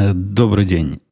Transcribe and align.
Э, 0.00 0.14
добрый 0.14 0.64
день. 0.64 1.02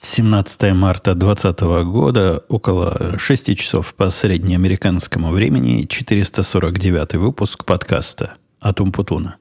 17 0.00 0.72
марта 0.72 1.14
2020 1.14 1.60
года, 1.84 2.42
около 2.48 3.18
6 3.18 3.54
часов 3.54 3.94
по 3.94 4.08
среднеамериканскому 4.08 5.30
времени, 5.30 5.82
449 5.82 7.14
выпуск 7.16 7.66
подкаста 7.66 8.36
«Атум 8.60 8.92
Путуна». 8.92 9.36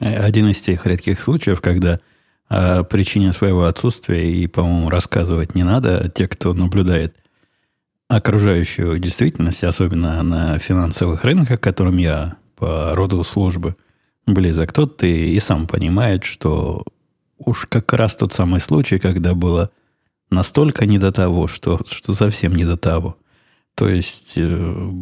Один 0.00 0.50
из 0.50 0.60
тех 0.60 0.84
редких 0.84 1.18
случаев, 1.18 1.62
когда 1.62 1.98
о 2.54 2.84
причине 2.84 3.32
своего 3.32 3.64
отсутствия 3.64 4.32
и, 4.32 4.46
по-моему, 4.46 4.88
рассказывать 4.88 5.56
не 5.56 5.64
надо. 5.64 6.08
Те, 6.08 6.28
кто 6.28 6.54
наблюдает 6.54 7.16
окружающую 8.08 8.98
действительность, 9.00 9.64
особенно 9.64 10.22
на 10.22 10.58
финансовых 10.58 11.24
рынках, 11.24 11.60
которым 11.60 11.96
я 11.96 12.36
по 12.54 12.94
роду 12.94 13.24
службы 13.24 13.74
близок, 14.26 14.72
тот 14.72 15.02
и, 15.02 15.34
и 15.34 15.40
сам 15.40 15.66
понимает, 15.66 16.24
что 16.24 16.84
уж 17.38 17.66
как 17.66 17.92
раз 17.92 18.16
тот 18.16 18.32
самый 18.32 18.60
случай, 18.60 18.98
когда 18.98 19.34
было 19.34 19.70
настолько 20.30 20.86
не 20.86 20.98
до 20.98 21.10
того, 21.10 21.48
что, 21.48 21.80
что 21.84 22.14
совсем 22.14 22.54
не 22.54 22.64
до 22.64 22.76
того. 22.76 23.16
То 23.74 23.88
есть 23.88 24.34
э, 24.36 24.92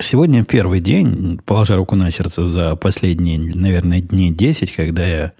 сегодня 0.00 0.44
первый 0.44 0.80
день, 0.80 1.40
положа 1.44 1.76
руку 1.76 1.94
на 1.94 2.10
сердце 2.10 2.44
за 2.44 2.74
последние, 2.74 3.38
наверное, 3.38 4.00
дней 4.00 4.30
10, 4.30 4.74
когда 4.74 5.06
я 5.06 5.32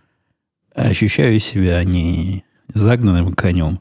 ощущаю 0.74 1.38
себя 1.40 1.82
не 1.84 2.44
загнанным 2.72 3.32
конем 3.34 3.80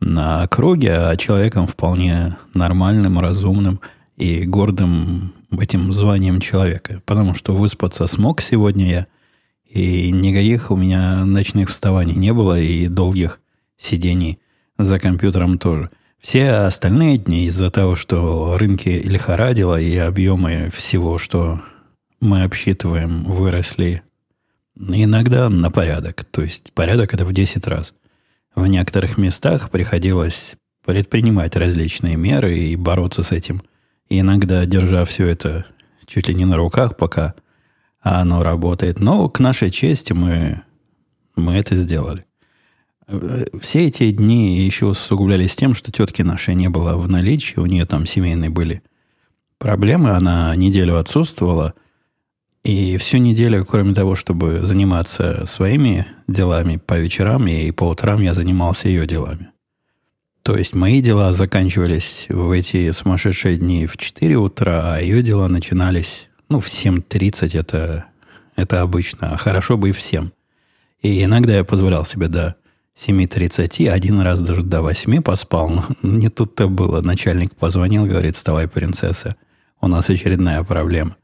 на 0.00 0.46
круге, 0.48 0.94
а 0.94 1.16
человеком 1.16 1.66
вполне 1.66 2.36
нормальным, 2.54 3.18
разумным 3.18 3.80
и 4.16 4.44
гордым 4.44 5.32
этим 5.50 5.92
званием 5.92 6.40
человека. 6.40 7.02
Потому 7.06 7.34
что 7.34 7.54
выспаться 7.54 8.06
смог 8.06 8.40
сегодня 8.40 8.90
я, 8.90 9.06
и 9.68 10.10
никаких 10.10 10.70
у 10.70 10.76
меня 10.76 11.24
ночных 11.24 11.70
вставаний 11.70 12.14
не 12.14 12.32
было, 12.32 12.58
и 12.60 12.88
долгих 12.88 13.40
сидений 13.78 14.38
за 14.78 14.98
компьютером 14.98 15.58
тоже. 15.58 15.90
Все 16.20 16.50
остальные 16.50 17.18
дни 17.18 17.46
из-за 17.46 17.70
того, 17.70 17.96
что 17.96 18.56
рынки 18.56 18.88
лихорадило, 18.88 19.80
и 19.80 19.96
объемы 19.96 20.70
всего, 20.72 21.18
что 21.18 21.60
мы 22.20 22.44
обсчитываем, 22.44 23.24
выросли 23.24 24.02
Иногда 24.76 25.48
на 25.48 25.70
порядок. 25.70 26.24
То 26.24 26.42
есть 26.42 26.72
порядок 26.72 27.14
это 27.14 27.24
в 27.24 27.32
10 27.32 27.66
раз. 27.66 27.94
В 28.54 28.66
некоторых 28.66 29.18
местах 29.18 29.70
приходилось 29.70 30.56
предпринимать 30.84 31.56
различные 31.56 32.16
меры 32.16 32.58
и 32.58 32.76
бороться 32.76 33.22
с 33.22 33.32
этим. 33.32 33.62
И 34.08 34.20
иногда 34.20 34.64
держа 34.66 35.04
все 35.04 35.26
это 35.26 35.66
чуть 36.06 36.28
ли 36.28 36.34
не 36.34 36.44
на 36.44 36.56
руках, 36.56 36.96
пока 36.96 37.34
оно 38.00 38.42
работает. 38.42 38.98
Но 38.98 39.28
к 39.28 39.40
нашей 39.40 39.70
чести 39.70 40.12
мы, 40.12 40.62
мы 41.36 41.54
это 41.54 41.76
сделали. 41.76 42.24
Все 43.60 43.86
эти 43.86 44.10
дни 44.10 44.58
еще 44.58 44.86
усугублялись 44.86 45.56
тем, 45.56 45.74
что 45.74 45.92
тетки 45.92 46.22
нашей 46.22 46.54
не 46.54 46.68
было 46.68 46.96
в 46.96 47.08
наличии, 47.08 47.58
у 47.58 47.66
нее 47.66 47.84
там 47.84 48.06
семейные 48.06 48.50
были 48.50 48.82
проблемы, 49.58 50.10
она 50.10 50.54
неделю 50.56 50.98
отсутствовала, 50.98 51.74
и 52.64 52.96
всю 52.96 53.18
неделю, 53.18 53.64
кроме 53.64 53.92
того, 53.92 54.14
чтобы 54.14 54.60
заниматься 54.64 55.44
своими 55.46 56.06
делами 56.28 56.76
по 56.76 56.98
вечерам 56.98 57.48
и 57.48 57.70
по 57.72 57.88
утрам, 57.88 58.20
я 58.22 58.34
занимался 58.34 58.88
ее 58.88 59.06
делами. 59.06 59.48
То 60.42 60.56
есть 60.56 60.74
мои 60.74 61.00
дела 61.00 61.32
заканчивались 61.32 62.26
в 62.28 62.50
эти 62.50 62.90
сумасшедшие 62.90 63.56
дни 63.56 63.86
в 63.86 63.96
4 63.96 64.36
утра, 64.36 64.94
а 64.94 65.00
ее 65.00 65.22
дела 65.22 65.48
начинались 65.48 66.28
ну, 66.48 66.60
в 66.60 66.66
7.30, 66.66 67.58
это, 67.58 68.06
это 68.56 68.82
обычно, 68.82 69.32
а 69.32 69.36
хорошо 69.36 69.76
бы 69.76 69.90
и 69.90 69.92
в 69.92 70.00
7. 70.00 70.30
И 71.00 71.24
иногда 71.24 71.56
я 71.56 71.64
позволял 71.64 72.04
себе 72.04 72.28
до 72.28 72.56
7.30, 72.96 73.88
один 73.88 74.20
раз 74.20 74.40
даже 74.40 74.62
до 74.62 74.82
8 74.82 75.22
поспал, 75.22 75.70
но 75.70 75.84
не 76.02 76.28
тут-то 76.28 76.68
было. 76.68 77.00
Начальник 77.00 77.54
позвонил, 77.56 78.04
говорит, 78.04 78.36
вставай, 78.36 78.68
принцесса, 78.68 79.36
у 79.80 79.88
нас 79.88 80.10
очередная 80.10 80.62
проблема. 80.62 81.16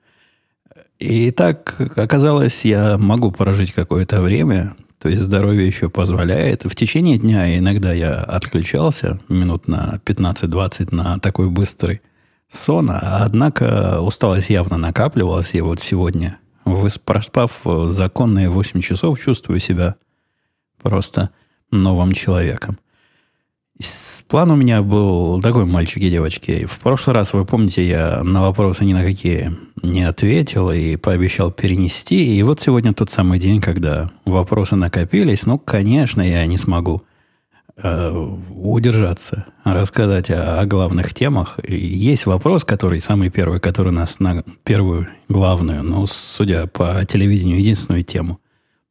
И 0.99 1.31
так 1.31 1.81
оказалось, 1.97 2.65
я 2.65 2.99
могу 2.99 3.31
прожить 3.31 3.73
какое-то 3.73 4.21
время, 4.21 4.75
то 4.99 5.09
есть 5.09 5.23
здоровье 5.23 5.67
еще 5.67 5.89
позволяет. 5.89 6.65
В 6.65 6.75
течение 6.75 7.19
дня 7.19 7.57
иногда 7.57 7.93
я 7.93 8.15
отключался 8.15 9.21
минут 9.29 9.69
на 9.69 10.01
15-20 10.05 10.95
на 10.95 11.21
такой 11.21 11.51
быстрый 11.51 12.01
сон, 12.49 12.91
однако 12.91 14.01
усталость 14.01 14.51
явно 14.51 14.77
накапливалась, 14.77 15.55
и 15.55 15.61
вот 15.61 15.79
сегодня, 15.81 16.39
проспав 17.05 17.61
законные 17.87 18.49
8 18.49 18.81
часов, 18.81 19.21
чувствую 19.21 19.61
себя 19.61 19.95
просто 20.83 21.31
новым 21.71 22.13
человеком. 22.13 22.79
План 24.29 24.51
у 24.51 24.57
меня 24.57 24.83
был 24.83 25.41
такой, 25.41 25.65
мальчики 25.65 26.05
и 26.05 26.11
девочки. 26.11 26.67
В 26.67 26.81
прошлый 26.81 27.15
раз, 27.15 27.33
вы 27.33 27.45
помните, 27.45 27.89
я 27.89 28.23
на 28.23 28.43
вопросы 28.43 28.85
ни 28.85 28.93
на 28.93 29.03
какие 29.03 29.57
не 29.83 30.03
ответил 30.03 30.71
и 30.71 30.97
пообещал 30.97 31.51
перенести. 31.51 32.37
И 32.37 32.43
вот 32.43 32.61
сегодня 32.61 32.93
тот 32.93 33.09
самый 33.09 33.39
день, 33.39 33.61
когда 33.61 34.11
вопросы 34.25 34.77
накопились. 34.77 35.47
Ну, 35.47 35.59
конечно, 35.59 36.21
я 36.21 36.45
не 36.47 36.59
смогу 36.59 37.03
э, 37.77 38.11
удержаться, 38.51 39.47
рассказать 39.65 40.31
о, 40.31 40.61
о 40.61 40.67
главных 40.67 41.15
темах. 41.15 41.59
И 41.63 41.77
есть 41.77 42.27
вопрос, 42.27 42.65
который 42.65 43.01
самый 43.01 43.31
первый, 43.31 43.61
который 43.61 43.93
нас 43.93 44.19
на 44.19 44.43
первую 44.65 45.09
главную, 45.29 45.83
ну, 45.85 46.07
судя 46.07 46.67
по 46.67 47.03
телевидению, 47.07 47.61
единственную 47.61 48.05
тему– 48.05 48.41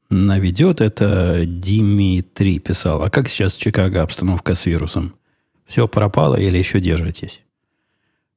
наведет, 0.10 0.82
это 0.82 1.44
Димитрий 1.46 2.60
писал. 2.60 3.04
А 3.04 3.10
как 3.10 3.28
сейчас 3.28 3.56
в 3.56 3.60
Чикаго 3.60 4.02
обстановка 4.02 4.56
с 4.56 4.66
вирусом? 4.66 5.16
Все 5.66 5.88
пропало 5.88 6.36
или 6.36 6.58
еще 6.58 6.80
держитесь? 6.80 7.42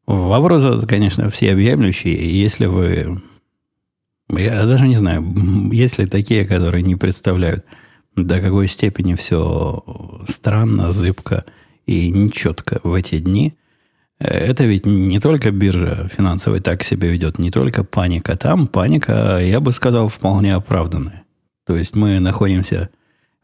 Вопросы, 0.07 0.87
конечно, 0.87 1.31
все 1.31 1.53
объемлющие. 1.53 2.41
Если 2.41 2.67
вы... 2.67 3.23
Я 4.29 4.65
даже 4.65 4.87
не 4.89 4.95
знаю, 4.95 5.71
есть 5.73 5.99
ли 5.99 6.07
такие, 6.07 6.45
которые 6.45 6.83
не 6.83 6.97
представляют, 6.97 7.65
до 8.17 8.41
какой 8.41 8.69
степени 8.69 9.15
все 9.15 10.23
странно, 10.27 10.91
зыбко 10.91 11.45
и 11.87 12.11
нечетко 12.11 12.81
в 12.83 12.95
эти 12.95 13.19
дни. 13.19 13.55
Это 14.19 14.65
ведь 14.65 14.85
не 14.85 15.19
только 15.19 15.51
биржа 15.51 16.09
финансовая 16.09 16.61
так 16.61 16.83
себя 16.83 17.09
ведет, 17.09 17.39
не 17.39 17.51
только 17.51 17.85
паника. 17.85 18.37
Там 18.37 18.67
паника, 18.67 19.39
я 19.41 19.61
бы 19.61 19.73
сказал, 19.73 20.09
вполне 20.09 20.55
оправданная. 20.55 21.25
То 21.71 21.77
есть 21.77 21.95
мы 21.95 22.19
находимся 22.19 22.91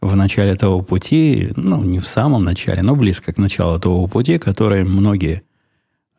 в 0.00 0.16
начале 0.16 0.56
того 0.56 0.82
пути, 0.82 1.52
ну, 1.54 1.84
не 1.84 2.00
в 2.00 2.08
самом 2.08 2.42
начале, 2.42 2.82
но 2.82 2.96
близко 2.96 3.32
к 3.32 3.38
началу 3.38 3.78
того 3.78 4.08
пути, 4.08 4.38
который 4.38 4.82
многие 4.82 5.42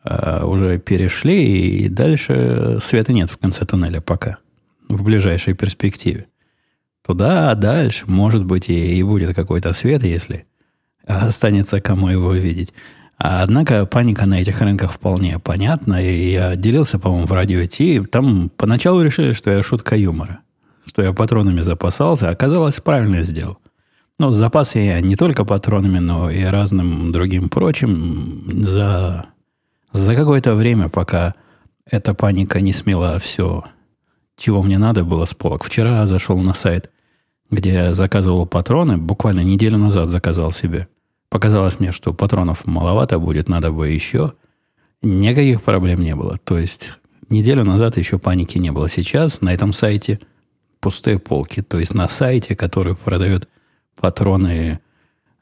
э, 0.05 0.45
уже 0.45 0.79
перешли, 0.79 1.83
и 1.83 1.89
дальше 1.89 2.77
света 2.79 3.11
нет 3.11 3.29
в 3.29 3.37
конце 3.37 3.65
туннеля 3.65 3.99
пока, 3.99 4.37
в 4.87 5.03
ближайшей 5.03 5.53
перспективе. 5.53 6.27
Туда, 7.05 7.51
а 7.51 7.55
дальше, 7.55 8.05
может 8.07 8.45
быть, 8.45 8.69
и, 8.69 8.97
и 8.97 9.03
будет 9.03 9.35
какой-то 9.35 9.73
свет, 9.73 10.01
если 10.05 10.45
останется 11.03 11.81
кому 11.81 12.07
его 12.07 12.31
видеть. 12.31 12.73
А, 13.17 13.43
однако 13.43 13.85
паника 13.85 14.25
на 14.25 14.39
этих 14.39 14.61
рынках 14.61 14.93
вполне 14.93 15.39
понятна. 15.39 16.01
И 16.01 16.31
я 16.31 16.55
делился, 16.55 16.99
по-моему, 16.99 17.27
в 17.27 17.33
радио 17.33 17.65
Ти. 17.65 17.99
Там 17.99 18.49
поначалу 18.55 19.01
решили, 19.01 19.33
что 19.33 19.51
я 19.51 19.61
шутка 19.61 19.97
юмора 19.97 20.39
что 20.87 21.01
я 21.01 21.13
патронами 21.13 21.61
запасался, 21.61 22.29
оказалось, 22.29 22.79
правильно 22.79 23.21
сделал. 23.21 23.57
Но 24.19 24.31
запасы 24.31 24.79
я 24.79 24.99
не 24.99 25.15
только 25.15 25.45
патронами, 25.45 25.99
но 25.99 26.29
и 26.31 26.43
разным 26.43 27.11
другим 27.11 27.49
прочим 27.49 28.63
за, 28.63 29.27
за 29.91 30.15
какое-то 30.15 30.55
время, 30.55 30.89
пока 30.89 31.35
эта 31.85 32.13
паника 32.15 32.59
не 32.59 32.73
смела 32.73 33.19
все, 33.19 33.65
чего 34.35 34.63
мне 34.63 34.79
надо 34.79 35.03
было 35.03 35.25
с 35.25 35.35
полок. 35.35 35.63
Вчера 35.63 36.05
зашел 36.07 36.39
на 36.39 36.55
сайт, 36.55 36.89
где 37.51 37.73
я 37.73 37.93
заказывал 37.93 38.47
патроны, 38.47 38.97
буквально 38.97 39.41
неделю 39.41 39.77
назад 39.77 40.07
заказал 40.07 40.49
себе. 40.49 40.87
Показалось 41.29 41.79
мне, 41.79 41.91
что 41.91 42.13
патронов 42.13 42.65
маловато 42.65 43.19
будет, 43.19 43.49
надо 43.49 43.71
бы 43.71 43.89
еще. 43.89 44.33
Никаких 45.03 45.61
проблем 45.61 46.01
не 46.01 46.15
было. 46.15 46.37
То 46.43 46.57
есть 46.57 46.93
неделю 47.29 47.63
назад 47.63 47.97
еще 47.97 48.17
паники 48.17 48.57
не 48.57 48.71
было. 48.71 48.87
Сейчас 48.87 49.41
на 49.41 49.53
этом 49.53 49.73
сайте– 49.73 50.19
пустые 50.79 51.19
полки. 51.19 51.61
То 51.61 51.79
есть 51.79 51.93
на 51.93 52.07
сайте, 52.07 52.55
который 52.55 52.95
продает 52.95 53.47
патроны 53.95 54.79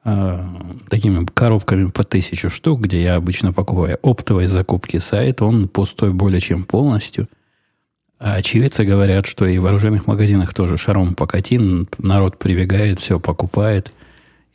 э, 0.04 0.46
такими 0.90 1.26
коробками 1.26 1.90
по 1.90 2.04
тысячу 2.04 2.50
штук, 2.50 2.82
где 2.82 3.04
я 3.04 3.16
обычно 3.16 3.54
покупаю 3.54 4.00
оптовые 4.02 4.48
закупки 4.48 4.98
сайт, 4.98 5.42
он 5.42 5.68
пустой 5.68 6.12
более 6.14 6.42
чем 6.42 6.64
полностью. 6.64 7.28
А 8.18 8.36
очевидцы 8.36 8.86
говорят, 8.86 9.26
что 9.26 9.46
и 9.46 9.58
в 9.58 9.66
оружейных 9.68 10.08
магазинах 10.08 10.54
тоже 10.54 10.78
шаром 10.78 11.16
покати, 11.16 11.60
народ 11.98 12.40
прибегает, 12.40 13.00
все 13.00 13.20
покупает 13.20 13.92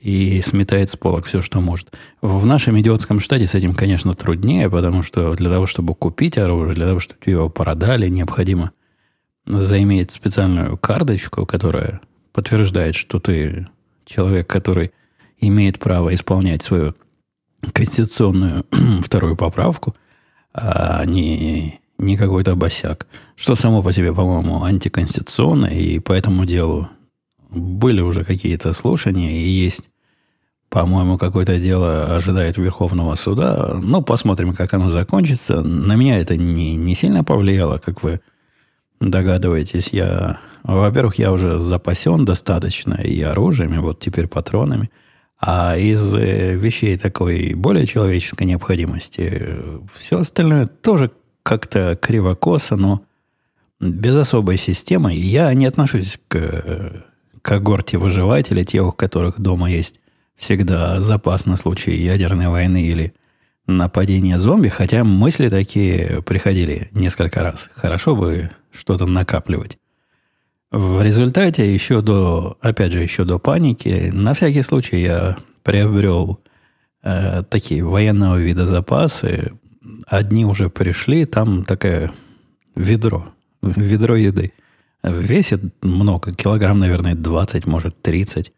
и 0.01 0.41
сметает 0.41 0.89
с 0.89 0.97
полок 0.97 1.27
все, 1.27 1.43
что 1.43 1.61
может. 1.61 1.93
В 2.23 2.47
нашем 2.47 2.81
идиотском 2.81 3.21
штате 3.21 3.47
с 3.47 3.55
этим, 3.55 3.75
конечно, 3.75 4.15
труднее, 4.15 4.71
потому 4.71 5.03
что 5.03 5.35
для 5.35 5.51
того, 5.51 5.67
чтобы 5.67 5.95
купить 5.95 6.39
оружие, 6.39 6.75
для 6.75 6.87
того, 6.87 7.01
чтобы 7.01 7.21
его 7.27 7.51
продали, 7.51 8.09
необходимо 8.09 8.73
заиметь 9.47 10.11
специальную 10.11 10.77
карточку, 10.77 11.47
которая 11.47 12.01
подтверждает, 12.33 12.95
что 12.95 13.19
ты 13.19 13.69
человек, 14.05 14.47
который 14.47 14.93
имеет 15.39 15.79
право 15.79 16.13
исполнять 16.15 16.63
свою 16.63 16.95
конституционную 17.73 18.65
вторую 19.03 19.37
поправку, 19.37 19.95
а 20.53 21.05
не, 21.05 21.81
не 21.99 22.17
какой-то 22.17 22.55
босяк. 22.55 23.07
Что 23.37 23.55
само 23.55 23.83
по 23.83 23.93
себе, 23.93 24.13
по-моему, 24.13 24.65
антиконституционно, 24.65 25.67
и 25.67 25.99
по 25.99 26.13
этому 26.13 26.45
делу 26.45 26.89
были 27.51 28.01
уже 28.01 28.25
какие-то 28.25 28.73
слушания, 28.73 29.33
и 29.33 29.49
есть, 29.49 29.91
по-моему, 30.69 31.19
какое-то 31.19 31.59
дело 31.59 32.15
ожидает 32.15 32.57
Верховного 32.57 33.15
суда. 33.15 33.81
Ну, 33.83 34.03
посмотрим, 34.03 34.55
как 34.55 34.73
оно 34.75 34.89
закончится. 34.89 35.63
На 35.63 35.97
меня 35.97 36.19
это 36.19 36.37
не, 36.37 36.77
не 36.77 36.95
сильно 36.95 37.25
повлияло, 37.25 37.79
как 37.79 38.03
вы 38.03 38.21
догадываетесь. 39.01 39.89
Я, 39.93 40.41
во-первых, 40.63 41.17
я 41.17 41.33
уже 41.33 41.59
запасен 41.59 42.25
достаточно 42.25 42.95
и 42.95 43.21
оружием, 43.23 43.75
и 43.75 43.79
вот 43.79 44.01
теперь 44.01 44.29
патронами. 44.29 44.91
А 45.41 45.77
из 45.77 46.15
э, 46.15 46.55
вещей 46.55 46.99
такой 46.99 47.55
более 47.55 47.87
человеческой 47.87 48.45
необходимости 48.45 49.29
э, 49.33 49.79
все 49.99 50.19
остальное 50.21 50.67
тоже 50.67 51.11
как-то 51.43 51.97
криво-косо, 51.97 52.77
но 52.77 53.03
без 53.81 54.15
особой 54.17 54.59
системы. 54.59 55.15
Я 55.15 55.53
не 55.55 55.65
отношусь 55.65 56.19
к 56.29 56.37
э, 56.37 57.01
когорте 57.41 57.97
выживателей, 57.97 58.67
тех, 58.67 58.87
у 58.87 58.93
которых 58.93 59.41
дома 59.41 59.71
есть 59.71 60.01
всегда 60.37 61.01
запас 61.01 61.47
на 61.47 61.57
случай 61.57 61.97
ядерной 61.97 62.49
войны 62.49 62.87
или 62.87 63.15
нападения 63.67 64.37
зомби, 64.37 64.69
хотя 64.69 65.05
мысли 65.05 65.49
такие 65.49 66.23
приходили 66.23 66.89
несколько 66.93 67.43
раз. 67.43 67.71
Хорошо 67.75 68.15
бы 68.15 68.51
что-то 68.73 69.07
накапливать. 69.07 69.79
В 70.71 71.03
результате 71.03 71.73
еще 71.73 72.01
до, 72.01 72.57
опять 72.61 72.93
же, 72.93 73.03
еще 73.03 73.25
до 73.25 73.39
паники, 73.39 74.11
на 74.13 74.35
всякий 74.35 74.63
случай 74.63 75.01
я 75.01 75.37
приобрел 75.65 76.41
э, 77.03 77.43
такие 77.43 77.85
военного 77.85 78.37
вида 78.37 78.67
запасы. 78.67 79.53
Одни 80.07 80.45
уже 80.45 80.71
пришли, 80.71 81.25
там 81.25 81.65
такое 81.65 82.13
ведро, 82.77 83.33
ведро 83.63 84.15
еды. 84.15 84.53
Весит 85.03 85.63
много, 85.83 86.33
килограмм, 86.33 86.79
наверное, 86.79 87.17
20, 87.17 87.67
может, 87.67 88.01
30. 88.01 88.53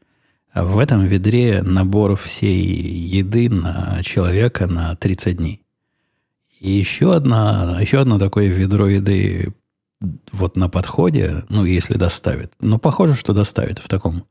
А 0.53 0.65
в 0.65 0.79
этом 0.79 1.07
ведре 1.07 1.63
набор 1.63 2.17
всей 2.17 2.63
еды 2.63 3.49
на 3.49 4.03
человека 4.03 4.67
на 4.67 4.95
30 4.97 5.37
дней. 5.39 5.63
И 6.61 6.71
еще, 6.71 7.15
одна, 7.15 7.79
еще 7.81 8.01
одно 8.01 8.19
такое 8.19 8.49
ведро 8.49 8.87
еды 8.87 9.55
вот 10.33 10.57
на 10.57 10.69
подходе, 10.69 11.45
ну, 11.49 11.65
если 11.65 11.95
доставит. 11.95 12.53
Ну, 12.61 12.79
похоже, 12.79 13.15
что 13.15 13.33
доставит 13.33 13.79
в 13.79 13.89
таком 13.89 14.25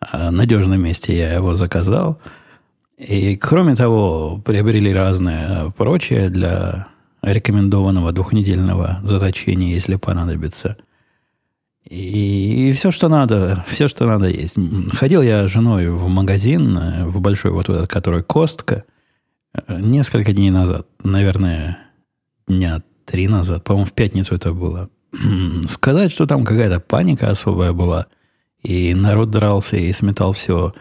а, 0.00 0.30
надежном 0.30 0.80
месте 0.80 1.16
я 1.16 1.34
его 1.34 1.54
заказал. 1.54 2.20
И, 2.96 3.36
кроме 3.36 3.76
того, 3.76 4.42
приобрели 4.44 4.92
разное 4.92 5.70
прочее 5.70 6.30
для 6.30 6.88
рекомендованного 7.22 8.12
двухнедельного 8.12 9.00
заточения, 9.04 9.72
если 9.72 9.96
понадобится. 9.96 10.76
И, 11.84 12.68
и 12.68 12.72
все, 12.72 12.90
что 12.90 13.08
надо, 13.08 13.64
все, 13.66 13.88
что 13.88 14.06
надо 14.06 14.28
есть. 14.28 14.56
Ходил 14.92 15.22
я 15.22 15.48
с 15.48 15.50
женой 15.50 15.88
в 15.88 16.06
магазин, 16.08 16.76
э, 16.76 17.06
в 17.06 17.20
большой 17.20 17.50
вот 17.50 17.68
этот, 17.68 17.88
который 17.88 18.22
Костка, 18.22 18.84
э, 19.54 19.80
несколько 19.80 20.32
дней 20.32 20.50
назад, 20.50 20.86
наверное, 21.02 21.78
дня 22.46 22.82
три 23.06 23.26
назад, 23.26 23.64
по-моему, 23.64 23.86
в 23.86 23.94
пятницу 23.94 24.34
это 24.34 24.52
было. 24.52 24.90
Сказать, 25.66 26.12
что 26.12 26.26
там 26.26 26.44
какая-то 26.44 26.80
паника 26.80 27.30
особая 27.30 27.72
была, 27.72 28.06
и 28.62 28.94
народ 28.94 29.30
дрался 29.30 29.76
и 29.76 29.92
сметал 29.92 30.32
все 30.32 30.74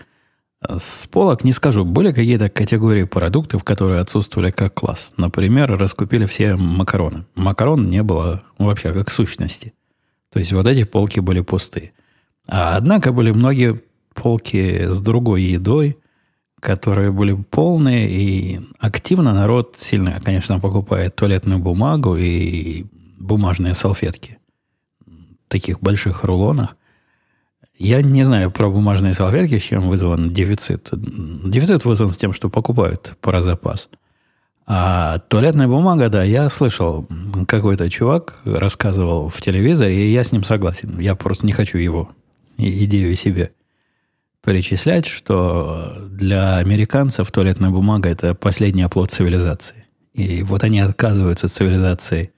с 0.62 1.06
полок, 1.08 1.44
не 1.44 1.52
скажу. 1.52 1.86
Были 1.86 2.12
какие-то 2.12 2.50
категории 2.50 3.04
продуктов, 3.04 3.64
которые 3.64 4.02
отсутствовали 4.02 4.52
как 4.52 4.74
класс. 4.74 5.14
Например, 5.18 5.78
раскупили 5.78 6.26
все 6.26 6.56
макароны. 6.56 7.26
Макарон 7.36 7.90
не 7.90 8.04
было 8.04 8.42
вообще 8.58 8.92
как 8.92 9.10
сущности. 9.10 9.74
То 10.32 10.40
есть 10.40 10.52
вот 10.54 10.68
эти 10.68 10.84
полки 10.84 11.20
были 11.20 11.42
пустые. 11.42 11.94
А 12.48 12.76
однако 12.76 13.12
были 13.12 13.32
многие 13.32 13.82
полки 14.14 14.88
с 14.88 15.00
другой 15.00 15.44
едой, 15.44 15.98
которые 16.60 17.12
были 17.12 17.34
полные, 17.34 18.10
и 18.10 18.60
активно 18.80 19.34
народ 19.34 19.76
сильно, 19.78 20.20
конечно, 20.24 20.60
покупает 20.60 21.16
туалетную 21.16 21.60
бумагу 21.60 22.16
и 22.18 22.86
бумажные 23.18 23.74
салфетки. 23.74 24.38
Таких 25.48 25.80
больших 25.80 26.24
рулонах. 26.24 26.75
Я 27.78 28.02
не 28.02 28.24
знаю 28.24 28.52
про 28.52 28.69
бумажные 28.69 29.14
салфетки, 29.14 29.60
с 29.60 29.64
чем 29.64 29.90
вызван 29.90 30.31
дефицит. 30.31 30.90
Дефицит 30.92 31.86
вызван 31.86 32.10
с 32.10 32.18
тем, 32.18 32.34
что 32.34 32.50
покупают 32.50 33.16
про 33.22 33.42
запас. 33.42 33.90
А 34.66 35.19
туалетная 35.19 35.68
бумага, 35.68 36.10
да, 36.10 36.24
я 36.24 36.50
слышал, 36.50 37.08
какой-то 37.48 37.90
чувак 37.90 38.40
рассказывал 38.44 39.30
в 39.30 39.40
телевизоре, 39.40 40.08
и 40.08 40.12
я 40.12 40.24
с 40.24 40.31
ним 40.31 40.44
согласен. 40.44 41.00
Я 41.00 41.16
просто 41.16 41.46
не 41.46 41.54
хочу 41.54 41.78
его 41.78 42.10
идею 42.58 43.16
себе 43.16 43.54
перечислять, 44.44 45.06
что 45.06 45.98
для 46.10 46.58
американцев 46.58 47.31
туалетная 47.31 47.69
бумага– 47.69 48.10
это 48.12 48.34
последний 48.34 48.81
оплот 48.81 49.12
цивилизации. 49.12 49.86
И 50.14 50.42
вот 50.42 50.64
они 50.64 50.80
отказываются 50.80 51.46
от 51.46 51.52
цивилизации 51.52 52.31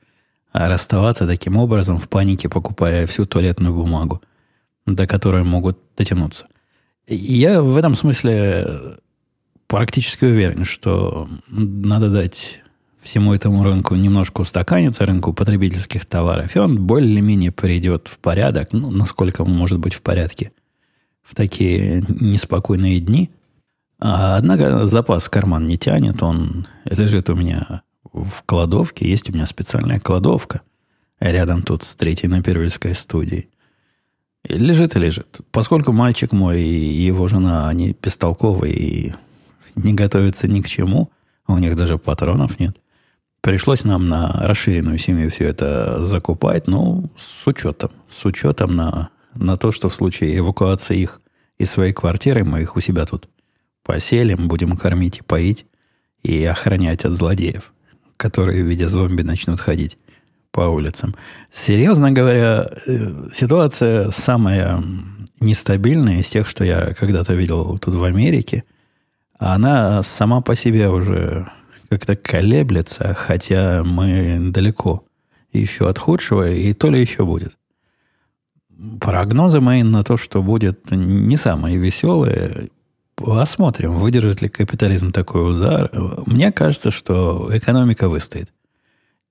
расставаться 0.52 1.28
таким 1.28 1.58
образом 1.58 1.98
в 1.98 2.10
панике, 2.10 2.50
покупая 2.50 3.06
всю 3.08 3.26
туалетную 3.26 3.74
бумагу 3.74 4.22
до 4.96 5.08
которой 5.08 5.44
могут 5.44 5.80
дотянуться. 5.98 6.48
Я 7.08 7.62
в 7.62 7.76
этом 7.78 7.96
смысле 7.96 8.98
практически 9.68 10.26
уверен, 10.26 10.64
что 10.66 11.28
надо 11.48 12.10
дать 12.10 12.62
всему 13.02 13.34
этому 13.34 13.64
рынку 13.64 13.96
немножко 13.96 14.42
устаканиться, 14.42 15.06
рынку 15.06 15.34
потребительских 15.34 16.06
товаров, 16.06 16.56
и 16.56 16.60
он 16.60 16.86
более-менее 16.86 17.52
придет 17.52 18.08
в 18.08 18.20
порядок, 18.20 18.74
ну, 18.74 18.92
насколько 18.92 19.42
он 19.42 19.52
может 19.52 19.80
быть 19.80 19.94
в 19.94 20.02
порядке 20.02 20.52
в 21.22 21.36
такие 21.36 22.04
неспокойные 22.08 23.00
дни. 23.00 23.30
А, 24.00 24.38
однако 24.38 24.86
запас 24.86 25.30
карман 25.30 25.66
не 25.66 25.78
тянет, 25.78 26.22
он 26.24 26.68
лежит 26.86 27.30
у 27.30 27.36
меня 27.36 27.84
в 28.24 28.44
кладовке, 28.44 29.10
есть 29.10 29.30
у 29.30 29.34
меня 29.34 29.46
специальная 29.46 30.00
кладовка 30.00 30.62
рядом 31.20 31.64
тут 31.64 31.84
с 31.84 31.96
третьей 31.96 32.30
на 32.30 32.42
Первильской 32.42 32.96
студией. 32.96 33.50
Лежит 34.44 34.96
и 34.96 35.00
лежит. 35.00 35.42
Поскольку 35.52 35.92
мальчик 35.92 36.32
мой 36.32 36.62
и 36.62 37.04
его 37.04 37.28
жена, 37.28 37.68
они 37.68 37.96
бестолковые 38.02 38.74
и 38.74 39.14
не 39.76 39.94
готовятся 39.94 40.48
ни 40.48 40.62
к 40.62 40.68
чему, 40.68 41.12
у 41.48 41.58
них 41.58 41.76
даже 41.76 41.98
патронов 41.98 42.60
нет, 42.60 42.80
пришлось 43.42 43.84
нам 43.84 44.06
на 44.06 44.32
расширенную 44.48 44.98
семью 44.98 45.30
все 45.30 45.48
это 45.48 46.06
закупать, 46.06 46.68
ну, 46.68 47.10
с 47.18 47.46
учетом. 47.48 47.92
С 48.08 48.26
учетом 48.26 48.76
на, 48.76 49.10
на 49.34 49.58
то, 49.58 49.72
что 49.72 49.90
в 49.90 49.96
случае 49.96 50.38
эвакуации 50.38 51.00
их 51.00 51.22
из 51.58 51.70
своей 51.70 51.94
квартиры 51.94 52.46
мы 52.46 52.62
их 52.62 52.76
у 52.76 52.80
себя 52.80 53.06
тут 53.06 53.28
поселим, 53.84 54.48
будем 54.48 54.78
кормить 54.78 55.18
и 55.18 55.24
поить 55.24 55.66
и 56.24 56.44
охранять 56.46 57.06
от 57.06 57.12
злодеев, 57.12 57.74
которые 58.20 58.64
в 58.64 58.68
виде 58.68 58.88
зомби 58.90 59.22
начнут 59.22 59.62
ходить 59.62 59.98
по 60.52 60.62
улицам. 60.62 61.16
Серьезно 61.52 62.12
говоря, 62.12 62.70
э, 62.86 63.30
ситуация 63.32 64.12
самая 64.12 64.84
нестабильная 65.40 66.20
из 66.20 66.28
тех, 66.28 66.50
что 66.50 66.66
я 66.66 66.94
когда-то 66.94 67.34
видел 67.34 67.78
тут 67.78 67.96
в 67.96 68.04
Америке. 68.04 68.66
Она 69.38 70.04
сама 70.04 70.42
по 70.42 70.54
себе 70.54 70.90
уже 70.90 71.50
как-то 71.90 72.16
колеблется, 72.16 73.14
хотя 73.14 73.84
мы 73.86 74.52
далеко 74.52 75.06
еще 75.54 75.88
от 75.88 75.98
худшего, 75.98 76.50
и 76.50 76.74
то 76.74 76.90
ли 76.90 77.00
еще 77.00 77.24
будет. 77.24 77.58
Прогнозы 79.00 79.62
мои 79.62 79.82
на 79.84 80.04
то, 80.04 80.18
что 80.18 80.44
будет 80.44 80.92
не 80.92 81.38
самые 81.38 81.78
веселые. 81.78 82.70
Посмотрим, 83.20 83.96
выдержит 83.96 84.42
ли 84.42 84.48
капитализм 84.48 85.12
такой 85.12 85.56
удар. 85.56 85.92
Мне 86.26 86.54
кажется, 86.54 86.90
что 86.90 87.50
экономика 87.52 88.08
выстоит. 88.08 88.54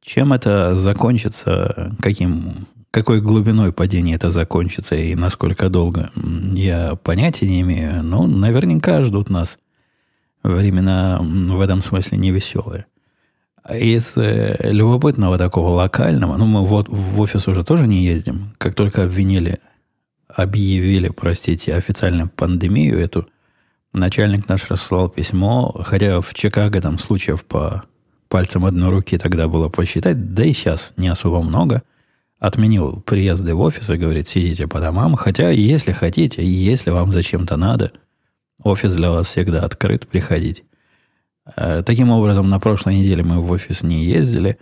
Чем 0.03 0.35
это 0.35 0.77
закончится, 0.77 1.97
каким, 2.01 2.67
какой 2.91 3.23
глубиной 3.23 3.73
падения 3.73 4.15
это 4.15 4.29
закончится 4.29 4.95
и 4.95 5.15
насколько 5.15 5.71
долго, 5.71 6.11
я 6.53 6.97
понятия 6.97 7.49
не 7.49 7.63
имею. 7.63 8.03
Но 8.03 8.27
наверняка 8.27 9.03
ждут 9.03 9.31
нас 9.31 9.59
времена 10.43 11.19
в 11.21 11.59
этом 11.59 11.81
смысле 11.81 12.19
невеселые. 12.19 12.85
Из 13.73 14.17
э, 14.17 14.71
любопытного 14.71 15.39
такого 15.39 15.71
локального, 15.71 16.37
ну, 16.37 16.45
мы 16.47 16.65
вот 16.65 16.89
в 16.89 17.21
офис 17.21 17.49
уже 17.49 17.65
тоже 17.65 17.87
не 17.87 18.05
ездим. 18.05 18.55
Как 18.59 18.75
только 18.75 19.05
обвинили, 19.05 19.59
объявили, 20.29 21.09
простите, 21.09 21.75
официально 21.75 22.29
пандемию 22.29 22.99
эту, 22.99 23.29
начальник 23.93 24.49
наш 24.49 24.71
рассылал 24.71 25.09
письмо, 25.09 25.75
хотя 25.85 26.21
в 26.21 26.35
Чикаго 26.35 26.81
там 26.81 26.99
случаев 26.99 27.45
по 27.45 27.85
пальцам 28.29 28.65
одной 28.65 28.91
руки 28.91 29.19
тогда 29.19 29.49
было 29.49 29.69
посчитать, 29.69 30.35
да 30.35 30.45
и 30.45 30.53
сейчас 30.53 30.93
не 30.97 31.09
особо 31.09 31.43
много. 31.43 31.83
Отменил 32.39 33.01
приезды 33.01 33.55
в 33.55 33.61
офис 33.61 33.91
и 33.91 33.97
говорит, 33.97 34.29
сидите 34.29 34.69
по 34.69 34.81
домам, 34.81 35.17
хотя 35.17 35.51
если 35.51 35.93
хотите, 35.93 36.45
если 36.45 36.91
вам 36.91 37.11
зачем-то 37.11 37.57
надо, 37.57 37.93
офис 38.63 38.95
для 38.95 39.11
вас 39.11 39.27
всегда 39.27 39.65
открыт, 39.65 40.07
приходить. 40.07 40.65
Э, 41.57 41.83
таким 41.85 42.11
образом, 42.11 42.49
на 42.49 42.61
прошлой 42.61 42.97
неделе 42.97 43.25
мы 43.25 43.41
в 43.41 43.51
офис 43.51 43.83
не 43.83 44.05
ездили, 44.05 44.59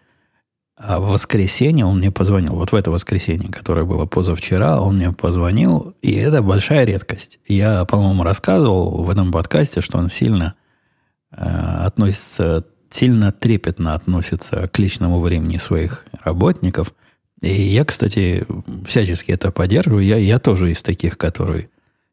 а 0.76 1.00
в 1.00 1.10
воскресенье 1.10 1.86
он 1.86 1.98
мне 1.98 2.10
позвонил. 2.10 2.54
Вот 2.54 2.72
в 2.72 2.74
это 2.74 2.90
воскресенье, 2.90 3.50
которое 3.50 3.86
было 3.86 4.04
позавчера, 4.04 4.78
он 4.80 4.96
мне 4.96 5.10
позвонил, 5.10 5.94
и 6.02 6.12
это 6.12 6.42
большая 6.42 6.84
редкость. 6.84 7.38
Я, 7.48 7.86
по-моему, 7.86 8.22
рассказывал 8.22 9.02
в 9.02 9.10
этом 9.10 9.32
подкасте, 9.32 9.80
что 9.80 9.96
он 9.96 10.10
сильно 10.10 10.54
э, 11.32 11.44
относится, 11.44 12.66
сильно 12.90 13.32
трепетно 13.32 13.94
относится 13.94 14.68
к 14.68 14.78
личному 14.78 15.20
времени 15.20 15.56
своих 15.56 16.04
работников. 16.22 16.92
И 17.40 17.48
я, 17.48 17.86
кстати, 17.86 18.46
всячески 18.84 19.32
это 19.32 19.50
поддерживаю. 19.50 20.04
Я, 20.04 20.16
я 20.16 20.38
тоже 20.38 20.72
из 20.72 20.82
таких, 20.82 21.16
которые, 21.16 21.70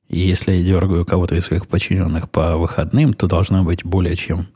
если 0.08 0.54
я 0.54 0.64
дергаю 0.64 1.06
кого-то 1.06 1.36
из 1.36 1.46
своих 1.46 1.68
подчиненных 1.68 2.30
по 2.30 2.56
выходным, 2.56 3.14
то 3.14 3.28
должна 3.28 3.62
быть 3.64 3.84
более 3.84 4.16
чем 4.16 4.48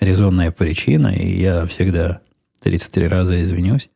резонная 0.00 0.50
причина, 0.50 1.08
и 1.08 1.40
я 1.40 1.66
всегда 1.66 2.20
33 2.64 3.08
раза 3.08 3.42
извинюсь. 3.42 3.90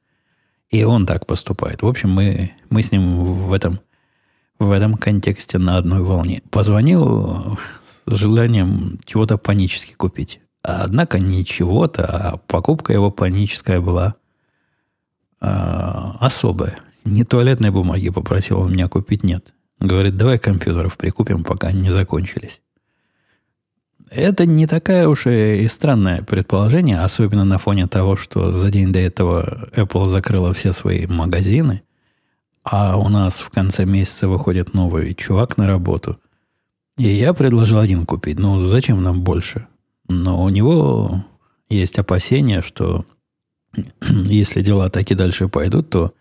И 0.68 0.84
он 0.84 1.06
так 1.06 1.26
поступает. 1.26 1.80
В 1.80 1.87
общем, 1.87 2.10
мы, 2.10 2.52
мы 2.68 2.82
с 2.82 2.92
ним 2.92 3.25
в 3.25 3.52
этом, 3.54 3.80
в 4.58 4.70
этом 4.70 4.94
контексте 4.94 5.56
на 5.56 5.78
одной 5.78 6.02
волне. 6.02 6.42
Позвонил 6.50 7.58
с 7.78 8.14
желанием 8.14 9.00
чего-то 9.06 9.38
панически 9.38 9.94
купить. 9.94 10.40
Однако 10.62 11.18
не 11.18 11.46
чего-то, 11.46 12.04
а 12.04 12.37
покупка 12.37 12.92
его 12.92 13.10
паническая 13.10 13.80
была 13.80 14.16
э, 15.40 15.46
особая. 16.20 16.78
Не 17.04 17.25
туалетной 17.25 17.70
бумаги 17.70 18.10
попросил 18.10 18.60
он 18.60 18.72
меня 18.72 18.88
купить, 18.88 19.25
нет. 19.25 19.54
Говорит, 19.80 20.18
давай 20.18 20.38
компьютеров 20.38 20.98
прикупим, 20.98 21.42
пока 21.42 21.72
не 21.72 21.88
закончились. 21.88 22.60
Это 24.10 24.46
не 24.46 24.66
такая 24.66 25.08
уж 25.08 25.26
и 25.26 25.66
странное 25.68 26.22
предположение, 26.22 27.00
особенно 27.00 27.44
на 27.44 27.58
фоне 27.58 27.86
того, 27.86 28.16
что 28.16 28.52
за 28.52 28.70
день 28.70 28.92
до 28.92 28.98
этого 28.98 29.68
Apple 29.72 30.06
закрыла 30.06 30.52
все 30.52 30.72
свои 30.72 31.06
магазины, 31.06 31.82
а 32.64 32.96
у 32.96 33.08
нас 33.08 33.40
в 33.40 33.50
конце 33.50 33.84
месяца 33.84 34.28
выходит 34.28 34.74
новый 34.74 35.14
чувак 35.14 35.58
на 35.58 35.66
работу. 35.66 36.18
И 36.96 37.06
я 37.08 37.32
предложил 37.32 37.78
один 37.78 38.06
купить. 38.06 38.38
Ну, 38.38 38.58
зачем 38.58 39.02
нам 39.02 39.22
больше? 39.22 39.66
Но 40.08 40.42
у 40.42 40.48
него 40.48 41.24
есть 41.68 41.98
опасения, 41.98 42.62
что 42.62 43.04
если 44.02 44.62
дела 44.62 44.90
так 44.90 45.10
и 45.10 45.14
дальше 45.14 45.48
пойдут, 45.48 45.90
то 45.90 46.12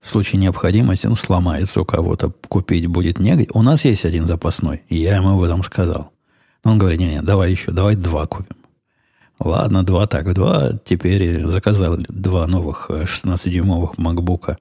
в 0.00 0.08
случае 0.08 0.40
необходимости, 0.40 1.06
ну, 1.06 1.16
сломается 1.16 1.80
у 1.80 1.84
кого-то, 1.84 2.32
купить 2.48 2.86
будет 2.86 3.18
негде. 3.20 3.48
У 3.52 3.62
нас 3.62 3.84
есть 3.84 4.04
один 4.04 4.26
запасной, 4.26 4.82
и 4.88 4.96
я 4.96 5.16
ему 5.16 5.36
об 5.36 5.42
этом 5.42 5.62
сказал. 5.62 6.11
Но 6.64 6.72
он 6.72 6.78
говорит, 6.78 7.00
не-не, 7.00 7.22
давай 7.22 7.50
еще, 7.50 7.72
давай 7.72 7.96
два 7.96 8.26
купим. 8.26 8.56
Ладно, 9.38 9.84
два 9.84 10.06
так, 10.06 10.32
два. 10.34 10.72
Теперь 10.84 11.46
заказал 11.46 11.96
два 12.08 12.46
новых 12.46 12.90
16-дюймовых 12.90 13.96
MacBook 13.96 14.56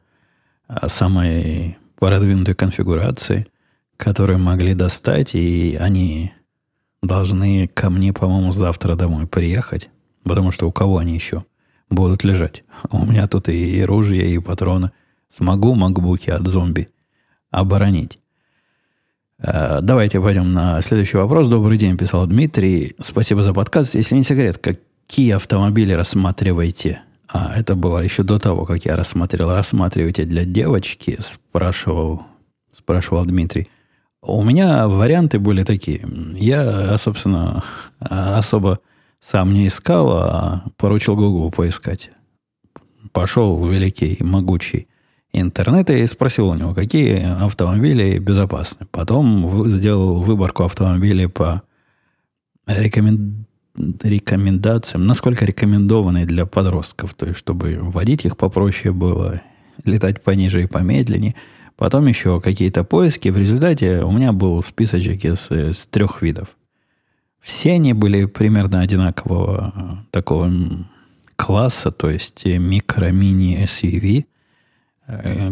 а, 0.68 0.90
самой 0.90 1.78
продвинутой 2.00 2.56
конфигурации, 2.56 3.46
которые 3.98 4.38
могли 4.38 4.74
достать, 4.74 5.36
и 5.36 5.78
они 5.80 6.34
должны 7.04 7.68
ко 7.68 7.90
мне, 7.92 8.14
по-моему, 8.14 8.52
завтра 8.52 8.96
домой 8.96 9.28
приехать, 9.28 9.90
потому 10.24 10.52
что 10.52 10.68
у 10.68 10.72
кого 10.72 10.98
они 10.98 11.14
еще 11.14 11.46
будут 11.92 12.24
лежать? 12.24 12.64
У 12.90 13.06
меня 13.06 13.28
тут 13.28 13.50
и, 13.50 13.78
и 13.78 13.84
ружья, 13.84 14.26
и 14.26 14.40
патроны. 14.40 14.92
Смогу 15.30 15.76
макбуки 15.76 16.30
от 16.30 16.48
зомби 16.48 16.90
оборонить. 17.52 18.21
Э, 19.42 19.80
давайте 19.82 20.22
пойдем 20.22 20.54
на 20.54 20.82
следующий 20.82 21.18
вопрос. 21.18 21.48
Добрый 21.48 21.78
день, 21.78 21.98
писал 21.98 22.28
Дмитрий. 22.28 22.96
Спасибо 23.00 23.42
за 23.42 23.54
подкаст. 23.54 23.96
Если 23.96 24.16
не 24.16 24.24
секрет, 24.24 24.58
какие 24.58 25.32
автомобили 25.32 25.94
рассматриваете? 25.94 27.02
А, 27.28 27.54
это 27.56 27.76
было 27.76 28.00
еще 28.00 28.24
до 28.24 28.38
того, 28.38 28.66
как 28.66 28.86
я 28.86 28.96
рассматривал. 28.96 29.54
Рассматриваете 29.54 30.26
для 30.26 30.46
девочки? 30.46 31.18
Спрашивал, 31.20 32.24
спрашивал 32.72 33.26
Дмитрий. 33.26 33.70
У 34.22 34.44
меня 34.44 34.88
варианты 34.88 35.40
были 35.40 35.64
такие. 35.64 36.08
Я, 36.36 36.96
собственно, 37.00 37.64
особо 38.00 38.80
сам 39.20 39.54
не 39.54 39.68
искал, 39.68 40.12
а 40.12 40.64
поручил 40.78 41.16
Гуглу 41.16 41.50
поискать. 41.50 42.12
Пошел 43.12 43.66
великий, 43.66 44.18
могучий 44.20 44.88
интернета 45.34 45.94
и 45.94 46.06
спросил 46.08 46.50
у 46.50 46.56
него, 46.56 46.74
какие 46.74 47.44
автомобили 47.44 48.20
безопасны. 48.20 48.88
Потом 48.92 49.68
сделал 49.70 50.22
выборку 50.22 50.64
автомобилей 50.64 51.28
по 51.28 51.62
рекомен... 52.68 53.46
рекомендациям, 53.76 55.06
насколько 55.06 55.46
рекомендованы 55.46 56.26
для 56.26 56.46
подростков, 56.46 57.14
то 57.16 57.28
есть 57.28 57.40
чтобы 57.40 57.78
водить 57.82 58.26
их 58.26 58.38
попроще 58.38 58.94
было, 58.94 59.42
летать 59.84 60.24
пониже 60.24 60.64
и 60.64 60.68
помедленнее. 60.68 61.36
Потом 61.78 62.06
еще 62.06 62.40
какие-то 62.40 62.84
поиски. 62.84 63.30
В 63.30 63.38
результате 63.38 64.04
у 64.04 64.12
меня 64.12 64.34
был 64.34 64.62
списочек 64.62 65.26
из, 65.26 65.50
из 65.50 65.88
трех 65.88 66.22
видов. 66.22 66.50
Все 67.40 67.74
они 67.74 67.94
были 67.94 68.26
примерно 68.26 68.82
одинакового 68.82 69.74
э, 69.76 70.12
такого 70.12 70.52
класса, 71.36 71.92
то 71.92 72.12
есть 72.12 72.46
Э, 72.46 74.31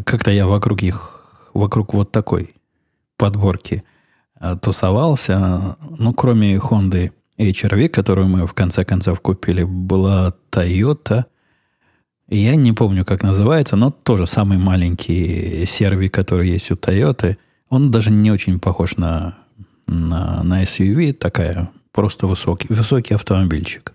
как-то 0.05 0.31
я 0.31 0.47
вокруг 0.47 0.83
их, 0.83 1.21
вокруг 1.53 1.93
вот 1.93 2.11
такой 2.11 2.55
подборки 3.17 3.83
э, 4.39 4.55
тусовался. 4.61 5.77
Ну, 5.97 6.13
кроме 6.13 6.57
Honda 6.57 7.11
HRV, 7.37 7.89
которую 7.89 8.27
мы 8.27 8.47
в 8.47 8.53
конце 8.53 8.83
концов 8.83 9.21
купили, 9.21 9.63
была 9.63 10.33
Toyota. 10.51 11.25
Я 12.27 12.55
не 12.55 12.73
помню, 12.73 13.05
как 13.05 13.23
называется, 13.23 13.75
но 13.75 13.91
тоже 13.91 14.27
самый 14.27 14.57
маленький 14.57 15.65
серви, 15.65 16.09
который 16.09 16.49
есть 16.49 16.71
у 16.71 16.75
Toyota. 16.75 17.37
Он 17.69 17.91
даже 17.91 18.11
не 18.11 18.31
очень 18.31 18.59
похож 18.59 18.97
на, 18.97 19.37
на, 19.87 20.43
на 20.43 20.63
SUV, 20.63 21.13
такая 21.13 21.69
просто 21.91 22.27
высокий, 22.27 22.71
высокий 22.71 23.15
автомобильчик. 23.15 23.93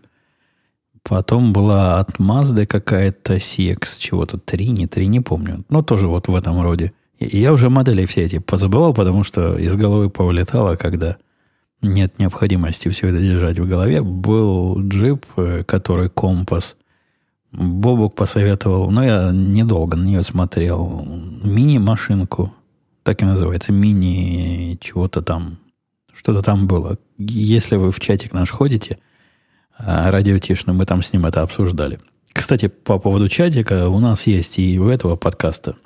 Потом 1.06 1.52
была 1.52 2.00
от 2.00 2.18
Mazda 2.18 2.64
какая-то 2.64 3.34
CX 3.36 3.98
чего-то 3.98 4.38
3, 4.38 4.68
не 4.70 4.86
3, 4.86 5.06
не 5.06 5.20
помню. 5.20 5.62
Но 5.68 5.82
тоже 5.82 6.08
вот 6.08 6.28
в 6.28 6.34
этом 6.34 6.62
роде. 6.62 6.92
Я 7.20 7.52
уже 7.52 7.68
модели 7.68 8.06
все 8.06 8.22
эти 8.22 8.38
позабывал, 8.38 8.94
потому 8.94 9.22
что 9.22 9.54
из 9.56 9.76
головы 9.76 10.08
повылетало, 10.08 10.76
когда 10.76 11.18
нет 11.82 12.18
необходимости 12.18 12.88
все 12.88 13.08
это 13.08 13.18
держать 13.18 13.58
в 13.58 13.68
голове. 13.68 14.00
Был 14.00 14.80
джип, 14.80 15.26
э, 15.36 15.62
который 15.64 16.08
компас. 16.08 16.76
Бобук 17.52 18.14
посоветовал, 18.14 18.90
но 18.90 19.04
я 19.04 19.30
недолго 19.30 19.96
на 19.96 20.04
нее 20.04 20.22
смотрел. 20.22 21.06
Мини-машинку, 21.42 22.54
так 23.02 23.20
и 23.20 23.26
называется, 23.26 23.72
мини 23.72 24.78
чего-то 24.80 25.20
там. 25.20 25.58
Что-то 26.14 26.40
там 26.40 26.66
было. 26.66 26.96
Если 27.18 27.76
вы 27.76 27.92
в 27.92 28.00
чатик 28.00 28.32
наш 28.32 28.50
ходите– 28.50 28.96
а, 29.76 30.10
радиотишно, 30.10 30.72
мы 30.72 30.86
там 30.86 31.02
с 31.02 31.12
ним 31.12 31.26
это 31.26 31.42
обсуждали. 31.42 32.00
Кстати, 32.32 32.68
по 32.68 32.98
поводу 32.98 33.28
чатика, 33.28 33.88
у 33.88 34.00
нас 34.00 34.26
есть 34.26 34.58
и 34.58 34.78
у 34.78 34.88
этого 34.88 35.16
подкаста 35.16 35.76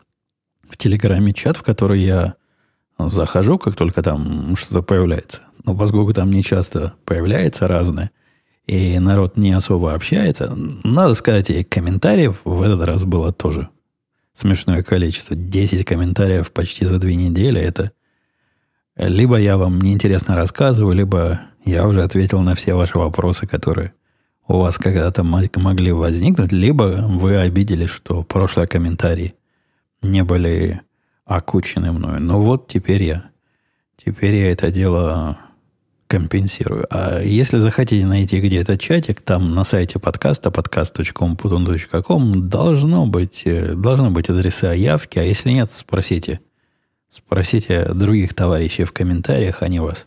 в 0.68 0.76
Телеграме 0.76 1.32
чат, 1.32 1.56
в 1.56 1.62
который 1.62 2.00
я 2.00 2.34
захожу, 2.98 3.58
как 3.58 3.76
только 3.76 4.02
там 4.02 4.56
что-то 4.56 4.82
появляется. 4.82 5.42
Но 5.64 5.76
поскольку 5.76 6.12
там 6.12 6.30
не 6.30 6.42
часто 6.42 6.94
появляется 7.04 7.68
разное, 7.68 8.10
и 8.66 8.98
народ 8.98 9.36
не 9.36 9.52
особо 9.52 9.94
общается, 9.94 10.54
надо 10.84 11.14
сказать, 11.14 11.50
и 11.50 11.64
комментариев 11.64 12.40
в 12.44 12.62
этот 12.62 12.82
раз 12.84 13.04
было 13.04 13.32
тоже 13.32 13.68
смешное 14.34 14.82
количество. 14.82 15.34
10 15.34 15.84
комментариев 15.84 16.52
почти 16.52 16.84
за 16.84 16.98
две 16.98 17.16
недели. 17.16 17.60
Это 17.60 17.92
либо 18.96 19.36
я 19.36 19.56
вам 19.56 19.80
неинтересно 19.80 20.36
рассказываю, 20.36 20.94
либо 20.94 21.40
я 21.68 21.86
уже 21.86 22.02
ответил 22.02 22.40
на 22.40 22.54
все 22.54 22.74
ваши 22.74 22.98
вопросы, 22.98 23.46
которые 23.46 23.92
у 24.46 24.58
вас 24.58 24.78
когда-то 24.78 25.22
могли 25.22 25.92
возникнуть, 25.92 26.52
либо 26.52 27.06
вы 27.08 27.36
обиделись, 27.36 27.90
что 27.90 28.22
прошлые 28.22 28.66
комментарии 28.66 29.34
не 30.00 30.24
были 30.24 30.80
окучены 31.26 31.92
мною. 31.92 32.20
Но 32.20 32.40
вот 32.40 32.68
теперь 32.68 33.02
я, 33.02 33.30
теперь 33.96 34.36
я 34.36 34.50
это 34.50 34.70
дело 34.70 35.38
компенсирую. 36.06 36.86
А 36.90 37.20
если 37.20 37.58
захотите 37.58 38.06
найти 38.06 38.40
где-то 38.40 38.78
чатик, 38.78 39.20
там 39.20 39.54
на 39.54 39.64
сайте 39.64 39.98
подкаста 39.98 40.48
podcast.com 40.48 42.48
должно 42.48 43.06
быть, 43.06 43.42
э, 43.44 43.74
должно 43.74 44.10
быть 44.10 44.30
адреса 44.30 44.72
явки, 44.72 45.18
а 45.18 45.22
если 45.22 45.50
нет, 45.50 45.70
спросите. 45.70 46.40
Спросите 47.10 47.92
других 47.92 48.34
товарищей 48.34 48.84
в 48.84 48.92
комментариях, 48.92 49.62
они 49.62 49.80
вас 49.80 50.06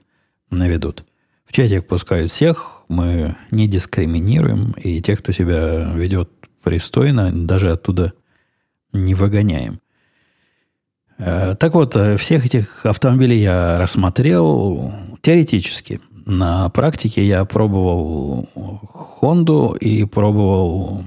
наведут. 0.50 1.06
В 1.52 1.54
чатик 1.54 1.86
пускают 1.86 2.32
всех, 2.32 2.86
мы 2.88 3.36
не 3.52 3.68
дискриминируем, 3.68 4.72
и 4.82 5.02
тех, 5.02 5.20
кто 5.20 5.34
себя 5.34 5.92
ведет 5.94 6.30
пристойно, 6.64 7.30
даже 7.30 7.72
оттуда 7.72 8.14
не 8.94 9.16
выгоняем. 9.16 9.82
Э, 11.18 11.54
так 11.60 11.74
вот, 11.74 11.94
э, 11.98 12.16
всех 12.16 12.46
этих 12.46 12.86
автомобилей 12.86 13.42
я 13.42 13.78
рассмотрел 13.78 14.94
теоретически. 15.20 16.00
На 16.26 16.70
практике 16.70 17.28
я 17.28 17.44
пробовал 17.44 18.48
Хонду 18.88 19.76
и 19.78 20.06
пробовал 20.06 21.04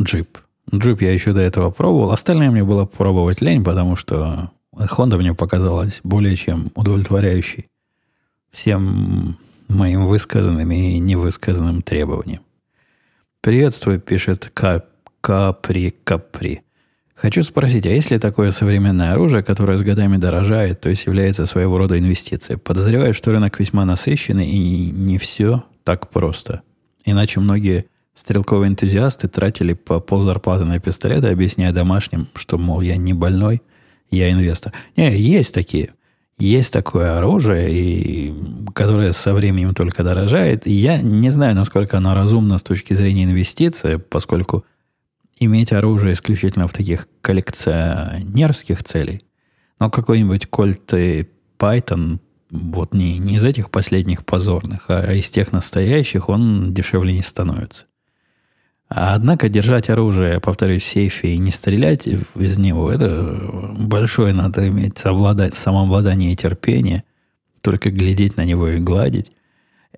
джип. 0.00 0.38
Джип 0.74 1.02
я 1.02 1.12
еще 1.12 1.34
до 1.34 1.42
этого 1.42 1.70
пробовал. 1.70 2.12
Остальное 2.12 2.50
мне 2.50 2.64
было 2.64 2.86
пробовать 2.86 3.42
лень, 3.42 3.62
потому 3.62 3.94
что 3.94 4.52
Honda 4.74 5.18
мне 5.18 5.34
показалась 5.34 6.00
более 6.02 6.34
чем 6.34 6.72
удовлетворяющей 6.74 7.66
всем 8.54 9.36
моим 9.68 10.06
высказанным 10.06 10.70
и 10.70 10.98
невысказанным 10.98 11.82
требованиям. 11.82 12.42
Приветствую, 13.42 14.00
пишет 14.00 14.50
Капри 15.20 15.94
Капри. 16.04 16.60
Хочу 17.14 17.42
спросить, 17.42 17.86
а 17.86 17.90
есть 17.90 18.10
ли 18.10 18.18
такое 18.18 18.50
современное 18.50 19.12
оружие, 19.12 19.42
которое 19.42 19.76
с 19.76 19.82
годами 19.82 20.16
дорожает, 20.16 20.80
то 20.80 20.88
есть 20.88 21.06
является 21.06 21.46
своего 21.46 21.78
рода 21.78 21.98
инвестицией? 21.98 22.58
Подозреваю, 22.58 23.14
что 23.14 23.32
рынок 23.32 23.58
весьма 23.60 23.84
насыщенный 23.84 24.46
и 24.46 24.90
не 24.90 25.18
все 25.18 25.64
так 25.84 26.10
просто. 26.10 26.62
Иначе 27.04 27.40
многие 27.40 27.86
стрелковые 28.14 28.68
энтузиасты 28.68 29.28
тратили 29.28 29.74
по 29.74 30.00
ползарплаты 30.00 30.64
на 30.64 30.78
пистолеты, 30.80 31.28
объясняя 31.28 31.72
домашним, 31.72 32.28
что, 32.34 32.58
мол, 32.58 32.80
я 32.80 32.96
не 32.96 33.12
больной, 33.12 33.62
я 34.10 34.30
инвестор. 34.30 34.72
Не, 34.96 35.16
есть 35.16 35.54
такие. 35.54 35.90
Есть 36.38 36.72
такое 36.72 37.16
оружие, 37.16 37.70
и, 37.70 38.34
которое 38.74 39.12
со 39.12 39.32
временем 39.32 39.74
только 39.74 40.02
дорожает. 40.02 40.66
И 40.66 40.72
я 40.72 41.00
не 41.00 41.30
знаю, 41.30 41.54
насколько 41.54 41.98
оно 41.98 42.14
разумно 42.14 42.58
с 42.58 42.62
точки 42.62 42.92
зрения 42.94 43.24
инвестиций, 43.24 43.98
поскольку 43.98 44.64
иметь 45.38 45.72
оружие 45.72 46.14
исключительно 46.14 46.66
в 46.66 46.72
таких 46.72 47.08
коллекционерских 47.20 48.82
целей. 48.82 49.24
Но 49.78 49.90
какой-нибудь 49.90 50.46
Colt 50.46 50.98
и 50.98 51.28
Python, 51.58 52.18
вот 52.50 52.94
не, 52.94 53.18
не 53.18 53.36
из 53.36 53.44
этих 53.44 53.70
последних 53.70 54.24
позорных, 54.24 54.86
а 54.88 55.12
из 55.12 55.30
тех 55.30 55.52
настоящих, 55.52 56.28
он 56.28 56.74
дешевле 56.74 57.12
не 57.12 57.22
становится. 57.22 57.86
Однако 58.96 59.48
держать 59.48 59.90
оружие, 59.90 60.38
повторюсь, 60.38 60.84
в 60.84 60.86
сейфе 60.86 61.34
и 61.34 61.38
не 61.38 61.50
стрелять 61.50 62.06
из 62.06 62.58
него, 62.58 62.92
это 62.92 63.40
большое 63.76 64.32
надо 64.32 64.68
иметь 64.68 64.98
совладать, 64.98 65.54
самообладание 65.54 66.32
и 66.32 66.36
терпение, 66.36 67.02
только 67.60 67.90
глядеть 67.90 68.36
на 68.36 68.44
него 68.44 68.68
и 68.68 68.78
гладить. 68.78 69.32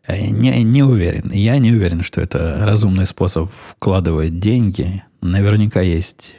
Не, 0.09 0.63
не 0.63 0.83
уверен. 0.83 1.31
Я 1.31 1.59
не 1.59 1.73
уверен, 1.73 2.03
что 2.03 2.23
это 2.23 2.61
разумный 2.65 3.05
способ 3.05 3.51
вкладывать 3.53 4.39
деньги 4.39 5.03
наверняка 5.21 5.83
есть, 5.83 6.35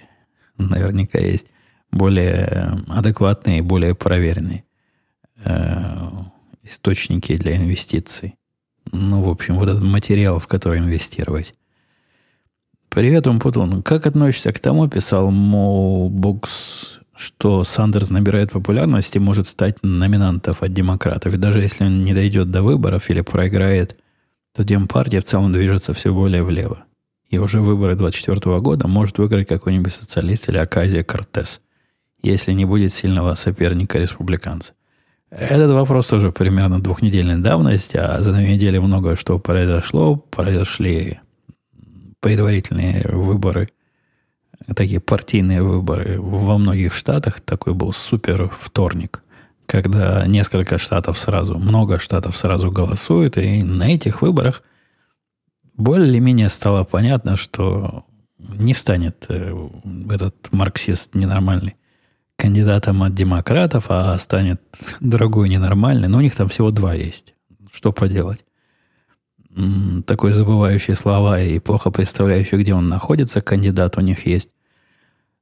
наверняка 0.57 1.19
есть 1.19 1.47
более 1.91 2.83
адекватные 2.87 3.61
более 3.61 3.93
проверенные 3.93 4.63
э, 5.43 6.09
источники 6.63 7.35
для 7.37 7.57
инвестиций. 7.57 8.35
Ну, 8.91 9.21
в 9.21 9.29
общем, 9.29 9.57
вот 9.57 9.69
этот 9.69 9.83
материал, 9.83 10.39
в 10.39 10.47
который 10.47 10.79
инвестировать. 10.79 11.53
Привет, 12.89 13.27
Умпутун. 13.27 13.83
Как 13.83 14.07
относишься 14.07 14.51
к 14.51 14.59
тому, 14.59 14.87
писал 14.87 15.29
Молбукс, 15.31 16.99
что 17.15 17.63
Сандерс 17.63 18.09
набирает 18.09 18.51
популярность 18.51 19.15
и 19.15 19.19
может 19.19 19.47
стать 19.47 19.77
номинантов 19.83 20.63
от 20.63 20.73
демократов. 20.73 21.33
И 21.33 21.37
даже 21.37 21.61
если 21.61 21.85
он 21.85 22.03
не 22.03 22.13
дойдет 22.13 22.49
до 22.49 22.63
выборов 22.63 23.09
или 23.09 23.21
проиграет, 23.21 23.97
то 24.55 24.63
Демпартия 24.63 25.21
в 25.21 25.25
целом 25.25 25.51
движется 25.51 25.93
все 25.93 26.13
более 26.13 26.43
влево 26.43 26.83
и 27.29 27.37
уже 27.37 27.59
выборы 27.61 27.95
2024 27.95 28.59
года 28.59 28.87
может 28.87 29.17
выиграть 29.17 29.47
какой-нибудь 29.47 29.93
социалист 29.93 30.49
или 30.49 30.57
Аказия 30.57 31.03
Кортес, 31.03 31.61
если 32.21 32.53
не 32.53 32.65
будет 32.65 32.91
сильного 32.93 33.35
соперника 33.35 33.97
республиканца. 33.97 34.73
Этот 35.29 35.71
вопрос 35.71 36.07
тоже 36.07 36.31
примерно 36.31 36.81
двухнедельной 36.81 37.37
давности, 37.37 37.97
а 37.97 38.21
за 38.21 38.31
две 38.31 38.53
недели 38.53 38.77
многое 38.77 39.17
что 39.17 39.37
произошло. 39.39 40.15
Произошли 40.15 41.19
предварительные 42.19 43.05
выборы, 43.07 43.69
такие 44.75 44.99
партийные 44.99 45.61
выборы 45.61 46.19
во 46.19 46.57
многих 46.57 46.93
штатах. 46.93 47.39
Такой 47.41 47.73
был 47.73 47.91
супер 47.91 48.49
вторник, 48.49 49.23
когда 49.65 50.25
несколько 50.27 50.77
штатов 50.77 51.17
сразу, 51.17 51.57
много 51.57 51.99
штатов 51.99 52.35
сразу 52.37 52.71
голосуют, 52.71 53.37
и 53.37 53.63
на 53.63 53.93
этих 53.93 54.21
выборах– 54.21 54.63
более-менее 55.77 56.49
стало 56.49 56.83
понятно, 56.83 57.35
что 57.35 58.03
не 58.39 58.73
станет 58.73 59.27
э, 59.29 59.69
этот 60.09 60.51
марксист 60.51 61.13
ненормальный 61.15 61.75
кандидатом 62.35 63.03
от 63.03 63.13
демократов, 63.13 63.85
а 63.89 64.17
станет 64.17 64.61
другой 64.99 65.49
ненормальный. 65.49 66.07
Но 66.07 66.17
у 66.17 66.21
них 66.21 66.35
там 66.35 66.49
всего 66.49 66.71
два 66.71 66.93
есть. 66.93 67.35
Что 67.71 67.91
поделать? 67.91 68.43
Такой 70.05 70.31
забывающий 70.33 70.95
слова 70.95 71.41
и 71.41 71.59
плохо 71.59 71.89
представляющий, 71.89 72.59
где 72.59 72.73
он 72.73 72.89
находится, 72.89 73.41
кандидат 73.41 73.97
у 73.97 74.01
них 74.01 74.27
есть. 74.27 74.51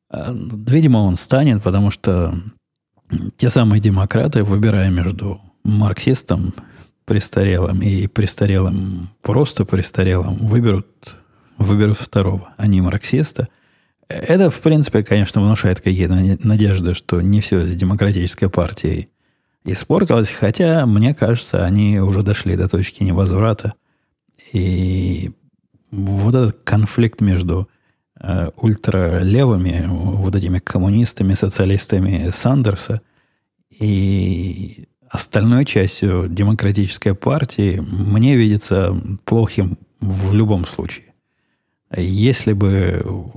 А, 0.09 0.33
видимо, 0.33 0.99
он 0.99 1.17
станет, 1.17 1.61
потому 1.61 1.91
что 1.91 2.33
те 3.35 3.49
самые 3.49 3.81
демократы, 3.81 4.43
выбирая 4.43 4.89
между 4.89 5.41
марксистом 5.63 6.53
престарелым 7.05 7.81
и 7.81 8.07
престарелым, 8.07 9.09
просто 9.21 9.65
престарелым, 9.65 10.37
выберут, 10.37 10.87
выберут 11.57 11.97
второго, 11.97 12.53
а 12.57 12.67
не 12.67 12.81
марксиста. 12.81 13.49
Это, 14.07 14.49
в 14.49 14.61
принципе, 14.61 15.03
конечно, 15.03 15.41
внушает 15.41 15.81
какие-то 15.81 16.15
надежды, 16.43 16.93
что 16.93 17.21
не 17.21 17.41
все 17.41 17.65
с 17.65 17.75
демократической 17.75 18.49
партией 18.49 19.09
испортилось, 19.65 20.29
хотя, 20.29 20.85
мне 20.85 21.13
кажется, 21.13 21.65
они 21.65 21.99
уже 21.99 22.21
дошли 22.21 22.55
до 22.55 22.69
точки 22.69 23.03
невозврата. 23.03 23.73
И 24.53 25.31
вот 25.91 26.35
этот 26.35 26.59
конфликт 26.63 27.21
между 27.21 27.69
э, 28.19 28.49
ультралевыми, 28.55 29.85
вот 29.87 30.35
этими 30.35 30.59
коммунистами, 30.59 31.33
социалистами 31.33 32.29
Сандерса 32.31 33.01
и 33.69 34.87
остальной 35.09 35.65
частью 35.65 36.27
демократической 36.29 37.15
партии 37.15 37.79
мне 37.79 38.35
видится 38.35 38.95
плохим 39.23 39.77
в 39.99 40.33
любом 40.33 40.65
случае. 40.65 41.13
Если 41.95 42.53
бы 42.53 43.31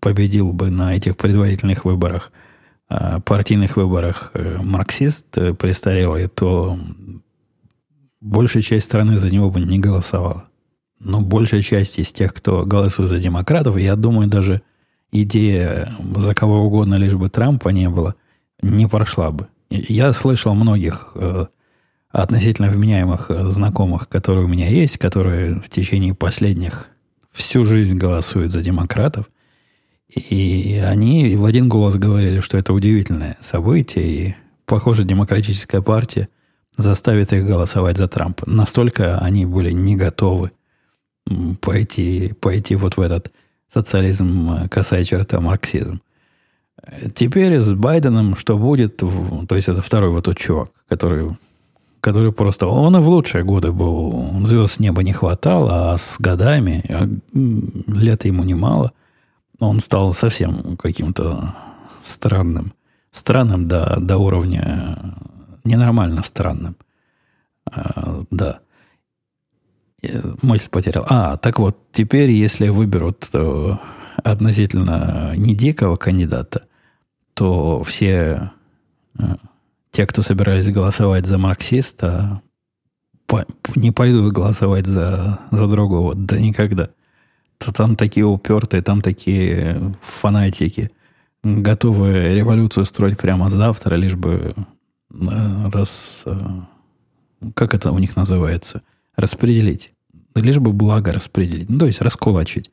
победил 0.00 0.52
бы 0.52 0.70
на 0.70 0.94
этих 0.94 1.16
предварительных 1.16 1.84
выборах, 1.84 2.32
а, 2.88 3.20
партийных 3.20 3.76
выборах 3.76 4.32
э, 4.34 4.58
марксист 4.62 5.38
э, 5.38 5.54
престарелый, 5.54 6.26
то 6.26 6.78
большая 8.20 8.62
часть 8.62 8.86
страны 8.86 9.16
за 9.16 9.30
него 9.30 9.50
бы 9.50 9.60
не 9.60 9.78
голосовала. 9.78 10.44
Но 10.98 11.20
большая 11.20 11.62
часть 11.62 11.98
из 11.98 12.12
тех, 12.12 12.34
кто 12.34 12.64
голосует 12.66 13.08
за 13.08 13.18
демократов, 13.18 13.78
я 13.78 13.96
думаю, 13.96 14.28
даже 14.28 14.62
идея 15.12 15.94
за 16.16 16.34
кого 16.34 16.62
угодно, 16.64 16.96
лишь 16.96 17.14
бы 17.14 17.28
Трампа 17.28 17.70
не 17.70 17.88
было, 17.88 18.14
не 18.62 18.86
прошла 18.86 19.30
бы. 19.30 19.48
Я 19.70 20.12
слышал 20.12 20.54
многих 20.54 21.12
э, 21.14 21.46
относительно 22.10 22.68
вменяемых 22.68 23.30
э, 23.30 23.48
знакомых, 23.48 24.08
которые 24.08 24.44
у 24.44 24.48
меня 24.48 24.68
есть, 24.68 24.98
которые 24.98 25.60
в 25.60 25.68
течение 25.68 26.14
последних 26.14 26.88
всю 27.30 27.64
жизнь 27.64 27.96
голосуют 27.96 28.52
за 28.52 28.62
демократов. 28.62 29.30
И 30.14 30.82
они 30.84 31.36
в 31.36 31.44
один 31.44 31.68
голос 31.68 31.94
говорили, 31.94 32.40
что 32.40 32.58
это 32.58 32.72
удивительное 32.72 33.38
событие, 33.40 34.06
и, 34.06 34.34
похоже, 34.66 35.04
демократическая 35.04 35.80
партия 35.80 36.28
заставит 36.80 37.32
их 37.32 37.46
голосовать 37.46 37.96
за 37.96 38.08
Трампа. 38.08 38.48
Настолько 38.48 39.18
они 39.18 39.46
были 39.46 39.70
не 39.70 39.96
готовы 39.96 40.52
пойти, 41.60 42.32
пойти 42.40 42.74
вот 42.74 42.96
в 42.96 43.00
этот 43.00 43.30
социализм, 43.68 44.52
э, 44.52 44.68
касая 44.68 45.04
черта 45.04 45.40
марксизм. 45.40 46.00
Теперь 47.14 47.60
с 47.60 47.72
Байденом 47.72 48.36
что 48.36 48.56
будет? 48.56 48.96
То 48.96 49.54
есть 49.54 49.68
это 49.68 49.82
второй 49.82 50.10
вот 50.10 50.24
тот 50.24 50.38
чувак, 50.38 50.70
который, 50.88 51.36
который 52.00 52.32
просто... 52.32 52.66
Он 52.66 52.96
и 52.96 53.00
в 53.00 53.08
лучшие 53.08 53.44
годы 53.44 53.70
был. 53.70 54.40
Звезд 54.44 54.74
с 54.74 54.80
неба 54.80 55.02
не 55.02 55.12
хватало, 55.12 55.92
а 55.92 55.98
с 55.98 56.18
годами, 56.18 56.84
а 56.88 57.08
лет 57.86 58.24
ему 58.24 58.44
немало, 58.44 58.92
он 59.58 59.80
стал 59.80 60.12
совсем 60.12 60.76
каким-то 60.78 61.54
странным. 62.02 62.72
Странным 63.12 63.66
до, 63.66 63.98
до 64.00 64.16
уровня 64.16 65.14
ненормально 65.64 66.22
странным. 66.22 66.76
А, 67.64 68.20
да. 68.30 68.60
Мысль 70.42 70.68
потерял. 70.70 71.06
А, 71.08 71.36
так 71.36 71.58
вот, 71.58 71.78
теперь, 71.92 72.30
если 72.30 72.68
выберут 72.68 73.28
то 73.30 73.80
относительно 74.22 75.34
не 75.36 75.54
дикого 75.54 75.96
кандидата, 75.96 76.64
то 77.34 77.82
все 77.82 78.52
э, 79.18 79.22
те, 79.90 80.06
кто 80.06 80.22
собирались 80.22 80.70
голосовать 80.70 81.26
за 81.26 81.38
марксиста, 81.38 82.42
по, 83.26 83.44
не 83.76 83.92
пойдут 83.92 84.32
голосовать 84.32 84.86
за, 84.86 85.38
за 85.50 85.66
другого. 85.66 86.14
Да 86.14 86.38
никогда. 86.38 86.90
То 87.58 87.72
там 87.72 87.96
такие 87.96 88.24
упертые, 88.24 88.82
там 88.82 89.02
такие 89.02 89.96
фанатики, 90.02 90.90
готовые 91.42 92.34
революцию 92.34 92.84
строить 92.84 93.18
прямо 93.18 93.48
завтра, 93.48 93.96
лишь 93.96 94.14
бы 94.16 94.54
э, 94.56 94.62
раз... 95.10 96.24
Э, 96.26 96.38
как 97.54 97.74
это 97.74 97.90
у 97.92 97.98
них 97.98 98.16
называется? 98.16 98.82
Распределить. 99.16 99.92
Лишь 100.34 100.58
бы 100.58 100.72
благо 100.72 101.12
распределить. 101.12 101.68
Ну, 101.68 101.78
то 101.78 101.86
есть 101.86 102.00
раскулачить 102.00 102.70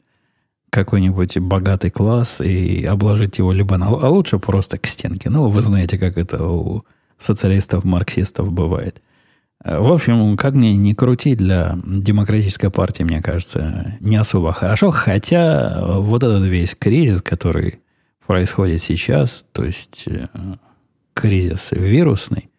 какой-нибудь 0.69 1.37
богатый 1.39 1.89
класс 1.89 2.41
и 2.41 2.83
обложить 2.85 3.37
его 3.37 3.51
либо 3.51 3.77
на... 3.77 3.87
А 3.87 4.09
лучше 4.09 4.39
просто 4.39 4.77
к 4.77 4.85
стенке. 4.87 5.29
Ну, 5.29 5.47
вы 5.47 5.61
знаете, 5.61 5.97
как 5.97 6.17
это 6.17 6.45
у 6.45 6.83
социалистов, 7.17 7.83
марксистов 7.83 8.51
бывает. 8.51 9.01
Э, 9.63 9.79
в 9.79 9.91
общем, 9.91 10.37
как 10.37 10.53
мне 10.53 10.75
не 10.75 10.93
крути 10.93 11.35
для 11.35 11.77
демократической 11.85 12.69
партии, 12.69 13.03
мне 13.03 13.21
кажется, 13.21 13.97
не 13.99 14.17
особо 14.17 14.51
хорошо. 14.51 14.91
Хотя 14.91 15.81
вот 15.99 16.23
этот 16.23 16.43
весь 16.43 16.75
кризис, 16.75 17.21
который 17.21 17.79
происходит 18.25 18.81
сейчас, 18.81 19.45
то 19.53 19.63
есть 19.63 20.03
э, 20.07 20.27
кризис 21.17 21.71
вирусный, 21.71 22.51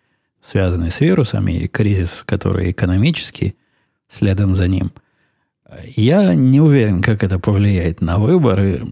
связанный 0.43 0.91
с 0.91 1.01
вирусами, 1.01 1.53
и 1.53 1.69
кризис, 1.69 2.25
который 2.27 2.73
экономический, 2.73 3.55
следом 4.09 4.57
за 4.57 4.67
ним, 4.67 4.91
я 5.85 6.35
не 6.35 6.61
уверен, 6.61 7.01
как 7.01 7.23
это 7.23 7.39
повлияет 7.39 8.01
на 8.01 8.19
выборы. 8.19 8.83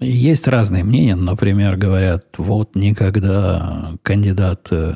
Есть 0.00 0.48
разные 0.48 0.84
мнения. 0.84 1.14
Например, 1.14 1.76
говорят, 1.76 2.26
вот 2.36 2.74
никогда 2.74 3.94
кандидат, 4.02 4.68
э, 4.70 4.94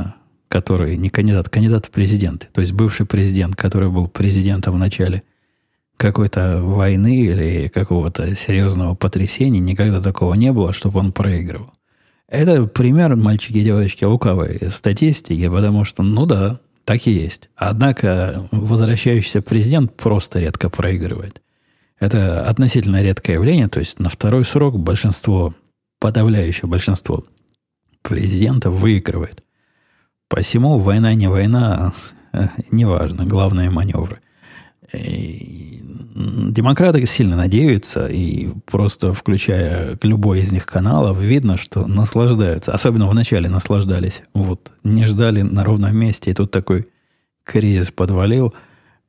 который 0.48 0.96
не 0.96 1.08
кандидат, 1.08 1.48
кандидат 1.48 1.86
в 1.86 1.90
президенты, 1.90 2.48
то 2.52 2.60
есть 2.60 2.72
бывший 2.72 3.06
президент, 3.06 3.56
который 3.56 3.90
был 3.90 4.08
президентом 4.08 4.74
в 4.74 4.78
начале 4.78 5.22
какой-то 5.96 6.60
войны 6.60 7.24
или 7.24 7.68
какого-то 7.68 8.34
серьезного 8.34 8.94
потрясения, 8.94 9.60
никогда 9.60 10.02
такого 10.02 10.34
не 10.34 10.52
было, 10.52 10.72
чтобы 10.72 11.00
он 11.00 11.12
проигрывал. 11.12 11.70
Это 12.34 12.66
пример, 12.66 13.14
мальчики 13.14 13.58
и 13.58 13.62
девочки, 13.62 14.02
лукавой 14.02 14.60
статистики, 14.72 15.48
потому 15.48 15.84
что, 15.84 16.02
ну 16.02 16.26
да, 16.26 16.58
так 16.84 17.06
и 17.06 17.12
есть. 17.12 17.48
Однако 17.54 18.48
возвращающийся 18.50 19.40
президент 19.40 19.96
просто 19.96 20.40
редко 20.40 20.68
проигрывает. 20.68 21.40
Это 22.00 22.44
относительно 22.44 23.00
редкое 23.00 23.34
явление, 23.34 23.68
то 23.68 23.78
есть 23.78 24.00
на 24.00 24.08
второй 24.08 24.44
срок 24.44 24.76
большинство, 24.80 25.54
подавляющее 26.00 26.68
большинство 26.68 27.24
президентов 28.02 28.74
выигрывает. 28.74 29.44
Посему 30.28 30.80
война 30.80 31.14
не 31.14 31.28
война, 31.28 31.94
э, 32.32 32.48
неважно, 32.72 33.24
главное 33.26 33.70
маневры. 33.70 34.18
И 34.92 35.80
демократы 36.14 37.04
сильно 37.06 37.36
надеются, 37.36 38.06
и 38.06 38.48
просто 38.66 39.12
включая 39.12 39.98
любой 40.02 40.40
из 40.40 40.52
них 40.52 40.66
каналов, 40.66 41.18
видно, 41.18 41.56
что 41.56 41.86
наслаждаются. 41.86 42.72
Особенно 42.72 43.08
в 43.08 43.14
начале 43.14 43.48
наслаждались. 43.48 44.22
Вот 44.34 44.72
не 44.84 45.06
ждали 45.06 45.42
на 45.42 45.64
ровном 45.64 45.96
месте, 45.96 46.30
и 46.30 46.34
тут 46.34 46.50
такой 46.50 46.88
кризис 47.44 47.90
подвалил. 47.90 48.54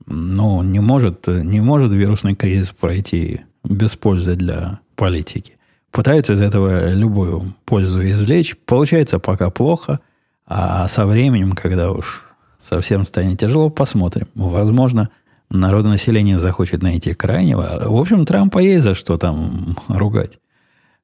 Но 0.07 0.63
не 0.63 0.79
может, 0.79 1.27
не 1.27 1.61
может 1.61 1.91
вирусный 1.91 2.35
кризис 2.35 2.71
пройти 2.71 3.41
без 3.63 3.95
пользы 3.95 4.35
для 4.35 4.79
политики. 4.95 5.53
Пытаются 5.91 6.33
из 6.33 6.41
этого 6.41 6.93
любую 6.93 7.55
пользу 7.65 8.05
извлечь. 8.07 8.55
Получается 8.65 9.17
пока 9.17 9.49
плохо, 9.49 9.99
а 10.45 10.88
со 10.88 11.05
временем, 11.05 11.53
когда 11.53 11.91
уж 11.91 12.25
совсем 12.59 13.05
станет 13.05 13.39
тяжело, 13.39 13.69
посмотрим. 13.69 14.27
Возможно, 14.35 15.09
народонаселение 15.49 16.39
захочет 16.39 16.81
найти 16.81 17.13
крайнего. 17.13 17.81
В 17.86 17.95
общем, 17.95 18.25
Трампа 18.25 18.60
есть 18.60 18.84
за 18.84 18.95
что 18.95 19.17
там 19.17 19.77
ругать. 19.88 20.39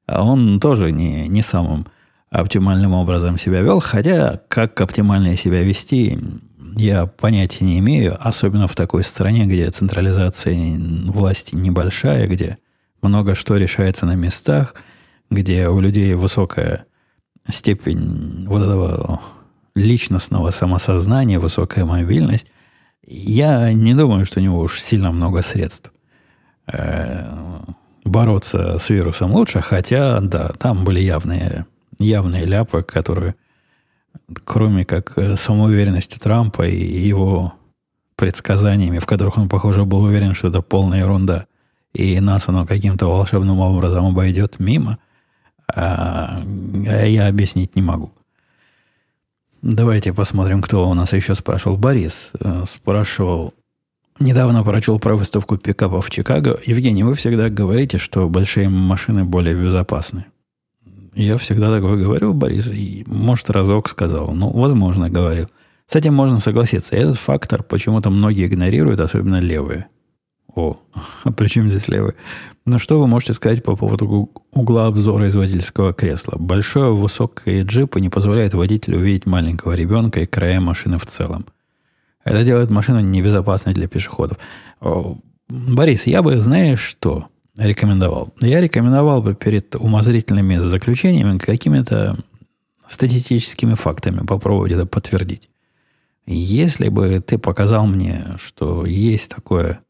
А 0.06 0.24
он 0.24 0.60
тоже 0.60 0.90
не, 0.90 1.28
не 1.28 1.42
самым 1.42 1.86
оптимальным 2.30 2.92
образом 2.92 3.38
себя 3.38 3.60
вел, 3.60 3.80
хотя 3.80 4.40
как 4.48 4.80
оптимально 4.80 5.36
себя 5.36 5.62
вести, 5.62 6.18
я 6.76 7.06
понятия 7.06 7.64
не 7.64 7.78
имею, 7.78 8.16
особенно 8.20 8.66
в 8.66 8.74
такой 8.74 9.04
стране, 9.04 9.46
где 9.46 9.70
централизация 9.70 10.78
власти 11.06 11.54
небольшая, 11.54 12.26
где 12.26 12.58
много 13.02 13.34
что 13.34 13.56
решается 13.56 14.06
на 14.06 14.14
местах, 14.14 14.74
где 15.30 15.68
у 15.68 15.80
людей 15.80 16.14
высокая 16.14 16.86
степень 17.48 18.46
вот 18.48 18.62
этого 18.62 19.20
личностного 19.74 20.50
самосознания, 20.50 21.38
высокая 21.38 21.84
мобильность– 21.84 22.48
я 23.06 23.72
не 23.72 23.94
думаю, 23.94 24.26
что 24.26 24.40
у 24.40 24.42
него 24.42 24.60
уж 24.60 24.80
сильно 24.80 25.10
много 25.10 25.42
средств 25.42 25.92
э, 26.66 27.60
бороться 28.04 28.78
с 28.78 28.90
вирусом 28.90 29.32
лучше, 29.32 29.60
хотя, 29.60 30.20
да, 30.20 30.50
там 30.58 30.84
были 30.84 31.00
явные, 31.00 31.66
явные 31.98 32.44
ляпы, 32.44 32.82
которые, 32.82 33.34
кроме 34.44 34.84
как 34.84 35.12
э, 35.16 35.36
самоуверенностью 35.36 36.20
Трампа 36.20 36.66
и 36.66 37.00
его 37.08 37.54
предсказаниями, 38.16 38.98
в 38.98 39.06
которых 39.06 39.36
он, 39.38 39.48
похоже, 39.48 39.84
был 39.84 40.02
уверен, 40.02 40.34
что 40.34 40.48
это 40.48 40.62
полная 40.62 41.00
ерунда, 41.00 41.46
и 41.92 42.20
нас 42.20 42.48
оно 42.48 42.66
каким-то 42.66 43.06
волшебным 43.06 43.58
образом 43.58 44.06
обойдет 44.06 44.58
мимо, 44.58 44.98
а, 45.74 46.42
я 46.44 47.26
объяснить 47.26 47.76
не 47.76 47.82
могу. 47.82 48.12
Давайте 49.62 50.12
посмотрим, 50.12 50.60
кто 50.60 50.88
у 50.88 50.94
нас 50.94 51.12
еще 51.12 51.36
спрашивал. 51.36 51.76
Борис 51.76 52.32
э, 52.40 52.64
спрашивал, 52.66 53.54
недавно 54.18 54.64
прочел 54.64 54.98
про 54.98 55.14
выставку 55.14 55.56
пикапов 55.56 56.04
в 56.04 56.10
Чикаго. 56.10 56.58
Евгений, 56.66 57.04
вы 57.04 57.14
всегда 57.14 57.48
говорите, 57.48 57.98
что 57.98 58.28
большие 58.28 58.68
машины 58.68 59.24
более 59.24 59.54
безопасны. 59.54 60.26
Я 61.14 61.36
всегда 61.36 61.72
такое 61.72 61.96
говорю, 61.96 62.32
Борис, 62.32 62.72
и, 62.72 63.04
может, 63.06 63.50
разок 63.50 63.88
сказал. 63.88 64.32
Ну, 64.32 64.50
возможно, 64.50 65.08
говорил. 65.08 65.48
С 65.86 65.94
этим 65.94 66.14
можно 66.14 66.40
согласиться. 66.40 66.96
Этот 66.96 67.16
фактор 67.16 67.62
почему-то 67.62 68.10
многие 68.10 68.46
игнорируют, 68.46 68.98
особенно 68.98 69.38
левые. 69.38 69.86
О, 70.54 70.78
а 71.24 71.32
при 71.32 71.48
чем 71.48 71.68
здесь 71.68 71.88
левый? 71.88 72.14
Ну, 72.64 72.78
что 72.78 73.00
вы 73.00 73.06
можете 73.06 73.32
сказать 73.32 73.62
по 73.62 73.74
поводу 73.74 74.30
угла 74.52 74.86
обзора 74.86 75.26
из 75.26 75.34
водительского 75.34 75.92
кресла? 75.92 76.36
Большое 76.38 76.94
высокое 76.94 77.64
джипа 77.64 77.98
не 77.98 78.08
позволяет 78.08 78.54
водителю 78.54 78.98
увидеть 78.98 79.26
маленького 79.26 79.72
ребенка 79.72 80.20
и 80.20 80.26
края 80.26 80.60
машины 80.60 80.98
в 80.98 81.06
целом. 81.06 81.46
Это 82.24 82.44
делает 82.44 82.70
машину 82.70 83.00
небезопасной 83.00 83.74
для 83.74 83.88
пешеходов. 83.88 84.38
Борис, 85.48 86.06
я 86.06 86.22
бы, 86.22 86.40
знаешь 86.40 86.80
что, 86.80 87.26
рекомендовал? 87.56 88.32
Я 88.40 88.60
рекомендовал 88.60 89.22
бы 89.22 89.34
перед 89.34 89.74
умозрительными 89.74 90.58
заключениями 90.58 91.38
какими-то 91.38 92.16
статистическими 92.86 93.74
фактами 93.74 94.24
попробовать 94.24 94.72
это 94.72 94.86
подтвердить. 94.86 95.48
Если 96.26 96.88
бы 96.88 97.20
ты 97.20 97.38
показал 97.38 97.86
мне, 97.86 98.36
что 98.38 98.86
есть 98.86 99.34
такое 99.34 99.80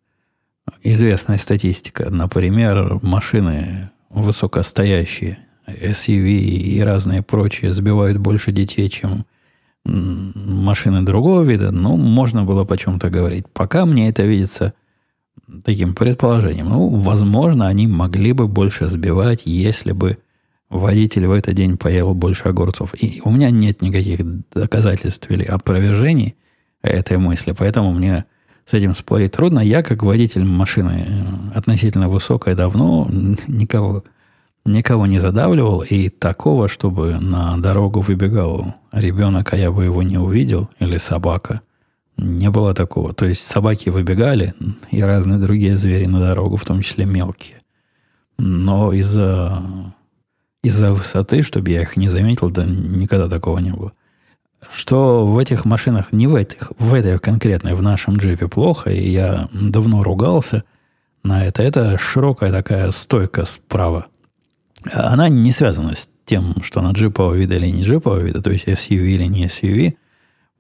известная 0.82 1.38
статистика. 1.38 2.10
Например, 2.10 2.98
машины 3.02 3.90
высокостоящие, 4.10 5.38
SUV 5.66 6.38
и 6.38 6.80
разные 6.80 7.22
прочие 7.22 7.72
сбивают 7.72 8.18
больше 8.18 8.52
детей, 8.52 8.88
чем 8.88 9.24
машины 9.84 11.02
другого 11.02 11.42
вида. 11.42 11.70
Ну, 11.70 11.96
можно 11.96 12.44
было 12.44 12.64
по 12.64 12.76
чем-то 12.76 13.10
говорить. 13.10 13.46
Пока 13.52 13.86
мне 13.86 14.08
это 14.08 14.22
видится 14.22 14.74
таким 15.64 15.94
предположением. 15.94 16.68
Ну, 16.68 16.88
возможно, 16.88 17.66
они 17.66 17.86
могли 17.86 18.32
бы 18.32 18.48
больше 18.48 18.88
сбивать, 18.88 19.42
если 19.44 19.92
бы 19.92 20.18
водитель 20.68 21.26
в 21.26 21.32
этот 21.32 21.54
день 21.54 21.76
поел 21.76 22.14
больше 22.14 22.44
огурцов. 22.44 22.94
И 22.94 23.20
у 23.24 23.30
меня 23.30 23.50
нет 23.50 23.82
никаких 23.82 24.20
доказательств 24.50 25.30
или 25.30 25.44
опровержений 25.44 26.36
этой 26.82 27.18
мысли, 27.18 27.54
поэтому 27.56 27.92
мне 27.92 28.24
с 28.66 28.74
этим 28.74 28.94
спорить 28.94 29.32
трудно. 29.32 29.60
Я, 29.60 29.82
как 29.82 30.02
водитель 30.02 30.44
машины 30.44 31.06
э, 31.08 31.58
относительно 31.58 32.08
высокой 32.08 32.54
давно, 32.54 33.08
никого, 33.48 34.04
никого 34.64 35.06
не 35.06 35.18
задавливал. 35.18 35.82
И 35.82 36.08
такого, 36.08 36.68
чтобы 36.68 37.18
на 37.20 37.56
дорогу 37.58 38.00
выбегал 38.00 38.74
ребенок, 38.92 39.52
а 39.52 39.56
я 39.56 39.70
бы 39.70 39.84
его 39.84 40.02
не 40.02 40.18
увидел, 40.18 40.70
или 40.78 40.96
собака, 40.96 41.60
не 42.16 42.50
было 42.50 42.74
такого. 42.74 43.12
То 43.12 43.26
есть 43.26 43.46
собаки 43.46 43.88
выбегали, 43.88 44.54
и 44.90 45.02
разные 45.02 45.38
другие 45.38 45.76
звери 45.76 46.06
на 46.06 46.20
дорогу, 46.20 46.56
в 46.56 46.64
том 46.64 46.82
числе 46.82 47.04
мелкие. 47.04 47.58
Но 48.38 48.92
из-за 48.92 49.62
из-за 50.62 50.92
высоты, 50.92 51.42
чтобы 51.42 51.70
я 51.70 51.82
их 51.82 51.96
не 51.96 52.08
заметил, 52.08 52.50
да 52.50 52.64
никогда 52.64 53.28
такого 53.28 53.58
не 53.58 53.72
было. 53.72 53.92
Что 54.68 55.26
в 55.26 55.38
этих 55.38 55.64
машинах, 55.64 56.12
не 56.12 56.26
в 56.26 56.34
этих, 56.34 56.72
в 56.78 56.94
этой 56.94 57.18
конкретной, 57.18 57.74
в 57.74 57.82
нашем 57.82 58.16
джипе 58.16 58.48
плохо, 58.48 58.90
и 58.90 59.10
я 59.10 59.48
давно 59.52 60.02
ругался 60.02 60.64
на 61.22 61.44
это. 61.44 61.62
Это 61.62 61.98
широкая 61.98 62.50
такая 62.50 62.90
стойка 62.90 63.44
справа. 63.44 64.06
Она 64.92 65.28
не 65.28 65.52
связана 65.52 65.94
с 65.94 66.08
тем, 66.24 66.56
что 66.62 66.80
она 66.80 66.92
джипового 66.92 67.34
вида 67.34 67.56
или 67.56 67.68
не 67.68 67.82
джипового 67.82 68.20
вида, 68.20 68.42
то 68.42 68.50
есть 68.50 68.66
SUV 68.66 69.06
или 69.06 69.24
не 69.24 69.46
SUV. 69.46 69.92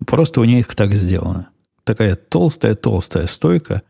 Просто 0.06 0.40
у 0.40 0.44
нее 0.44 0.62
так 0.64 0.94
сделано. 0.94 1.48
Такая 1.84 2.14
толстая-толстая 2.14 3.26
стойка, 3.26 3.82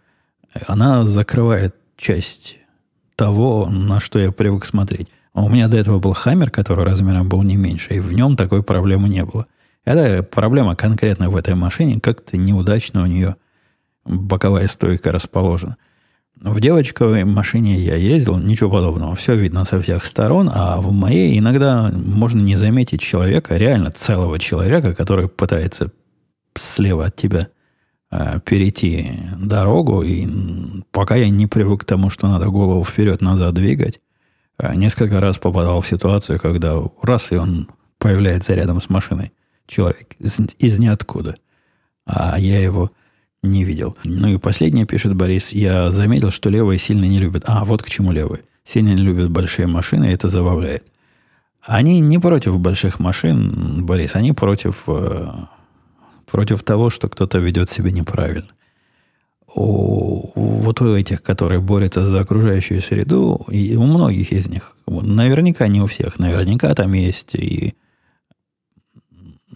она 0.66 1.04
закрывает 1.04 1.76
часть 1.96 2.58
того, 3.16 3.68
на 3.68 4.00
что 4.00 4.18
я 4.18 4.32
привык 4.32 4.64
смотреть. 4.64 5.08
А 5.34 5.44
у 5.44 5.48
меня 5.48 5.68
до 5.68 5.76
этого 5.76 5.98
был 5.98 6.12
Хаммер, 6.12 6.50
который 6.50 6.84
размером 6.84 7.28
был 7.28 7.42
не 7.42 7.56
меньше, 7.56 7.94
и 7.94 8.00
в 8.00 8.12
нем 8.12 8.36
такой 8.36 8.62
проблемы 8.62 9.08
не 9.08 9.24
было. 9.24 9.46
Это 9.84 10.22
проблема 10.22 10.76
конкретно 10.76 11.28
в 11.28 11.36
этой 11.36 11.54
машине, 11.54 12.00
как-то 12.00 12.36
неудачно 12.36 13.02
у 13.02 13.06
нее 13.06 13.36
боковая 14.04 14.68
стойка 14.68 15.10
расположена. 15.10 15.76
В 16.36 16.60
девочковой 16.60 17.24
машине 17.24 17.76
я 17.76 17.94
ездил, 17.94 18.38
ничего 18.38 18.70
подобного. 18.70 19.14
Все 19.14 19.36
видно 19.36 19.64
со 19.64 19.80
всех 19.80 20.04
сторон, 20.04 20.50
а 20.52 20.80
в 20.80 20.92
моей 20.92 21.38
иногда 21.38 21.90
можно 21.92 22.40
не 22.40 22.56
заметить 22.56 23.00
человека, 23.00 23.56
реально 23.56 23.92
целого 23.92 24.38
человека, 24.38 24.94
который 24.94 25.28
пытается 25.28 25.92
слева 26.56 27.06
от 27.06 27.16
тебя 27.16 27.48
э, 28.10 28.40
перейти 28.44 29.20
дорогу. 29.36 30.02
И 30.02 30.28
пока 30.90 31.14
я 31.14 31.28
не 31.28 31.46
привык 31.46 31.82
к 31.82 31.84
тому, 31.84 32.10
что 32.10 32.26
надо 32.26 32.46
голову 32.46 32.84
вперед-назад 32.84 33.54
двигать, 33.54 34.00
э, 34.58 34.74
несколько 34.74 35.20
раз 35.20 35.38
попадал 35.38 35.80
в 35.80 35.86
ситуацию, 35.86 36.40
когда 36.40 36.76
раз 37.02 37.30
и 37.30 37.36
он 37.36 37.68
появляется 37.98 38.54
рядом 38.54 38.80
с 38.80 38.88
машиной 38.88 39.32
человек 39.72 40.14
из, 40.18 40.40
из 40.58 40.78
ниоткуда. 40.78 41.34
А 42.04 42.38
я 42.38 42.60
его 42.60 42.92
не 43.42 43.64
видел. 43.64 43.96
Ну 44.04 44.28
и 44.28 44.38
последнее, 44.38 44.86
пишет 44.86 45.14
Борис, 45.14 45.52
я 45.52 45.90
заметил, 45.90 46.30
что 46.30 46.50
левые 46.50 46.78
сильно 46.78 47.04
не 47.04 47.18
любят. 47.18 47.44
А, 47.46 47.64
вот 47.64 47.82
к 47.82 47.88
чему 47.88 48.12
левые. 48.12 48.42
Сильно 48.64 48.90
не 48.90 49.02
любят 49.02 49.30
большие 49.30 49.66
машины, 49.66 50.06
и 50.06 50.12
это 50.12 50.28
забавляет. 50.28 50.84
Они 51.62 52.00
не 52.00 52.18
против 52.18 52.58
больших 52.58 52.98
машин, 53.00 53.84
Борис, 53.84 54.14
они 54.14 54.32
против, 54.32 54.82
э, 54.88 55.32
против 56.30 56.62
того, 56.62 56.90
что 56.90 57.08
кто-то 57.08 57.38
ведет 57.38 57.70
себя 57.70 57.90
неправильно. 57.90 58.48
У, 59.54 60.32
вот 60.34 60.80
у 60.80 60.96
этих, 60.96 61.22
которые 61.22 61.60
борются 61.60 62.04
за 62.04 62.20
окружающую 62.20 62.80
среду, 62.80 63.44
и 63.48 63.76
у 63.76 63.84
многих 63.84 64.32
из 64.32 64.48
них, 64.48 64.76
наверняка 64.86 65.68
не 65.68 65.80
у 65.80 65.86
всех, 65.86 66.18
наверняка 66.18 66.74
там 66.74 66.92
есть 66.94 67.34
и 67.34 67.74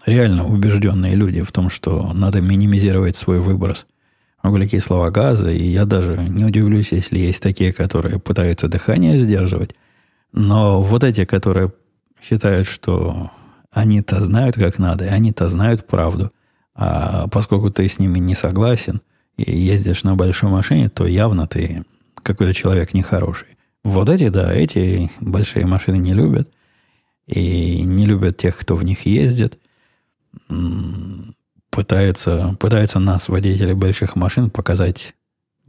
реально 0.07 0.47
убежденные 0.47 1.15
люди 1.15 1.43
в 1.43 1.53
том, 1.53 1.69
что 1.69 2.13
надо 2.13 2.41
минимизировать 2.41 3.17
свой 3.17 3.41
выброс 3.41 3.87
углекислого 4.43 5.11
газа. 5.11 5.51
И 5.51 5.67
я 5.67 5.85
даже 5.85 6.17
не 6.17 6.45
удивлюсь, 6.45 6.93
если 6.93 7.19
есть 7.19 7.43
такие, 7.43 7.73
которые 7.73 8.19
пытаются 8.19 8.69
дыхание 8.69 9.19
сдерживать. 9.19 9.75
Но 10.33 10.81
вот 10.81 11.05
эти, 11.05 11.25
которые 11.25 11.73
считают, 12.23 12.67
что 12.67 13.31
они-то 13.73 14.21
знают, 14.21 14.57
как 14.57 14.79
надо, 14.79 15.05
и 15.05 15.09
они-то 15.09 15.49
знают 15.49 15.87
правду. 15.87 16.31
А 16.75 17.27
поскольку 17.29 17.71
ты 17.71 17.89
с 17.89 17.99
ними 17.99 18.19
не 18.19 18.35
согласен 18.35 19.01
и 19.37 19.51
ездишь 19.51 20.05
на 20.05 20.15
большой 20.15 20.51
машине, 20.51 20.89
то 20.89 21.07
явно 21.07 21.47
ты 21.47 21.85
какой-то 22.23 22.55
человек 22.55 22.95
нехороший. 22.95 23.49
Вот 23.85 24.09
эти, 24.09 24.29
да, 24.29 24.53
эти 24.53 25.11
большие 25.21 25.67
машины 25.67 25.97
не 25.97 26.15
любят. 26.15 26.49
И 27.27 27.83
не 27.83 28.07
любят 28.07 28.37
тех, 28.37 28.57
кто 28.57 28.77
в 28.77 28.85
них 28.85 29.05
ездит 29.05 29.59
пытается, 31.71 32.57
пытается 32.59 32.99
нас, 32.99 33.29
водителей 33.29 33.75
больших 33.75 34.17
машин, 34.17 34.51
показать 34.51 35.15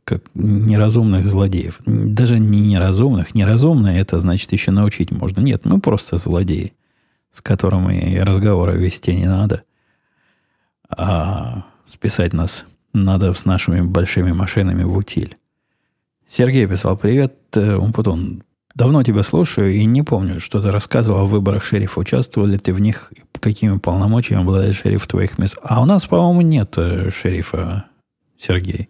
как 0.07 0.23
неразумных 0.33 1.27
злодеев. 1.27 1.81
Даже 1.85 2.39
не 2.39 2.61
неразумных. 2.61 3.35
Неразумные 3.35 3.99
это 3.99 4.19
значит 4.19 4.53
еще 4.53 4.71
научить 4.71 5.11
можно. 5.11 5.41
Нет, 5.41 5.65
мы 5.65 5.81
просто 5.81 6.15
злодеи, 6.15 6.73
с 7.31 7.41
которыми 7.41 8.17
разговора 8.19 8.71
вести 8.71 9.13
не 9.13 9.25
надо. 9.25 9.63
А 10.89 11.65
списать 11.83 12.31
нас 12.31 12.63
надо 12.93 13.33
с 13.33 13.43
нашими 13.43 13.81
большими 13.81 14.31
машинами 14.31 14.83
в 14.83 14.95
утиль. 14.95 15.35
Сергей 16.29 16.67
писал, 16.67 16.95
привет, 16.95 17.35
э, 17.55 17.75
Умпутун. 17.75 18.43
Давно 18.77 19.01
тебя 19.01 19.23
слушаю 19.23 19.73
и 19.73 19.85
не 19.85 20.03
помню, 20.03 20.39
что 20.39 20.61
ты 20.61 20.69
рассказывал 20.69 21.21
о 21.21 21.25
выборах 21.25 21.63
шерифа. 21.63 21.99
Участвовал 21.99 22.47
ли 22.47 22.59
ты 22.59 22.73
в 22.73 22.79
них? 22.79 23.11
Какими 23.39 23.79
полномочиями 23.79 24.43
обладает 24.43 24.75
шериф 24.75 25.03
в 25.03 25.07
твоих 25.07 25.39
местах? 25.39 25.63
А 25.67 25.81
у 25.81 25.85
нас, 25.85 26.05
по-моему, 26.05 26.41
нет 26.41 26.73
э, 26.77 27.09
шерифа, 27.09 27.85
Сергей. 28.37 28.89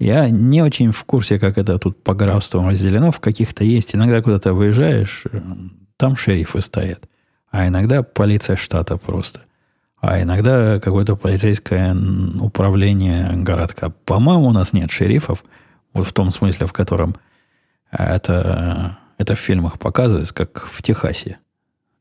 Я 0.00 0.28
не 0.28 0.60
очень 0.60 0.90
в 0.90 1.04
курсе, 1.04 1.38
как 1.38 1.56
это 1.56 1.78
тут 1.78 2.02
по 2.02 2.14
графствам 2.14 2.68
разделено. 2.68 3.12
В 3.12 3.20
каких-то 3.20 3.62
есть. 3.62 3.94
Иногда 3.94 4.20
куда-то 4.22 4.54
выезжаешь, 4.54 5.22
э, 5.30 5.40
там 5.96 6.16
шерифы 6.16 6.60
стоят. 6.60 7.08
А 7.52 7.68
иногда 7.68 8.02
полиция 8.02 8.56
штата 8.56 8.96
просто. 8.96 9.42
А 10.00 10.20
иногда 10.20 10.80
какое-то 10.80 11.14
полицейское 11.14 11.96
управление 12.40 13.34
городка. 13.34 13.90
По-моему, 14.04 14.48
у 14.48 14.52
нас 14.52 14.72
нет 14.72 14.90
шерифов. 14.90 15.44
Вот 15.94 16.08
в 16.08 16.12
том 16.12 16.32
смысле, 16.32 16.66
в 16.66 16.72
котором 16.72 17.14
это 17.92 18.98
это 19.22 19.34
в 19.34 19.38
фильмах 19.38 19.78
показывается, 19.78 20.34
как 20.34 20.66
в 20.70 20.82
Техасе. 20.82 21.38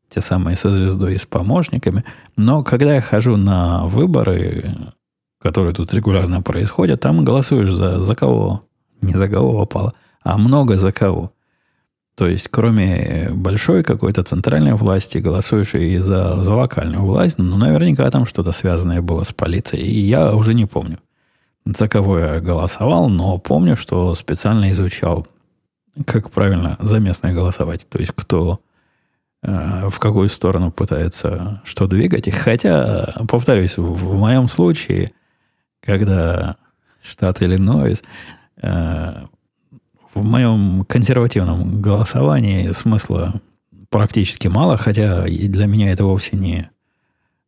Те 0.09 0.21
самые 0.21 0.57
со 0.57 0.71
звездой 0.71 1.15
и 1.15 1.17
с 1.17 1.25
помощниками. 1.25 2.03
Но 2.35 2.63
когда 2.63 2.95
я 2.95 3.01
хожу 3.01 3.37
на 3.37 3.85
выборы, 3.85 4.75
которые 5.39 5.73
тут 5.73 5.93
регулярно 5.93 6.41
происходят, 6.41 6.99
там 6.99 7.23
голосуешь 7.23 7.71
за, 7.71 8.01
за 8.01 8.15
кого. 8.15 8.63
Не 9.01 9.13
за 9.13 9.27
кого 9.27 9.59
попало, 9.59 9.93
а 10.21 10.37
много 10.37 10.77
за 10.77 10.91
кого. 10.91 11.31
То 12.15 12.27
есть, 12.27 12.49
кроме 12.49 13.29
большой 13.33 13.83
какой-то 13.83 14.23
центральной 14.23 14.73
власти, 14.73 15.17
голосуешь 15.17 15.73
и 15.73 15.97
за, 15.97 16.43
за 16.43 16.53
локальную 16.53 17.03
власть, 17.03 17.37
ну, 17.39 17.57
наверняка 17.57 18.11
там 18.11 18.25
что-то 18.25 18.51
связанное 18.51 19.01
было 19.01 19.23
с 19.23 19.31
полицией. 19.31 19.87
И 19.87 20.01
я 20.01 20.35
уже 20.35 20.53
не 20.53 20.65
помню, 20.65 20.99
за 21.65 21.87
кого 21.87 22.19
я 22.19 22.39
голосовал, 22.39 23.09
но 23.09 23.37
помню, 23.37 23.75
что 23.75 24.13
специально 24.13 24.71
изучал 24.71 25.25
как 26.05 26.31
правильно 26.31 26.77
за 26.79 26.99
местное 26.99 27.33
голосовать. 27.33 27.87
То 27.89 27.99
есть, 27.99 28.13
кто 28.15 28.61
э, 29.43 29.89
в 29.89 29.99
какую 29.99 30.29
сторону 30.29 30.71
пытается 30.71 31.61
что 31.63 31.87
двигать. 31.87 32.29
Хотя, 32.33 33.13
повторюсь, 33.27 33.77
в, 33.77 34.17
моем 34.17 34.47
случае, 34.47 35.11
когда 35.81 36.57
штат 37.01 37.41
Иллинойс, 37.41 38.03
э, 38.61 39.25
в 40.13 40.23
моем 40.23 40.85
консервативном 40.85 41.81
голосовании 41.81 42.71
смысла 42.71 43.41
практически 43.89 44.47
мало, 44.47 44.77
хотя 44.77 45.23
для 45.23 45.67
меня 45.67 45.91
это 45.91 46.05
вовсе 46.05 46.37
не 46.37 46.69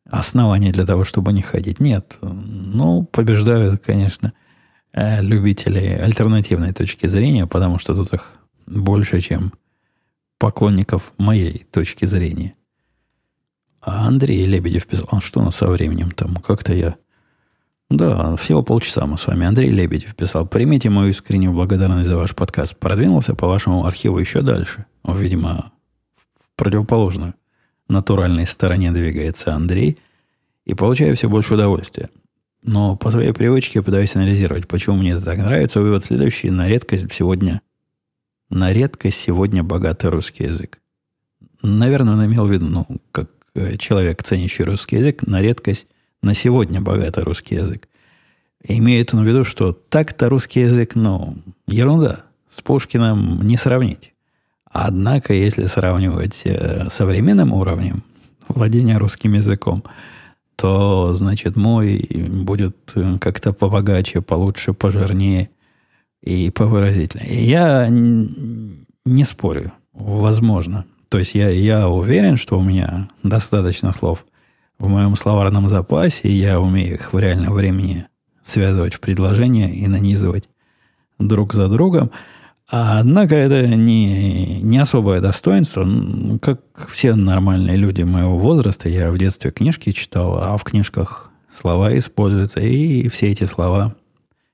основание 0.09 0.71
для 0.71 0.85
того, 0.85 1.03
чтобы 1.03 1.33
не 1.33 1.41
ходить. 1.41 1.79
Нет. 1.79 2.17
Ну, 2.21 3.03
побеждают, 3.03 3.81
конечно, 3.83 4.33
Э, 4.93 5.21
любителей 5.21 5.95
альтернативной 5.95 6.71
точки 6.71 7.07
зрения, 7.07 7.47
потому 7.47 7.79
что 7.79 7.95
тут 7.95 8.13
их 8.13 8.35
больше, 8.67 9.21
чем 9.21 9.53
поклонников 10.37 11.13
моей 11.17 11.65
точки 11.71 12.05
зрения. 12.05 12.53
А 13.81 14.07
Андрей 14.07 14.45
Лебедев 14.45 14.85
писал, 14.85 15.07
а 15.11 15.19
что 15.19 15.39
у 15.39 15.43
нас 15.43 15.55
со 15.55 15.67
временем 15.67 16.11
там? 16.11 16.35
Как-то 16.35 16.73
я... 16.73 16.95
Да, 17.89 18.35
всего 18.35 18.61
полчаса 18.61 19.05
мы 19.07 19.17
с 19.17 19.25
вами. 19.25 19.45
Андрей 19.47 19.71
Лебедев 19.71 20.15
писал, 20.15 20.47
примите 20.47 20.89
мою 20.89 21.09
искреннюю 21.09 21.53
благодарность 21.53 22.07
за 22.07 22.15
ваш 22.15 22.35
подкаст. 22.35 22.77
Продвинулся 22.77 23.33
по 23.33 23.47
вашему 23.47 23.85
архиву 23.85 24.19
еще 24.19 24.41
дальше. 24.41 24.85
Видимо, 25.03 25.71
в 26.15 26.55
противоположную 26.55 27.33
натуральной 27.87 28.45
стороне 28.45 28.91
двигается 28.91 29.53
Андрей. 29.53 29.97
И 30.65 30.75
получаю 30.75 31.15
все 31.15 31.27
больше 31.27 31.55
удовольствия. 31.55 32.09
Но 32.63 32.95
по 32.95 33.11
своей 33.11 33.33
привычке 33.33 33.81
пытаюсь 33.81 34.15
анализировать, 34.15 34.67
почему 34.67 34.95
мне 34.95 35.11
это 35.11 35.21
так 35.21 35.37
нравится. 35.37 35.81
Вывод 35.81 36.03
следующий. 36.03 36.49
На 36.49 36.67
редкость 36.67 37.11
сегодня... 37.11 37.61
На 38.49 38.71
редкость 38.71 39.19
сегодня 39.19 39.63
богатый 39.63 40.09
русский 40.09 40.45
язык. 40.45 40.79
Наверное, 41.61 42.13
он 42.13 42.25
имел 42.25 42.45
в 42.45 42.51
виду, 42.51 42.65
ну, 42.65 42.85
как 43.11 43.29
э, 43.55 43.77
человек, 43.77 44.23
ценящий 44.23 44.63
русский 44.63 44.97
язык, 44.97 45.25
на 45.25 45.41
редкость 45.41 45.87
на 46.21 46.33
сегодня 46.33 46.79
богатый 46.79 47.23
русский 47.23 47.55
язык. 47.55 47.89
Имеет 48.65 49.13
он 49.13 49.23
в 49.23 49.27
виду, 49.27 49.43
что 49.43 49.73
так-то 49.73 50.29
русский 50.29 50.61
язык, 50.61 50.95
ну, 50.95 51.37
ерунда. 51.67 52.23
С 52.47 52.61
Пушкиным 52.61 53.41
не 53.45 53.57
сравнить. 53.57 54.13
Однако, 54.71 55.33
если 55.33 55.65
сравнивать 55.65 56.43
э, 56.45 56.87
современным 56.89 57.51
уровнем 57.51 58.03
владения 58.47 58.97
русским 58.97 59.33
языком– 59.33 59.83
то, 60.55 61.13
значит, 61.13 61.55
мой 61.55 62.07
будет 62.29 62.77
э, 62.95 63.17
как-то 63.19 63.53
побогаче, 63.53 64.21
получше, 64.21 64.73
пожирнее 64.73 65.49
и 66.21 66.49
повыразительнее. 66.49 67.45
Я 67.45 67.87
не 67.89 69.23
спорю. 69.23 69.73
Возможно. 69.93 70.85
То 71.09 71.19
есть 71.19 71.35
я, 71.35 71.49
я 71.49 71.87
уверен, 71.87 72.37
что 72.37 72.57
у 72.57 72.63
меня 72.63 73.07
достаточно 73.21 73.93
слов 73.93 74.25
в 74.79 74.87
моем 74.87 75.15
словарном 75.15 75.69
запасе, 75.69 76.27
и 76.27 76.31
я 76.31 76.59
умею 76.59 76.95
их 76.95 77.13
в 77.13 77.19
реальном 77.19 77.53
времени 77.53 78.07
связывать 78.41 78.95
в 78.95 78.99
предложения 78.99 79.73
и 79.73 79.87
нанизывать 79.87 80.49
друг 81.19 81.53
за 81.53 81.67
другом. 81.67 82.11
А, 82.75 82.97
однако 83.01 83.35
это 83.35 83.67
не, 83.67 84.59
не 84.63 84.79
особое 84.79 85.21
достоинство. 85.21 85.87
Как 86.41 86.59
все 86.89 87.13
нормальные 87.13 87.77
люди 87.77 88.01
моего 88.01 88.35
возраста, 88.39 88.89
я 88.89 89.11
в 89.11 89.17
детстве 89.19 89.51
книжки 89.51 89.91
читал, 89.91 90.39
а 90.41 90.57
в 90.57 90.63
книжках 90.63 91.29
слова 91.51 91.95
используются, 91.95 92.61
и 92.61 93.09
все 93.09 93.29
эти 93.29 93.43
слова 93.43 93.95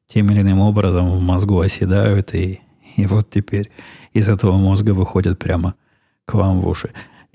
тем 0.05 0.29
или 0.32 0.41
иным 0.41 0.60
образом 0.60 1.10
в 1.10 1.21
мозгу 1.21 1.62
оседают, 1.62 2.36
и, 2.36 2.60
и 2.97 3.05
вот 3.05 3.29
теперь 3.29 3.71
из 4.12 4.27
этого 4.27 4.58
мозга 4.58 4.91
выходят 4.91 5.39
прямо 5.39 5.75
к 6.25 6.34
вам 6.34 6.60
в 6.60 6.67
уши. 6.67 6.89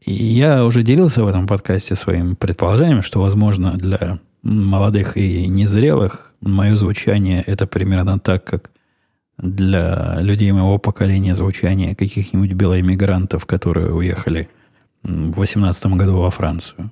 И 0.05 0.13
я 0.13 0.67
уже 0.67 0.83
делился 0.83 1.25
в 1.25 1.29
этом 1.29 1.47
подкасте 1.47 1.95
своим 1.95 2.37
предположением, 2.37 3.01
что, 3.01 3.23
возможно, 3.23 3.73
для 3.73 4.19
молодых 4.43 5.17
и 5.17 5.47
незрелых 5.47 6.35
мое 6.43 6.77
звучание 6.77 7.41
это 7.41 7.67
примерно 7.67 8.19
так, 8.19 8.45
как 8.45 8.71
для 9.39 10.21
людей 10.21 10.53
моего 10.53 10.79
поколения 10.79 11.35
звучание 11.35 11.95
каких-нибудь 11.95 12.53
белоэмигрантов, 12.53 13.47
которые 13.47 13.93
уехали 13.93 14.49
в 15.03 15.39
18 15.39 15.87
году 15.87 16.19
во 16.19 16.31
Францию. 16.31 16.91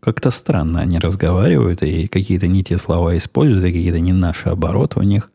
Как-то 0.00 0.30
странно 0.30 0.80
они 0.80 0.98
разговаривают, 0.98 1.82
и 1.82 2.06
какие-то 2.06 2.46
не 2.46 2.64
те 2.64 2.78
слова 2.78 3.16
используют, 3.16 3.64
и 3.64 3.72
какие-то 3.72 4.00
не 4.00 4.12
наши 4.12 4.48
обороты 4.48 4.98
у 4.98 5.02
них 5.02 5.30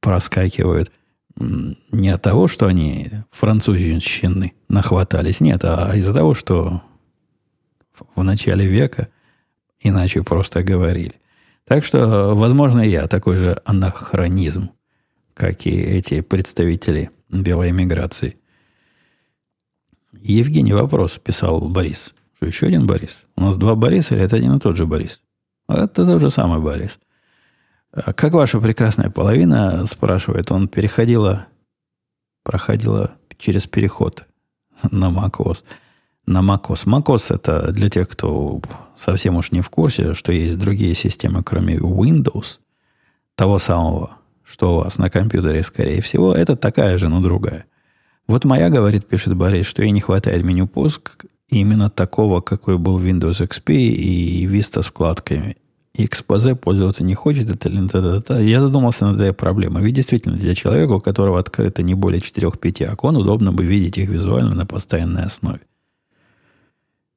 проскакивают. 0.00 0.90
Не 1.38 2.08
от 2.08 2.22
того, 2.22 2.48
что 2.48 2.66
они 2.66 3.10
французщины 3.30 4.54
нахватались, 4.68 5.40
нет, 5.40 5.64
а 5.64 5.92
из-за 5.94 6.12
того, 6.12 6.34
что 6.34 6.82
в 8.14 8.22
начале 8.22 8.66
века 8.66 9.08
иначе 9.80 10.22
просто 10.22 10.62
говорили. 10.64 11.14
Так 11.66 11.84
что, 11.84 12.34
возможно, 12.34 12.80
я 12.80 13.06
такой 13.06 13.36
же 13.36 13.60
анахронизм, 13.64 14.70
как 15.36 15.66
и 15.66 15.70
эти 15.70 16.22
представители 16.22 17.10
белой 17.28 17.70
эмиграции. 17.70 18.38
Евгений 20.12 20.72
вопрос 20.72 21.18
писал 21.18 21.60
Борис. 21.68 22.14
Что, 22.34 22.46
еще 22.46 22.66
один 22.66 22.86
Борис? 22.86 23.26
У 23.36 23.42
нас 23.42 23.58
два 23.58 23.74
Бориса 23.74 24.14
или 24.14 24.24
это 24.24 24.36
один 24.36 24.56
и 24.56 24.60
тот 24.60 24.76
же 24.76 24.86
Борис? 24.86 25.20
Это 25.68 26.06
тот 26.06 26.22
же 26.22 26.30
самый 26.30 26.60
Борис. 26.60 26.98
А 27.92 28.14
как 28.14 28.32
ваша 28.32 28.60
прекрасная 28.60 29.10
половина, 29.10 29.84
спрашивает, 29.84 30.50
он 30.50 30.68
переходила, 30.68 31.46
проходила 32.42 33.12
через 33.36 33.66
переход 33.66 34.24
на 34.90 35.10
macOS. 35.10 35.64
На 36.24 36.40
macOS. 36.40 36.86
macOS 36.86 37.34
это 37.34 37.72
для 37.72 37.90
тех, 37.90 38.08
кто 38.08 38.62
совсем 38.94 39.36
уж 39.36 39.52
не 39.52 39.60
в 39.60 39.68
курсе, 39.68 40.14
что 40.14 40.32
есть 40.32 40.58
другие 40.58 40.94
системы, 40.94 41.44
кроме 41.44 41.76
Windows, 41.76 42.58
того 43.34 43.58
самого, 43.58 44.15
что 44.46 44.74
у 44.74 44.78
вас 44.78 44.96
на 44.96 45.10
компьютере, 45.10 45.62
скорее 45.62 46.00
всего, 46.00 46.32
это 46.32 46.56
такая 46.56 46.96
же, 46.98 47.08
но 47.08 47.20
другая. 47.20 47.66
Вот 48.28 48.44
моя, 48.44 48.70
говорит, 48.70 49.06
пишет 49.06 49.34
Борис, 49.34 49.66
что 49.66 49.82
ей 49.82 49.90
не 49.90 50.00
хватает 50.00 50.44
меню 50.44 50.66
пуск 50.66 51.26
именно 51.48 51.90
такого, 51.90 52.40
какой 52.40 52.78
был 52.78 52.98
Windows 53.00 53.46
XP 53.46 53.74
и 53.74 54.46
Vista 54.46 54.82
с 54.82 54.86
вкладками. 54.86 55.56
Экспозе 55.94 56.54
пользоваться 56.54 57.04
не 57.04 57.14
хочет, 57.14 57.48
это, 57.48 57.68
это, 57.70 58.38
Я 58.40 58.60
задумался 58.60 59.06
над 59.06 59.20
этой 59.20 59.32
проблемой. 59.32 59.82
Ведь 59.82 59.94
действительно, 59.94 60.36
для 60.36 60.54
человека, 60.54 60.92
у 60.92 61.00
которого 61.00 61.38
открыто 61.38 61.82
не 61.82 61.94
более 61.94 62.20
4-5 62.20 62.92
окон, 62.92 63.16
удобно 63.16 63.52
бы 63.52 63.64
видеть 63.64 63.96
их 63.98 64.08
визуально 64.08 64.54
на 64.54 64.66
постоянной 64.66 65.24
основе. 65.24 65.60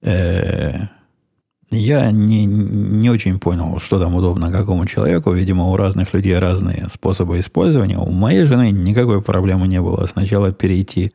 Э-э- 0.02 0.99
я 1.72 2.12
не, 2.12 2.46
не 2.46 3.10
очень 3.10 3.40
понял, 3.40 3.80
что 3.80 4.00
там 4.00 4.16
удобно 4.16 4.52
какому 4.52 4.86
человеку. 4.86 5.32
Видимо, 5.32 5.66
у 5.66 5.76
разных 5.76 6.14
людей 6.14 6.38
разные 6.38 6.88
способы 6.90 7.40
использования. 7.40 7.98
У 7.98 8.12
моей 8.12 8.46
жены 8.46 8.72
никакой 8.72 9.22
проблемы 9.22 9.68
не 9.68 9.82
было 9.82 10.06
сначала 10.08 10.52
перейти 10.52 11.12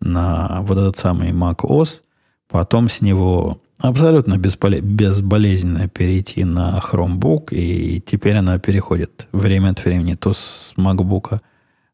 на 0.00 0.60
вот 0.62 0.76
этот 0.76 0.98
самый 0.98 1.32
Mac 1.32 1.60
OS, 1.60 2.00
потом 2.48 2.88
с 2.88 3.00
него 3.00 3.58
абсолютно 3.78 4.34
бесполе- 4.34 4.80
безболезненно 4.80 5.88
перейти 5.88 6.44
на 6.44 6.78
Chromebook, 6.78 7.54
и 7.54 8.00
теперь 8.00 8.36
она 8.36 8.58
переходит 8.58 9.28
время 9.32 9.70
от 9.70 9.84
времени 9.84 10.14
то 10.14 10.34
с 10.34 10.74
MacBook 10.76 11.40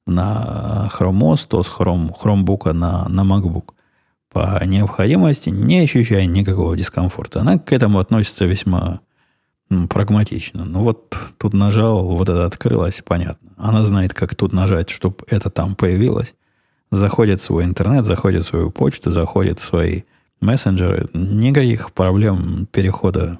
на 0.07 0.91
Chrome 0.99 1.21
OS, 1.21 1.47
то 1.49 1.63
с 1.63 1.69
Chrome, 1.69 2.11
Chromebook 2.21 2.73
на, 2.73 3.09
на 3.09 3.21
MacBook. 3.21 3.75
По 4.33 4.65
необходимости, 4.65 5.51
не 5.51 5.81
ощущая 5.81 6.25
никакого 6.27 6.77
дискомфорта. 6.77 7.41
Она 7.41 7.59
к 7.59 7.73
этому 7.73 7.99
относится 7.99 8.47
весьма 8.47 9.01
ну, 9.69 9.89
прагматично. 9.89 10.65
Ну 10.65 10.83
вот 10.83 11.17
тут 11.39 11.53
нажал, 11.53 12.07
вот 12.07 12.29
это 12.29 12.47
открылось, 12.47 13.03
понятно. 13.05 13.51
Она 13.57 13.85
знает, 13.85 14.15
как 14.15 14.35
тут 14.35 14.53
нажать, 14.53 14.91
чтобы 14.91 15.17
это 15.29 15.51
там 15.51 15.77
появилось. 15.77 16.35
Заходит 16.91 17.41
в 17.41 17.45
свой 17.45 17.65
интернет, 17.65 18.05
заходит 18.05 18.45
в 18.45 18.49
свою 18.49 18.71
почту, 18.71 19.11
заходит 19.11 19.61
в 19.61 19.65
свои 19.65 20.03
мессенджеры, 20.41 21.09
никаких 21.13 21.93
проблем 21.93 22.67
перехода 22.73 23.39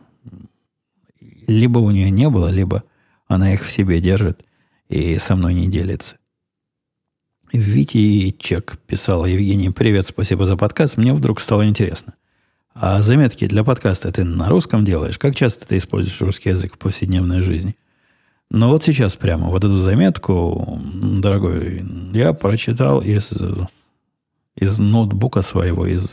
либо 1.47 1.79
у 1.79 1.91
нее 1.91 2.11
не 2.11 2.29
было, 2.29 2.49
либо 2.49 2.85
она 3.27 3.53
их 3.53 3.65
в 3.65 3.71
себе 3.71 4.01
держит 4.01 4.45
и 4.89 5.19
со 5.19 5.37
мной 5.37 5.55
не 5.55 5.69
делится. 5.69 6.17
Витичек 7.53 8.79
писал 8.87 9.27
Евгений, 9.27 9.69
привет, 9.69 10.07
спасибо 10.07 10.47
за 10.47 10.57
подкаст. 10.57 10.97
Мне 10.97 11.13
вдруг 11.13 11.39
стало 11.39 11.69
интересно. 11.69 12.15
А 12.75 13.03
заметки 13.03 13.47
для 13.47 13.63
подкаста 13.63 14.11
ты 14.11 14.25
на 14.25 14.49
русском 14.49 14.87
делаешь? 14.87 15.19
Как 15.19 15.35
часто 15.35 15.67
ты 15.67 15.77
используешь 15.77 16.19
русский 16.23 16.49
язык 16.49 16.75
в 16.75 16.79
повседневной 16.79 17.43
жизни? 17.43 17.77
Ну 18.49 18.69
вот 18.69 18.85
сейчас 18.85 19.17
прямо 19.17 19.49
вот 19.49 19.65
эту 19.65 19.77
заметку, 19.77 20.81
дорогой, 20.95 21.85
я 22.15 22.33
прочитал 22.33 23.03
из, 23.03 23.35
из 24.57 24.79
ноутбука 24.79 25.43
своего, 25.43 25.87
из 25.87 26.11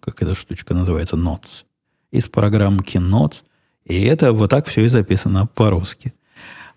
как 0.00 0.22
эта 0.22 0.34
штучка 0.34 0.72
называется, 0.72 1.16
Notes, 1.16 1.64
из 2.10 2.26
программки 2.26 2.96
Notes, 2.96 3.42
и 3.84 4.02
это 4.04 4.32
вот 4.32 4.48
так 4.48 4.66
все 4.66 4.86
и 4.86 4.88
записано 4.88 5.46
по-русски. 5.46 6.14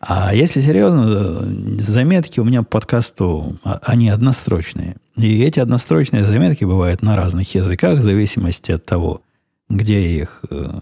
А 0.06 0.36
если 0.36 0.60
серьезно, 0.60 1.46
заметки 1.80 2.42
у 2.42 2.44
меня 2.44 2.62
по 2.64 2.72
подкасту, 2.72 3.58
а, 3.64 3.80
они 3.84 4.10
однострочные. 4.10 4.98
И 5.16 5.42
эти 5.42 5.62
однострочные 5.62 6.26
заметки 6.26 6.66
бывают 6.66 7.02
на 7.02 7.16
разных 7.16 7.56
языках, 7.56 8.00
в 8.00 8.02
зависимости 8.02 8.74
от 8.74 8.84
того, 8.84 9.22
где 9.70 10.02
я 10.02 10.24
их 10.24 10.44
э, 10.50 10.80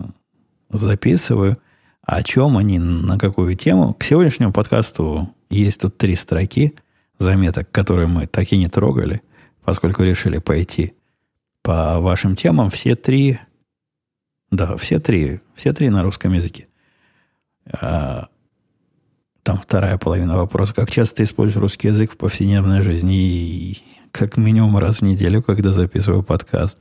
записываю, 0.71 1.57
о 2.01 2.23
чем 2.23 2.57
они, 2.57 2.79
на 2.79 3.19
какую 3.19 3.55
тему. 3.55 3.93
К 3.93 4.03
сегодняшнему 4.03 4.53
подкасту 4.53 5.31
есть 5.51 5.81
тут 5.81 5.99
три 5.99 6.15
строки 6.15 6.73
заметок, 7.19 7.69
которые 7.69 8.07
мы 8.07 8.25
так 8.25 8.51
и 8.51 8.57
не 8.57 8.69
трогали, 8.69 9.21
поскольку 9.63 10.01
решили 10.01 10.39
пойти 10.39 10.95
по 11.61 11.99
вашим 11.99 12.35
темам 12.35 12.71
все 12.71 12.95
три, 12.95 13.37
да, 14.49 14.77
все 14.77 14.99
три, 14.99 15.41
все 15.53 15.73
три 15.73 15.89
на 15.89 16.01
русском 16.01 16.33
языке. 16.33 16.67
Там 19.43 19.59
вторая 19.59 19.97
половина 19.97 20.37
вопроса. 20.37 20.73
Как 20.73 20.91
часто 20.91 21.17
ты 21.17 21.23
используешь 21.23 21.61
русский 21.61 21.87
язык 21.87 22.11
в 22.11 22.17
повседневной 22.17 22.81
жизни? 22.81 23.15
И 23.15 23.83
как 24.11 24.37
минимум 24.37 24.77
раз 24.77 24.99
в 24.99 25.01
неделю, 25.03 25.41
когда 25.41 25.71
записываю 25.71 26.21
подкаст. 26.21 26.79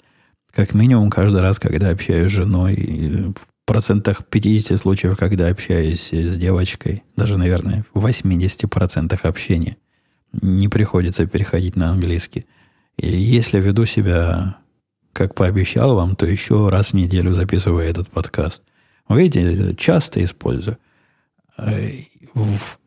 Как 0.53 0.75
минимум 0.75 1.11
каждый 1.11 1.41
раз, 1.41 1.59
когда 1.59 1.91
общаюсь 1.91 2.31
с 2.31 2.35
женой. 2.35 2.75
И 2.75 3.33
в 3.33 3.47
процентах 3.65 4.27
50 4.27 4.79
случаев, 4.79 5.17
когда 5.17 5.49
общаюсь 5.49 6.13
с 6.13 6.37
девочкой. 6.37 7.03
Даже, 7.17 7.39
наверное, 7.39 7.87
в 7.95 8.05
80% 8.07 9.19
общения. 9.23 9.77
Не 10.33 10.69
приходится 10.69 11.27
переходить 11.27 11.77
на 11.77 11.91
английский. 11.91 12.47
И 12.99 13.09
если 13.09 13.59
веду 13.59 13.87
себя 13.87 14.59
как 15.13 15.35
пообещал 15.35 15.95
вам, 15.95 16.15
то 16.15 16.27
еще 16.27 16.69
раз 16.69 16.89
в 16.89 16.95
неделю 16.95 17.33
записываю 17.33 17.89
этот 17.89 18.09
подкаст. 18.11 18.63
Видите, 19.09 19.75
часто 19.77 20.23
использую. 20.23 20.77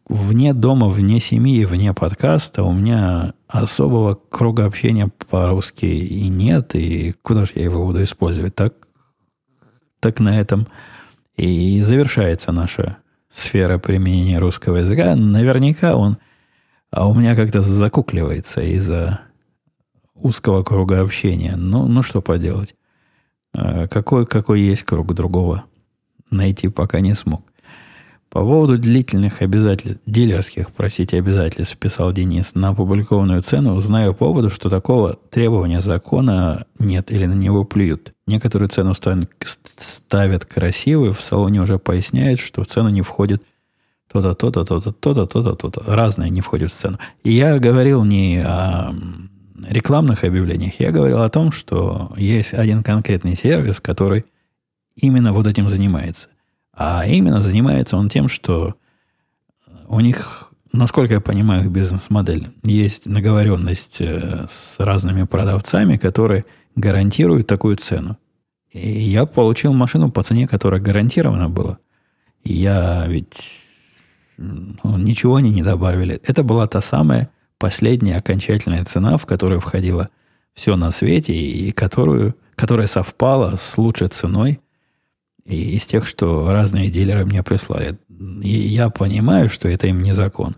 Вне 0.08 0.54
дома, 0.54 0.90
вне 0.90 1.20
семьи, 1.20 1.66
вне 1.66 1.94
подкаста 1.94 2.64
у 2.64 2.74
меня 2.74 3.34
особого 3.48 4.16
круга 4.16 4.66
общения 4.66 5.10
по-русски 5.30 5.86
и 5.86 6.28
нет. 6.30 6.76
И 6.76 7.14
куда 7.22 7.46
же 7.46 7.54
я 7.56 7.64
его 7.64 7.86
буду 7.86 8.04
использовать? 8.04 8.56
Так, 8.56 8.74
так 10.00 10.20
на 10.20 10.40
этом 10.40 10.68
и 11.36 11.80
завершается 11.82 12.52
наша 12.52 12.98
сфера 13.30 13.78
применения 13.78 14.40
русского 14.40 14.78
языка. 14.78 15.16
Наверняка 15.16 15.96
он 15.96 16.18
а 16.94 17.08
у 17.08 17.16
меня 17.16 17.36
как-то 17.36 17.64
закукливается 17.64 18.62
из-за 18.62 19.22
узкого 20.14 20.62
круга 20.62 21.02
общения. 21.02 21.56
Ну, 21.56 21.88
ну 21.88 22.04
что 22.04 22.22
поделать. 22.22 22.76
А, 23.52 23.88
какой, 23.88 24.28
какой 24.28 24.62
есть 24.62 24.84
круг 24.84 25.12
другого 25.16 25.64
найти 26.30 26.68
пока 26.68 27.00
не 27.00 27.16
смог. 27.16 27.42
По 28.34 28.42
поводу 28.42 28.80
длительных 28.80 29.44
обязательств, 29.44 30.02
дилерских, 30.08 30.72
простите, 30.72 31.20
обязательств, 31.20 31.78
писал 31.78 32.12
Денис, 32.12 32.56
на 32.56 32.70
опубликованную 32.70 33.42
цену 33.42 33.80
знаю 33.80 34.16
поводу, 34.16 34.50
что 34.50 34.70
такого 34.72 35.20
требования 35.30 35.82
закона 35.82 36.66
нет 36.80 37.12
или 37.12 37.28
на 37.28 37.36
него 37.36 37.64
плюют. 37.64 38.16
Некоторую 38.26 38.70
цену 38.70 38.96
ставят 38.96 40.46
красивую, 40.46 41.14
в 41.14 41.22
салоне 41.22 41.62
уже 41.62 41.78
поясняют, 41.78 42.40
что 42.40 42.64
в 42.64 42.66
цену 42.66 42.90
не 42.90 43.04
входит 43.04 43.44
то-то, 44.12 44.34
то-то, 44.34 44.64
то-то, 44.64 44.92
то-то, 44.92 45.26
то-то, 45.28 45.54
то-то. 45.54 45.84
Разные 45.86 46.32
не 46.32 46.42
входят 46.42 46.72
в 46.72 46.74
цену. 46.74 46.98
И 47.24 47.32
я 47.32 47.60
говорил 47.60 48.04
не 48.04 48.42
о 48.44 48.96
рекламных 49.70 50.24
объявлениях, 50.24 50.80
я 50.80 50.92
говорил 50.92 51.22
о 51.22 51.30
том, 51.30 51.52
что 51.52 52.12
есть 52.18 52.56
один 52.56 52.82
конкретный 52.82 53.36
сервис, 53.36 53.80
который 53.80 54.26
именно 54.96 55.34
вот 55.34 55.46
этим 55.46 55.70
занимается. 55.70 56.30
А 56.76 57.06
именно 57.06 57.40
занимается 57.40 57.98
он 57.98 58.10
тем, 58.10 58.28
что 58.28 58.76
у 59.88 60.00
них, 60.00 60.52
насколько 60.72 61.14
я 61.14 61.22
понимаю, 61.22 61.66
их 61.66 61.72
бизнес-модель, 61.72 62.52
есть 62.64 63.06
наговоренность 63.06 64.02
э, 64.02 64.48
с 64.50 64.80
разными 64.80 65.24
продавцами, 65.24 65.98
которые 65.98 66.46
гарантируют 66.76 67.48
такую 67.48 67.76
цену. 67.78 68.18
И 68.72 68.90
я 68.90 69.28
получил 69.28 69.74
машину 69.74 70.12
по 70.12 70.24
цене, 70.24 70.48
которая 70.48 70.82
гарантирована 70.82 71.48
была. 71.48 71.78
Я 72.44 73.06
ведь 73.08 73.62
ну, 74.38 74.98
ничего 74.98 75.36
они 75.36 75.52
не 75.52 75.62
добавили. 75.62 76.20
Это 76.26 76.42
была 76.42 76.66
та 76.66 76.82
самая 76.82 77.30
последняя 77.60 78.18
окончательная 78.18 78.84
цена, 78.84 79.18
в 79.18 79.28
которую 79.28 79.60
входило 79.60 80.10
все 80.56 80.76
на 80.76 80.90
свете, 80.90 81.34
и 81.36 81.72
которую, 81.72 82.36
которая 82.56 82.88
совпала 82.88 83.58
с 83.58 83.78
лучшей 83.78 84.08
ценой– 84.08 84.60
и 85.46 85.76
из 85.76 85.86
тех, 85.86 86.08
что 86.08 86.52
разные 86.52 86.90
дилеры 86.90 87.26
мне 87.26 87.44
прислали. 87.44 87.98
И 88.42 88.50
я 88.50 88.90
понимаю, 88.90 89.50
что 89.50 89.68
это 89.68 89.88
им 89.88 90.02
не 90.02 90.14
закон. 90.14 90.56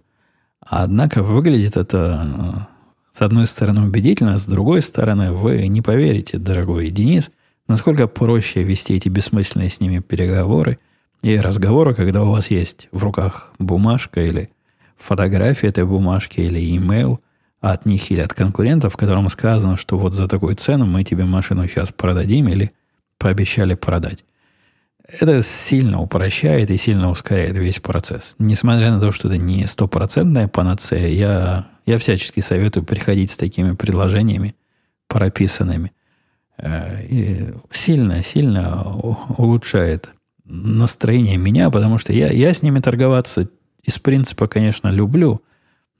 Однако 0.59 1.23
выглядит 1.23 1.77
это, 1.77 2.67
с 3.11 3.21
одной 3.21 3.47
стороны, 3.47 3.87
убедительно, 3.87 4.37
с 4.37 4.45
другой 4.45 4.81
стороны, 4.81 5.31
вы 5.31 5.67
не 5.67 5.81
поверите, 5.81 6.37
дорогой 6.37 6.89
Денис, 6.89 7.31
насколько 7.67 8.07
проще 8.07 8.63
вести 8.63 8.95
эти 8.95 9.09
бессмысленные 9.09 9.69
с 9.69 9.79
ними 9.79 9.99
переговоры 9.99 10.79
и 11.21 11.37
разговоры, 11.37 11.93
когда 11.93 12.23
у 12.23 12.31
вас 12.31 12.51
есть 12.51 12.87
в 12.91 13.03
руках 13.03 13.53
бумажка 13.57 14.21
или 14.21 14.49
фотография 14.97 15.67
этой 15.67 15.85
бумажки 15.85 16.39
или 16.39 16.75
имейл 16.77 17.19
от 17.61 17.85
них 17.85 18.11
или 18.11 18.21
от 18.21 18.33
конкурентов, 18.33 18.93
в 18.93 18.97
котором 18.97 19.29
сказано, 19.29 19.77
что 19.77 19.97
вот 19.97 20.13
за 20.13 20.27
такую 20.27 20.55
цену 20.55 20.85
мы 20.85 21.03
тебе 21.03 21.25
машину 21.25 21.67
сейчас 21.67 21.91
продадим 21.91 22.47
или 22.47 22.71
пообещали 23.17 23.73
продать. 23.73 24.23
Это 25.07 25.41
сильно 25.43 26.01
упрощает 26.01 26.71
и 26.71 26.77
сильно 26.77 27.09
ускоряет 27.11 27.55
весь 27.55 27.79
процесс. 27.79 28.35
Несмотря 28.39 28.91
на 28.91 28.99
то, 28.99 29.11
что 29.11 29.27
это 29.27 29.37
не 29.37 29.67
стопроцентная 29.67 30.47
панацея, 30.47 31.07
я, 31.07 31.67
я 31.85 31.99
всячески 31.99 32.39
советую 32.39 32.83
приходить 32.83 33.31
с 33.31 33.37
такими 33.37 33.75
предложениями 33.75 34.55
прописанными. 35.07 35.91
Э, 36.57 37.03
и 37.05 37.53
сильно, 37.69 38.23
сильно 38.23 38.83
улучшает 39.37 40.09
настроение 40.45 41.37
меня, 41.37 41.69
потому 41.69 41.97
что 41.97 42.11
я, 42.13 42.31
я 42.31 42.53
с 42.53 42.63
ними 42.63 42.79
торговаться 42.79 43.47
из 43.83 43.99
принципа, 43.99 44.47
конечно, 44.47 44.87
люблю, 44.89 45.41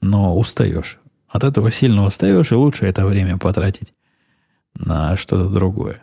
но 0.00 0.36
устаешь. 0.36 0.98
От 1.28 1.44
этого 1.44 1.70
сильно 1.70 2.04
устаешь, 2.04 2.50
и 2.50 2.56
лучше 2.56 2.86
это 2.86 3.04
время 3.04 3.38
потратить 3.38 3.92
на 4.74 5.16
что-то 5.16 5.48
другое. 5.48 6.02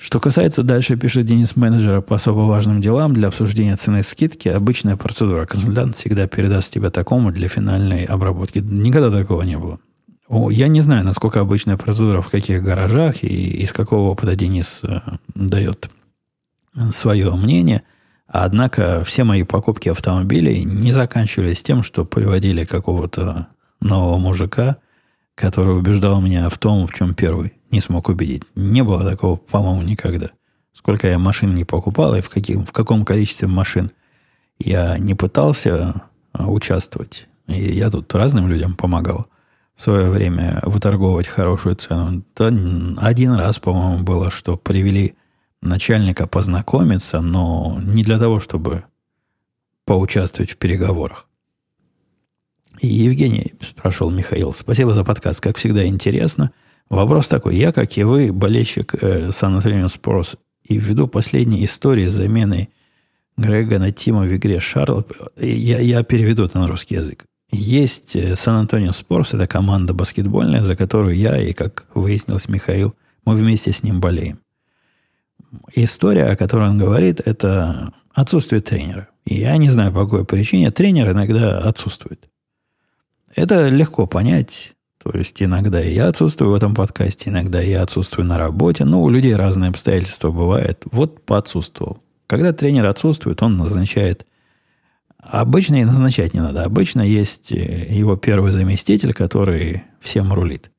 Что 0.00 0.18
касается 0.18 0.62
дальше, 0.62 0.96
пишет 0.96 1.26
Денис 1.26 1.56
менеджера 1.56 2.00
по 2.00 2.16
особо 2.16 2.40
важным 2.40 2.80
делам 2.80 3.12
для 3.12 3.28
обсуждения 3.28 3.76
цены 3.76 4.02
скидки, 4.02 4.48
обычная 4.48 4.96
процедура. 4.96 5.44
Консультант 5.44 5.94
всегда 5.94 6.26
передаст 6.26 6.72
тебя 6.72 6.88
такому 6.88 7.32
для 7.32 7.48
финальной 7.48 8.04
обработки. 8.04 8.60
Никогда 8.60 9.10
такого 9.10 9.42
не 9.42 9.58
было. 9.58 9.78
Я 10.50 10.68
не 10.68 10.80
знаю, 10.80 11.04
насколько 11.04 11.40
обычная 11.40 11.76
процедура 11.76 12.22
в 12.22 12.30
каких 12.30 12.62
гаражах 12.62 13.22
и 13.22 13.26
из 13.26 13.72
какого 13.72 14.12
опыта 14.12 14.34
Денис 14.36 14.80
э, 14.84 15.00
дает 15.34 15.90
свое 16.92 17.34
мнение. 17.34 17.82
Однако 18.26 19.04
все 19.04 19.24
мои 19.24 19.42
покупки 19.42 19.90
автомобилей 19.90 20.64
не 20.64 20.92
заканчивались 20.92 21.62
тем, 21.62 21.82
что 21.82 22.06
приводили 22.06 22.64
какого-то 22.64 23.48
нового 23.82 24.16
мужика, 24.16 24.78
который 25.34 25.76
убеждал 25.76 26.20
меня 26.20 26.48
в 26.48 26.58
том, 26.58 26.86
в 26.86 26.92
чем 26.92 27.14
первый 27.14 27.54
не 27.70 27.80
смог 27.80 28.08
убедить. 28.08 28.42
Не 28.54 28.82
было 28.82 29.08
такого, 29.08 29.36
по-моему, 29.36 29.82
никогда. 29.82 30.30
Сколько 30.72 31.08
я 31.08 31.18
машин 31.18 31.54
не 31.54 31.64
покупал 31.64 32.14
и 32.14 32.20
в, 32.20 32.28
каких, 32.28 32.58
в 32.58 32.72
каком 32.72 33.04
количестве 33.04 33.48
машин 33.48 33.90
я 34.58 34.98
не 34.98 35.14
пытался 35.14 36.02
а, 36.32 36.48
участвовать. 36.48 37.26
И 37.46 37.60
я 37.60 37.90
тут 37.90 38.14
разным 38.14 38.48
людям 38.48 38.74
помогал 38.74 39.26
в 39.76 39.82
свое 39.82 40.10
время 40.10 40.60
выторговывать 40.62 41.26
хорошую 41.26 41.76
цену. 41.76 42.22
То 42.34 42.52
один 42.98 43.32
раз, 43.32 43.58
по-моему, 43.58 44.04
было, 44.04 44.30
что 44.30 44.56
привели 44.56 45.14
начальника 45.62 46.26
познакомиться, 46.26 47.20
но 47.20 47.78
не 47.82 48.04
для 48.04 48.18
того, 48.18 48.40
чтобы 48.40 48.84
поучаствовать 49.86 50.52
в 50.52 50.56
переговорах. 50.56 51.26
И 52.78 52.86
Евгений 52.86 53.54
спрашивал 53.60 54.10
Михаил, 54.10 54.52
спасибо 54.52 54.92
за 54.92 55.04
подкаст, 55.04 55.40
как 55.40 55.56
всегда 55.56 55.86
интересно– 55.86 56.52
Вопрос 56.90 57.28
такой. 57.28 57.56
Я, 57.56 57.72
как 57.72 57.96
и 57.96 58.02
вы, 58.02 58.32
болельщик 58.32 58.94
э, 59.00 59.30
Сан-Антонио 59.30 59.86
Спорс, 59.86 60.36
и 60.64 60.76
ввиду 60.76 61.06
последней 61.06 61.64
истории 61.64 62.06
замены 62.06 62.68
Грега 63.36 63.78
на 63.78 63.92
Тима 63.92 64.22
в 64.22 64.36
игре 64.36 64.60
Шарл, 64.60 65.06
я, 65.36 65.78
я 65.78 66.02
переведу 66.02 66.44
это 66.44 66.58
на 66.58 66.66
русский 66.66 66.96
язык. 66.96 67.24
Есть 67.52 68.16
э, 68.16 68.34
Сан-Антонио 68.34 68.90
Спорс, 68.90 69.34
это 69.34 69.46
команда 69.46 69.94
баскетбольная, 69.94 70.64
за 70.64 70.74
которую 70.74 71.14
я 71.14 71.40
и, 71.40 71.52
как 71.52 71.86
выяснилось, 71.94 72.48
Михаил, 72.48 72.94
мы 73.24 73.36
вместе 73.36 73.72
с 73.72 73.84
ним 73.84 74.00
болеем. 74.00 74.40
История, 75.74 76.24
о 76.24 76.36
которой 76.36 76.70
он 76.70 76.78
говорит, 76.78 77.20
это 77.24 77.92
отсутствие 78.12 78.60
тренера. 78.60 79.08
И 79.24 79.36
я 79.36 79.56
не 79.58 79.70
знаю, 79.70 79.92
по 79.92 80.04
какой 80.04 80.24
причине 80.24 80.72
тренер 80.72 81.12
иногда 81.12 81.58
отсутствует. 81.58 82.29
Это 83.34 83.68
легко 83.68 84.06
понять. 84.06 84.72
То 85.02 85.10
есть 85.16 85.42
иногда 85.42 85.80
я 85.80 86.08
отсутствую 86.08 86.50
в 86.50 86.54
этом 86.54 86.74
подкасте, 86.74 87.30
иногда 87.30 87.60
я 87.60 87.82
отсутствую 87.82 88.26
на 88.26 88.36
работе. 88.36 88.84
Ну, 88.84 89.02
у 89.02 89.08
людей 89.08 89.34
разные 89.34 89.70
обстоятельства 89.70 90.30
бывают. 90.30 90.82
Вот 90.92 91.24
поотсутствовал. 91.24 91.98
Когда 92.26 92.52
тренер 92.52 92.86
отсутствует, 92.86 93.42
он 93.42 93.56
назначает... 93.56 94.26
Обычно 95.18 95.80
и 95.80 95.84
назначать 95.84 96.32
не 96.32 96.40
надо. 96.40 96.64
Обычно 96.64 97.02
есть 97.02 97.52
э, 97.52 97.86
его 97.90 98.16
первый 98.16 98.52
заместитель, 98.52 99.12
который 99.12 99.84
всем 100.00 100.32
рулит. 100.32 100.70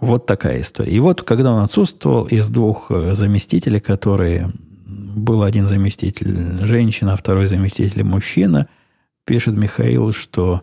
Вот 0.00 0.26
такая 0.26 0.60
история. 0.60 0.92
И 0.92 0.98
вот, 0.98 1.22
когда 1.22 1.52
он 1.52 1.62
отсутствовал, 1.62 2.24
из 2.24 2.48
двух 2.48 2.90
э, 2.90 3.14
заместителей, 3.14 3.80
которые... 3.80 4.52
Был 4.86 5.42
один 5.42 5.66
заместитель 5.66 6.64
женщина, 6.64 7.16
второй 7.16 7.46
заместитель 7.46 8.04
мужчина, 8.04 8.68
пишет 9.24 9.56
Михаил, 9.56 10.12
что 10.12 10.62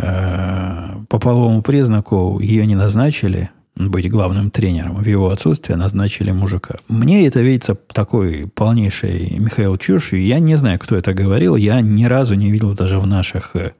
по 0.00 1.18
половому 1.18 1.62
признаку 1.62 2.38
ее 2.40 2.66
не 2.66 2.74
назначили 2.74 3.50
быть 3.76 4.10
главным 4.10 4.50
тренером. 4.50 4.96
В 4.96 5.06
его 5.06 5.30
отсутствие 5.30 5.76
назначили 5.76 6.32
мужика. 6.32 6.76
Мне 6.88 7.26
это 7.26 7.40
видится 7.40 7.74
такой 7.74 8.46
полнейшей 8.46 9.38
Михаил 9.38 9.76
чушью. 9.76 10.22
Я 10.22 10.38
не 10.38 10.56
знаю, 10.56 10.78
кто 10.78 10.96
это 10.96 11.14
говорил. 11.14 11.56
Я 11.56 11.80
ни 11.80 12.04
разу 12.04 12.34
не 12.34 12.50
видел 12.50 12.74
даже 12.74 12.98
в 12.98 13.06
наших 13.06 13.56
э, 13.56 13.72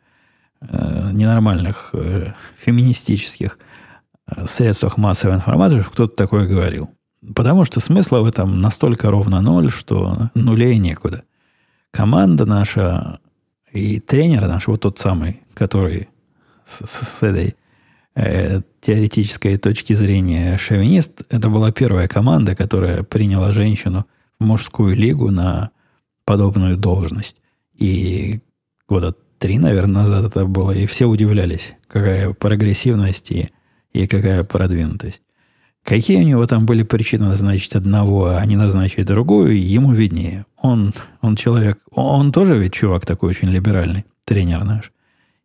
э 0.62 1.11
ненормальных 1.12 1.91
э, 1.93 2.33
феминистических 2.57 3.59
э, 4.27 4.47
средствах 4.47 4.97
массовой 4.97 5.35
информации, 5.35 5.81
что 5.81 5.91
кто-то 5.91 6.16
такое 6.16 6.47
говорил. 6.47 6.91
Потому 7.35 7.64
что 7.64 7.81
смысла 7.81 8.21
в 8.21 8.27
этом 8.27 8.61
настолько 8.61 9.11
ровно 9.11 9.43
ноль, 9.43 9.71
что 9.71 10.31
нулей 10.35 10.79
некуда. 10.79 11.25
Команда 11.91 12.47
наша 12.47 13.18
и 13.73 14.01
тренер 14.01 14.47
наш, 14.47 14.66
вот 14.66 14.81
тот 14.81 14.99
самый, 14.99 15.41
который 15.55 16.09
с, 16.64 16.85
с 16.87 17.23
этой 17.23 17.55
э, 18.14 18.62
теоретической 18.81 19.57
точки 19.59 19.93
зрения 19.93 20.57
шовинист, 20.57 21.23
это 21.29 21.49
была 21.49 21.73
первая 21.73 22.09
команда, 22.09 22.55
которая 22.57 23.03
приняла 23.03 23.53
женщину 23.53 24.07
в 24.39 24.45
мужскую 24.45 24.97
лигу 24.97 25.31
на 25.31 25.71
подобную 26.25 26.77
должность. 26.77 27.37
И 27.77 28.41
года 28.89 29.14
три, 29.39 29.59
наверное, 29.59 30.03
назад 30.03 30.25
это 30.25 30.45
было, 30.47 30.73
и 30.73 30.87
все 30.87 31.07
удивлялись, 31.07 31.75
какая 31.89 32.33
прогрессивность 32.33 33.31
и, 33.31 33.51
и 33.93 34.07
какая 34.07 34.45
продвинутость. 34.45 35.23
Какие 35.83 36.18
у 36.18 36.27
него 36.27 36.47
там 36.47 36.66
были 36.66 36.83
причины 36.83 37.27
назначить 37.27 37.75
одного, 37.75 38.37
а 38.37 38.45
не 38.45 38.57
назначить 38.57 39.07
другую, 39.07 39.59
ему 39.59 39.93
виднее. 39.93 40.45
Он, 40.63 40.93
он 41.23 41.37
человек, 41.37 41.79
он 41.91 42.33
тоже 42.33 42.59
ведь 42.59 42.75
чувак 42.75 43.07
такой 43.07 43.31
очень 43.31 43.49
либеральный, 43.49 44.05
тренер 44.25 44.65
наш. 44.65 44.93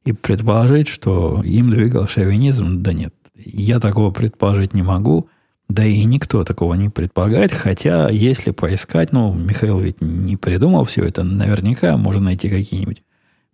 И 0.04 0.12
предположить, 0.12 0.88
что 0.88 1.42
им 1.44 1.70
двигал 1.70 2.08
шовинизм, 2.08 2.84
да 2.84 2.94
нет. 2.94 3.14
Я 3.36 3.80
такого 3.80 4.12
предположить 4.12 4.74
не 4.74 4.84
могу. 4.84 5.30
Да 5.68 5.84
и 5.84 6.04
никто 6.06 6.44
такого 6.44 6.76
не 6.76 6.90
предполагает, 6.90 7.52
хотя 7.52 8.10
если 8.10 8.52
поискать, 8.52 9.12
ну, 9.12 9.34
Михаил 9.34 9.80
ведь 9.80 10.00
не 10.00 10.38
придумал 10.38 10.84
все 10.84 11.04
это, 11.06 11.24
наверняка 11.24 11.98
можно 11.98 12.26
найти 12.26 12.50
какие-нибудь 12.50 13.02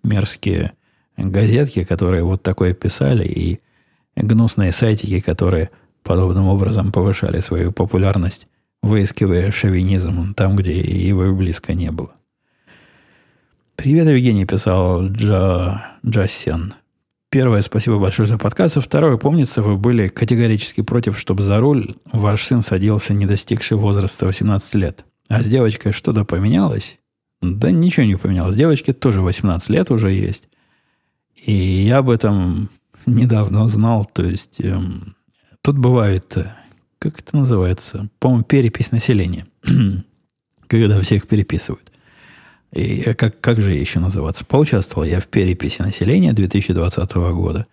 мерзкие 0.04 0.74
газетки, 1.16 1.86
которые 1.86 2.24
вот 2.24 2.44
такое 2.44 2.74
писали, 2.74 3.26
и 3.26 3.62
гнусные 4.18 4.74
сайтики, 4.74 5.22
которые 5.22 5.70
подобным 6.04 6.48
образом 6.48 6.92
повышали 6.92 7.40
свою 7.40 7.72
популярность, 7.72 8.48
выискивая 8.82 9.52
шовинизм 9.52 10.34
там, 10.34 10.56
где 10.56 10.80
его 10.80 11.26
и 11.26 11.32
близко 11.32 11.74
не 11.74 11.92
было. 11.92 12.14
Привет, 13.76 14.08
Евгений, 14.08 14.46
писал 14.46 15.08
Джа, 15.08 15.98
Джасен. 16.06 16.74
Первое, 17.30 17.62
спасибо 17.62 17.98
большое 17.98 18.28
за 18.28 18.38
подкаст. 18.38 18.78
А 18.78 18.82
второе, 18.82 19.18
помнится, 19.18 19.62
вы 19.62 19.78
были 19.78 20.10
категорически 20.10 20.82
против, 20.82 21.18
чтобы 21.18 21.42
за 21.42 21.60
руль 21.60 21.96
ваш 22.12 22.44
сын 22.44 22.62
садился, 22.62 23.14
не 23.14 23.26
достигший 23.26 23.78
возраста 23.78 24.26
18 24.26 24.76
лет. 24.76 25.06
А 25.30 25.42
с 25.42 25.48
девочкой 25.48 25.94
что-то 25.94 26.26
поменялось? 26.26 27.00
Да 27.42 27.72
ничего 27.72 28.06
не 28.06 28.18
поменялось. 28.18 28.56
Девочке 28.56 28.94
тоже 28.94 29.22
18 29.22 29.70
лет 29.70 29.90
уже 29.92 30.12
есть. 30.12 30.50
И 31.44 31.54
я 31.54 32.00
об 32.00 32.10
этом 32.10 32.70
недавно 33.06 33.64
узнал. 33.64 34.06
То 34.06 34.24
есть, 34.24 34.60
эм, 34.60 35.16
тут 35.62 35.78
бывает, 35.78 36.36
э, 36.38 36.54
как 37.02 37.20
это 37.20 37.36
называется? 37.36 38.10
По-моему, 38.20 38.44
перепись 38.44 38.92
населения. 38.92 39.48
Когда 40.68 41.00
всех 41.02 41.28
переписывают. 41.28 41.92
И 42.72 43.02
э, 43.02 43.16
как, 43.16 43.42
как 43.42 43.60
же 43.60 43.72
еще 43.72 44.00
называться? 44.00 44.46
Поучаствовал 44.46 45.08
я 45.08 45.20
в 45.20 45.28
переписи 45.28 45.82
населения 45.82 46.32
2020 46.32 47.14
года. 47.16 47.66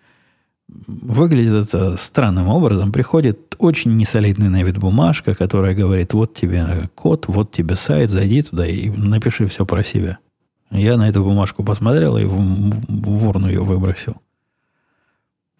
Выглядит 0.67 1.67
это 1.67 1.95
странным 1.97 2.47
образом. 2.47 2.91
Приходит 2.91 3.55
очень 3.59 3.95
несолидный 3.97 4.49
на 4.49 4.63
вид 4.63 4.79
бумажка, 4.79 5.35
которая 5.35 5.75
говорит, 5.75 6.13
вот 6.13 6.33
тебе 6.33 6.89
код, 6.95 7.25
вот 7.27 7.51
тебе 7.51 7.75
сайт, 7.75 8.09
зайди 8.09 8.41
туда 8.41 8.65
и 8.65 8.89
напиши 8.89 9.45
все 9.45 9.63
про 9.63 9.83
себя. 9.83 10.17
Я 10.71 10.97
на 10.97 11.07
эту 11.07 11.23
бумажку 11.23 11.63
посмотрел 11.63 12.17
и 12.17 12.23
в, 12.23 12.33
в 12.33 13.27
урну 13.27 13.47
ее 13.47 13.63
выбросил. 13.63 14.15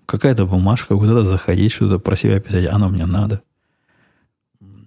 Какая-то 0.08 0.48
бумажка, 0.48 0.96
куда-то 0.96 1.22
заходить, 1.22 1.72
что-то 1.72 2.00
про 2.00 2.16
себя 2.16 2.40
писать, 2.40 2.66
оно 2.66 2.90
мне 2.90 3.06
надо. 3.06 3.44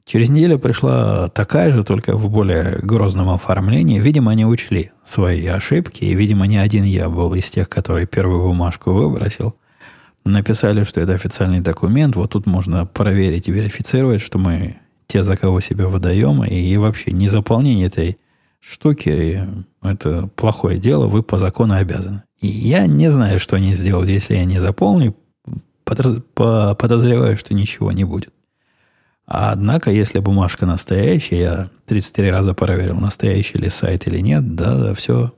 Через 0.04 0.30
неделю 0.30 0.58
пришла 0.58 1.28
такая 1.28 1.70
же, 1.70 1.84
только 1.84 2.16
в 2.16 2.28
более 2.28 2.78
грозном 2.82 3.30
оформлении. 3.30 4.00
Видимо, 4.00 4.32
они 4.32 4.44
учли 4.44 4.90
свои 5.04 5.46
ошибки, 5.46 6.04
и, 6.04 6.14
видимо, 6.14 6.46
не 6.46 6.58
один 6.58 6.84
я 6.84 7.08
был 7.08 7.32
из 7.34 7.48
тех, 7.50 7.68
который 7.68 8.06
первую 8.06 8.42
бумажку 8.42 8.92
выбросил. 8.92 9.54
Написали, 10.24 10.84
что 10.84 11.00
это 11.00 11.14
официальный 11.14 11.60
документ, 11.60 12.16
вот 12.16 12.30
тут 12.30 12.46
можно 12.46 12.86
проверить 12.86 13.48
и 13.48 13.52
верифицировать, 13.52 14.20
что 14.20 14.38
мы 14.38 14.76
те, 15.06 15.22
за 15.22 15.36
кого 15.36 15.60
себя 15.60 15.88
выдаем, 15.88 16.44
и, 16.44 16.54
и 16.54 16.76
вообще 16.76 17.12
незаполнение 17.12 17.86
этой 17.86 18.18
штуки– 18.60 19.46
это 19.82 20.28
плохое 20.36 20.78
дело, 20.78 21.06
вы 21.06 21.22
по 21.22 21.38
закону 21.38 21.74
обязаны. 21.74 22.22
И 22.40 22.46
я 22.46 22.86
не 22.86 23.10
знаю, 23.10 23.38
что 23.40 23.56
они 23.56 23.72
сделают, 23.72 24.08
если 24.08 24.34
я 24.34 24.44
не 24.44 24.58
заполню. 24.58 25.14
Подозреваю, 25.84 27.36
что 27.36 27.54
ничего 27.54 27.92
не 27.92 28.04
будет. 28.04 28.32
А 29.26 29.52
однако, 29.52 29.90
если 29.90 30.18
бумажка 30.18 30.66
настоящая, 30.66 31.40
я 31.40 31.70
33 31.86 32.30
раза 32.30 32.54
проверил, 32.54 32.96
настоящий 32.96 33.58
ли 33.58 33.68
сайт 33.68 34.06
или 34.06 34.18
нет, 34.18 34.54
да, 34.54 34.76
да, 34.76 34.94
все, 34.94 35.32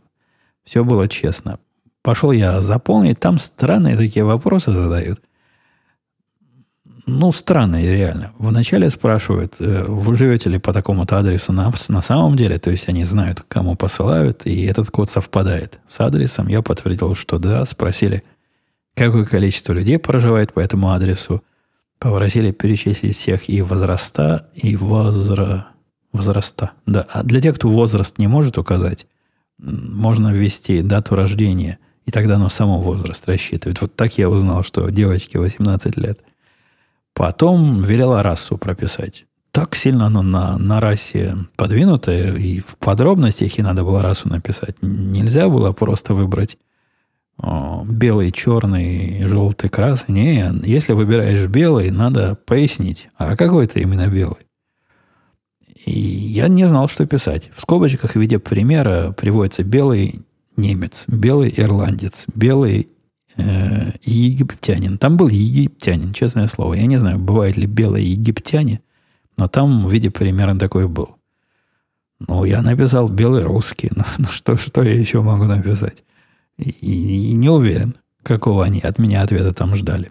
все 0.65 0.85
было 0.85 1.09
честно. 1.09 1.59
Пошел 2.03 2.33
я 2.33 2.61
заполнить, 2.61 3.21
там 3.21 3.39
странные 3.39 3.97
такие 3.97 4.25
вопросы 4.25 4.73
задают. 4.73 5.21
Ну, 7.07 7.33
странные, 7.33 7.91
реально. 7.91 8.33
Вначале 8.39 8.89
спрашивают, 8.89 9.57
э, 9.61 9.85
вы 9.87 10.17
живете 10.17 10.49
ли 10.49 10.59
по 10.59 10.73
такому-то 10.73 11.19
адресу 11.19 11.53
на, 11.53 11.71
на 11.89 12.01
самом 12.01 12.35
деле, 12.35 12.59
то 12.59 12.71
есть 12.71 12.89
они 12.89 13.05
знают, 13.05 13.45
кому 13.47 13.77
посылают, 13.77 14.47
и 14.47 14.65
этот 14.65 14.91
код 14.91 15.11
совпадает 15.11 15.81
с 15.87 16.01
адресом. 16.01 16.49
Я 16.49 16.63
подтвердил, 16.63 17.15
что 17.15 17.39
да. 17.39 17.65
Спросили, 17.67 18.25
какое 18.95 19.25
количество 19.25 19.75
людей 19.75 19.99
проживает 19.99 20.55
по 20.55 20.61
этому 20.61 20.93
адресу. 20.93 21.43
Попросили 22.05 22.51
перечислить 22.51 23.17
всех 23.17 23.49
и 23.49 23.63
возраста, 23.63 24.51
и 24.55 24.77
возра... 24.77 25.69
возраста. 26.13 26.73
Да. 26.85 27.07
А 27.11 27.23
для 27.23 27.41
тех, 27.41 27.55
кто 27.55 27.71
возраст 27.71 28.19
не 28.19 28.27
может 28.27 28.59
указать, 28.59 29.07
можно 29.57 30.31
ввести 30.31 30.83
дату 30.83 31.15
рождения, 31.15 31.79
и 32.05 32.11
тогда 32.11 32.35
оно 32.35 32.51
само 32.51 32.79
возраст 32.79 33.27
рассчитывает. 33.27 33.81
Вот 33.81 33.97
так 33.97 34.19
я 34.19 34.29
узнал, 34.29 34.63
что 34.63 34.91
девочке 34.91 35.39
18 35.39 35.97
лет. 35.97 36.23
Потом 37.15 37.81
велела 37.81 38.23
расу 38.23 38.59
прописать. 38.59 39.25
Так 39.51 39.75
сильно 39.75 40.09
оно 40.09 40.21
на, 40.21 40.59
на 40.59 40.81
расе 40.81 41.39
подвинутое, 41.57 42.35
и 42.35 42.61
в 42.61 42.77
подробностях 42.77 43.59
и 43.59 43.63
надо 43.63 43.83
было 43.83 44.03
расу 44.03 44.29
написать. 44.29 44.77
Нельзя 44.83 45.49
было 45.49 45.73
просто 45.73 46.13
выбрать 46.13 46.59
белый, 47.39 48.31
черный, 48.31 49.27
желтый, 49.27 49.69
красный. 49.69 50.15
Не, 50.15 50.61
если 50.65 50.93
выбираешь 50.93 51.47
белый, 51.47 51.91
надо 51.91 52.37
пояснить, 52.47 53.09
а 53.17 53.37
какой 53.37 53.65
это 53.65 53.81
именно 53.81 54.09
белый. 54.09 54.39
И 55.87 55.99
я 55.99 56.49
не 56.49 56.67
знал, 56.67 56.89
что 56.89 57.07
писать. 57.07 57.51
В 57.55 57.61
скобочках 57.61 58.13
в 58.13 58.17
виде 58.17 58.39
примера 58.39 59.13
приводится 59.13 59.65
белый 59.65 60.23
немец, 60.57 61.05
белый 61.09 61.53
ирландец, 61.55 62.27
белый 62.35 62.89
э, 63.37 63.91
египтянин. 64.03 64.97
Там 64.97 65.17
был 65.17 65.29
египтянин, 65.29 66.15
честное 66.15 66.47
слово. 66.47 66.75
Я 66.75 66.87
не 66.87 66.99
знаю, 66.99 67.19
бывают 67.19 67.57
ли 67.57 67.67
белые 67.67 68.11
египтяне, 68.11 68.81
но 69.37 69.49
там 69.49 69.87
в 69.87 69.93
виде 69.93 70.11
примера 70.11 70.55
такой 70.57 70.89
был. 70.89 71.17
Ну, 72.21 72.45
я 72.45 72.63
написал 72.63 73.09
белый 73.09 73.43
русский. 73.43 73.91
Ну, 73.97 74.05
ну 74.19 74.29
что, 74.29 74.57
что 74.57 74.83
я 74.83 74.95
еще 74.95 75.21
могу 75.21 75.45
написать? 75.45 76.05
И, 76.59 76.71
и 76.71 77.35
не 77.35 77.49
уверен, 77.49 77.95
какого 78.23 78.65
они 78.65 78.81
от 78.81 78.99
меня 78.99 79.23
ответа 79.23 79.53
там 79.53 79.75
ждали. 79.75 80.11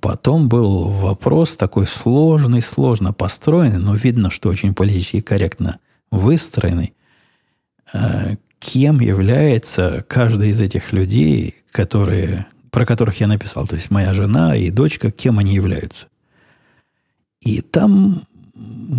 Потом 0.00 0.48
был 0.48 0.88
вопрос 0.88 1.56
такой 1.56 1.86
сложный, 1.86 2.60
сложно 2.60 3.12
построенный, 3.12 3.78
но 3.78 3.94
видно, 3.94 4.30
что 4.30 4.48
очень 4.48 4.74
политически 4.74 5.20
корректно 5.20 5.78
выстроенный. 6.10 6.94
Э, 7.92 8.34
кем 8.58 9.00
является 9.00 10.04
каждый 10.08 10.50
из 10.50 10.60
этих 10.60 10.92
людей, 10.92 11.54
которые, 11.70 12.46
про 12.70 12.84
которых 12.84 13.20
я 13.20 13.28
написал, 13.28 13.66
то 13.66 13.76
есть 13.76 13.90
моя 13.90 14.12
жена 14.12 14.56
и 14.56 14.70
дочка, 14.70 15.10
кем 15.12 15.38
они 15.38 15.54
являются? 15.54 16.08
И 17.40 17.62
там 17.62 18.24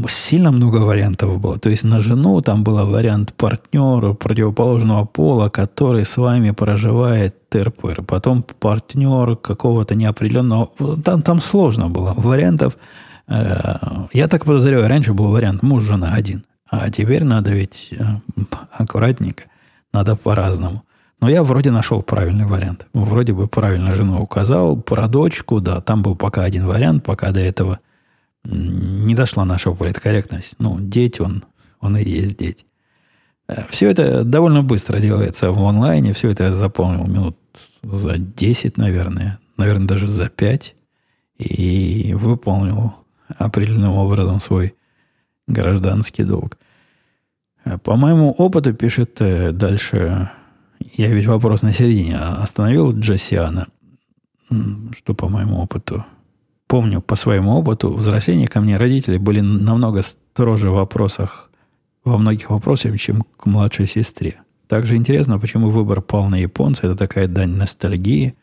сильно 0.08 0.52
много 0.52 0.78
вариантов 0.78 1.40
было. 1.40 1.58
То 1.60 1.70
есть 1.70 1.84
на 1.84 2.00
жену 2.00 2.42
там 2.42 2.64
был 2.64 2.86
вариант 2.86 3.34
партнера 3.34 4.14
противоположного 4.14 5.06
пола, 5.06 5.50
который 5.50 6.06
с 6.06 6.18
вами 6.18 6.52
проживает 6.52 7.50
ТРПР. 7.50 8.04
Потом 8.04 8.44
партнер 8.44 9.36
какого-то 9.36 9.96
неопределенного... 9.96 10.70
Там, 11.04 11.22
там 11.22 11.40
сложно 11.40 11.90
было. 11.90 12.14
Вариантов... 12.18 12.78
Э, 13.28 13.76
я 14.14 14.28
так 14.28 14.46
подозреваю, 14.46 14.88
раньше 14.88 15.14
был 15.14 15.28
вариант 15.28 15.64
муж-жена 15.64 16.14
один. 16.14 16.44
А 16.70 16.90
теперь 16.90 17.24
надо 17.24 17.52
ведь 17.52 17.90
э, 17.92 18.04
аккуратненько. 18.72 19.44
Надо 19.94 20.16
по-разному. 20.16 20.84
Но 21.20 21.30
я 21.30 21.44
вроде 21.44 21.72
нашел 21.72 22.02
правильный 22.02 22.46
вариант. 22.46 22.88
Вроде 22.94 23.34
бы 23.34 23.48
правильно 23.48 23.94
жену 23.94 24.22
указал. 24.22 24.76
Про 24.78 25.08
дочку, 25.08 25.60
да, 25.60 25.82
там 25.82 26.02
был 26.02 26.16
пока 26.16 26.44
один 26.44 26.66
вариант, 26.66 27.04
пока 27.04 27.32
до 27.32 27.40
этого– 27.40 27.80
не 28.44 29.16
дошла 29.16 29.46
наша 29.46 29.72
политкорректность. 29.72 30.56
Ну, 30.60 30.80
дети 30.80 31.22
он, 31.22 31.44
он 31.80 31.98
и 31.98 32.04
есть 32.04 32.38
дети. 32.38 32.66
Э, 33.48 33.64
все 33.70 33.90
это 33.90 34.24
довольно 34.24 34.64
быстро 34.64 35.00
делается 35.00 35.52
в 35.52 35.64
онлайне. 35.64 36.14
Все 36.14 36.30
это 36.30 36.46
я 36.46 36.52
заполнил 36.52 37.06
минут 37.06 37.38
за 37.84 38.18
10, 38.18 38.78
наверное. 38.78 39.40
Наверное, 39.58 39.88
даже 39.88 40.08
за 40.08 40.30
5. 40.30 40.76
И 41.38 42.14
выполнил 42.16 42.94
определенным 43.38 43.94
образом 43.94 44.40
свой 44.40 44.76
гражданский 45.48 46.24
долг. 46.24 46.58
Э, 47.66 47.78
по 47.78 47.96
моему 47.96 48.32
опыту, 48.32 48.74
пишет 48.74 49.22
э, 49.22 49.52
дальше, 49.52 50.32
я 50.94 51.08
ведь 51.08 51.28
вопрос 51.28 51.62
на 51.62 51.74
середине 51.74 52.18
остановил 52.18 52.98
Джассиана. 52.98 53.68
Что 54.98 55.14
по 55.14 55.30
моему 55.30 55.62
опыту? 55.62 56.06
Помню 56.72 57.02
по 57.02 57.18
своему 57.18 57.52
опыту, 57.58 57.94
взросления 57.94 58.48
ко 58.48 58.62
мне 58.62 58.78
родители 58.78 59.18
были 59.18 59.42
намного 59.42 60.02
строже 60.04 60.70
в 60.70 60.76
вопросах, 60.76 61.50
во 62.06 62.18
многих 62.18 62.50
вопросах, 62.50 62.98
чем 62.98 63.26
к 63.36 63.46
младшей 63.46 63.88
сестре. 63.88 64.40
Также 64.70 64.96
интересно, 64.96 65.38
почему 65.38 65.70
выбор 65.70 66.00
пал 66.00 66.30
на 66.30 66.36
японца. 66.36 66.88
Это 66.88 66.96
такая 66.96 67.28
дань 67.28 67.58
ностальгии. 67.58 68.36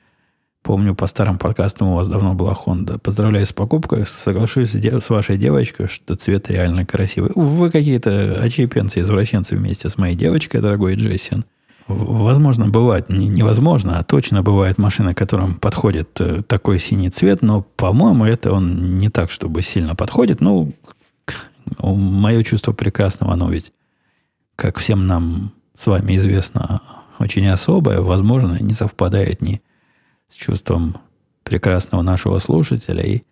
Помню, 0.63 0.95
по 0.95 1.07
старым 1.07 1.39
подкастам 1.39 1.89
у 1.89 1.95
вас 1.95 2.07
давно 2.07 2.35
была 2.35 2.53
Honda. 2.53 2.99
Поздравляю 2.99 3.47
с 3.47 3.55
покупкой. 3.55 4.05
Соглашусь 4.05 4.75
с 4.75 5.09
вашей 5.09 5.39
девочкой, 5.39 5.89
что 5.89 6.15
цвет 6.15 6.51
реально 6.51 6.85
красивый. 6.85 7.31
Вы 7.35 7.71
какие-то 7.71 8.43
очепенцы, 8.43 9.01
извращенцы 9.01 9.57
вместе 9.57 9.89
с 9.89 9.97
моей 9.97 10.15
девочкой, 10.15 10.61
дорогой 10.61 10.97
Джессин. 10.97 11.47
Возможно, 11.89 12.69
бывает, 12.69 13.09
невозможно, 13.09 13.99
а 13.99 14.05
точно 14.05 14.43
бывает 14.43 14.77
машина, 14.77 15.15
которым 15.15 15.55
подходит 15.55 16.21
э, 16.21 16.43
такой 16.43 16.79
синий 16.79 17.09
цвет, 17.09 17.41
но, 17.41 17.63
по-моему, 17.63 18.27
это 18.27 18.53
он 18.53 18.99
не 18.99 19.09
так, 19.09 19.31
чтобы 19.31 19.63
сильно 19.63 19.95
подходит. 19.95 20.43
Ну, 20.43 20.71
мое 21.81 22.45
чувство 22.45 22.73
прекрасного, 22.73 23.33
оно 23.33 23.51
ведь, 23.51 23.73
как 24.55 24.77
всем 24.77 25.07
нам 25.07 25.53
с 25.75 25.87
вами 25.87 26.17
известно, 26.17 26.83
очень 27.19 27.49
особое, 27.49 28.03
возможно, 28.03 28.59
не 28.61 28.75
совпадает 28.75 29.41
ни 29.41 29.63
с 30.29 30.37
чувством 30.37 30.99
прекрасного 31.43 32.03
нашего 32.03 32.39
слушателя 32.39 33.03
и 33.03 33.23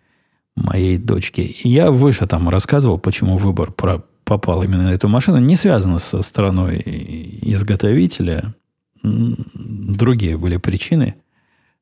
моей 0.55 0.97
дочки. 0.97 1.41
И 1.41 1.69
я 1.69 1.91
выше 1.91 2.25
там 2.25 2.49
рассказывал, 2.49 2.97
почему 2.97 3.37
выбор 3.37 3.71
про 3.71 4.03
попал 4.27 4.61
именно 4.61 4.83
на 4.83 4.93
эту 4.93 5.07
машину, 5.07 5.37
не 5.39 5.55
связано 5.55 5.99
со 5.99 6.21
страной 6.21 6.83
изготовителя. 7.41 8.53
Другие 9.01 10.37
были 10.37 10.57
причины. 10.57 11.15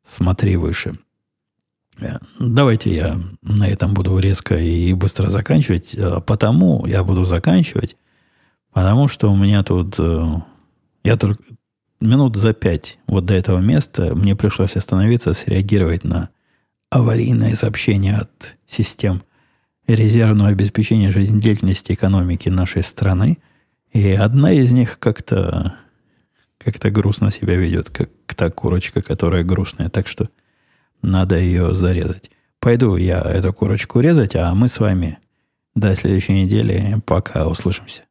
Смотри 0.07 0.55
выше. 0.55 0.95
Э, 1.99 2.19
давайте 2.39 2.95
я 2.95 3.19
на 3.41 3.67
этом 3.67 3.95
буду 3.95 4.17
резко 4.19 4.55
и 4.55 4.93
быстро 4.93 5.29
заканчивать. 5.29 5.95
Э, 5.95 6.21
потому 6.21 6.85
я 6.85 7.03
буду 7.03 7.23
заканчивать, 7.23 7.97
потому 8.71 9.07
что 9.07 9.31
у 9.31 9.35
меня 9.35 9.63
тут... 9.63 9.95
Э, 9.97 10.41
я 11.03 11.17
только 11.17 11.41
минут 11.99 12.35
за 12.35 12.53
пять 12.53 12.99
вот 13.07 13.25
до 13.25 13.33
этого 13.33 13.59
места 13.59 14.13
мне 14.13 14.35
пришлось 14.35 14.75
остановиться, 14.75 15.33
среагировать 15.33 16.03
на 16.03 16.29
аварийное 16.91 17.55
сообщение 17.55 18.17
от 18.17 18.55
систем– 18.67 19.23
резервного 19.88 20.49
обеспечения 20.49 21.11
жизнедеятельности 21.11 21.93
экономики 21.93 22.49
нашей 22.49 22.83
страны. 22.83 23.38
И 23.91 24.11
одна 24.11 24.51
из 24.51 24.71
них 24.71 24.99
как-то 24.99 25.77
как-то 26.57 26.89
грустно 26.89 27.31
себя 27.31 27.55
ведет, 27.55 27.89
как 27.89 28.09
та 28.36 28.49
курочка, 28.49 29.01
которая 29.01 29.43
грустная. 29.43 29.89
Так 29.89 30.07
что 30.07 30.29
надо 31.01 31.38
ее 31.38 31.75
зарезать. 31.75 32.31
Пойду 32.59 32.95
я 32.95 33.21
эту 33.21 33.53
курочку 33.53 33.99
резать, 33.99 34.36
а 34.36 34.53
мы 34.55 34.67
с 34.67 34.79
вами 34.79 35.19
до 35.75 35.93
следующей 35.95 36.33
недели. 36.33 36.99
Пока 37.05 37.47
услышимся. 37.47 38.04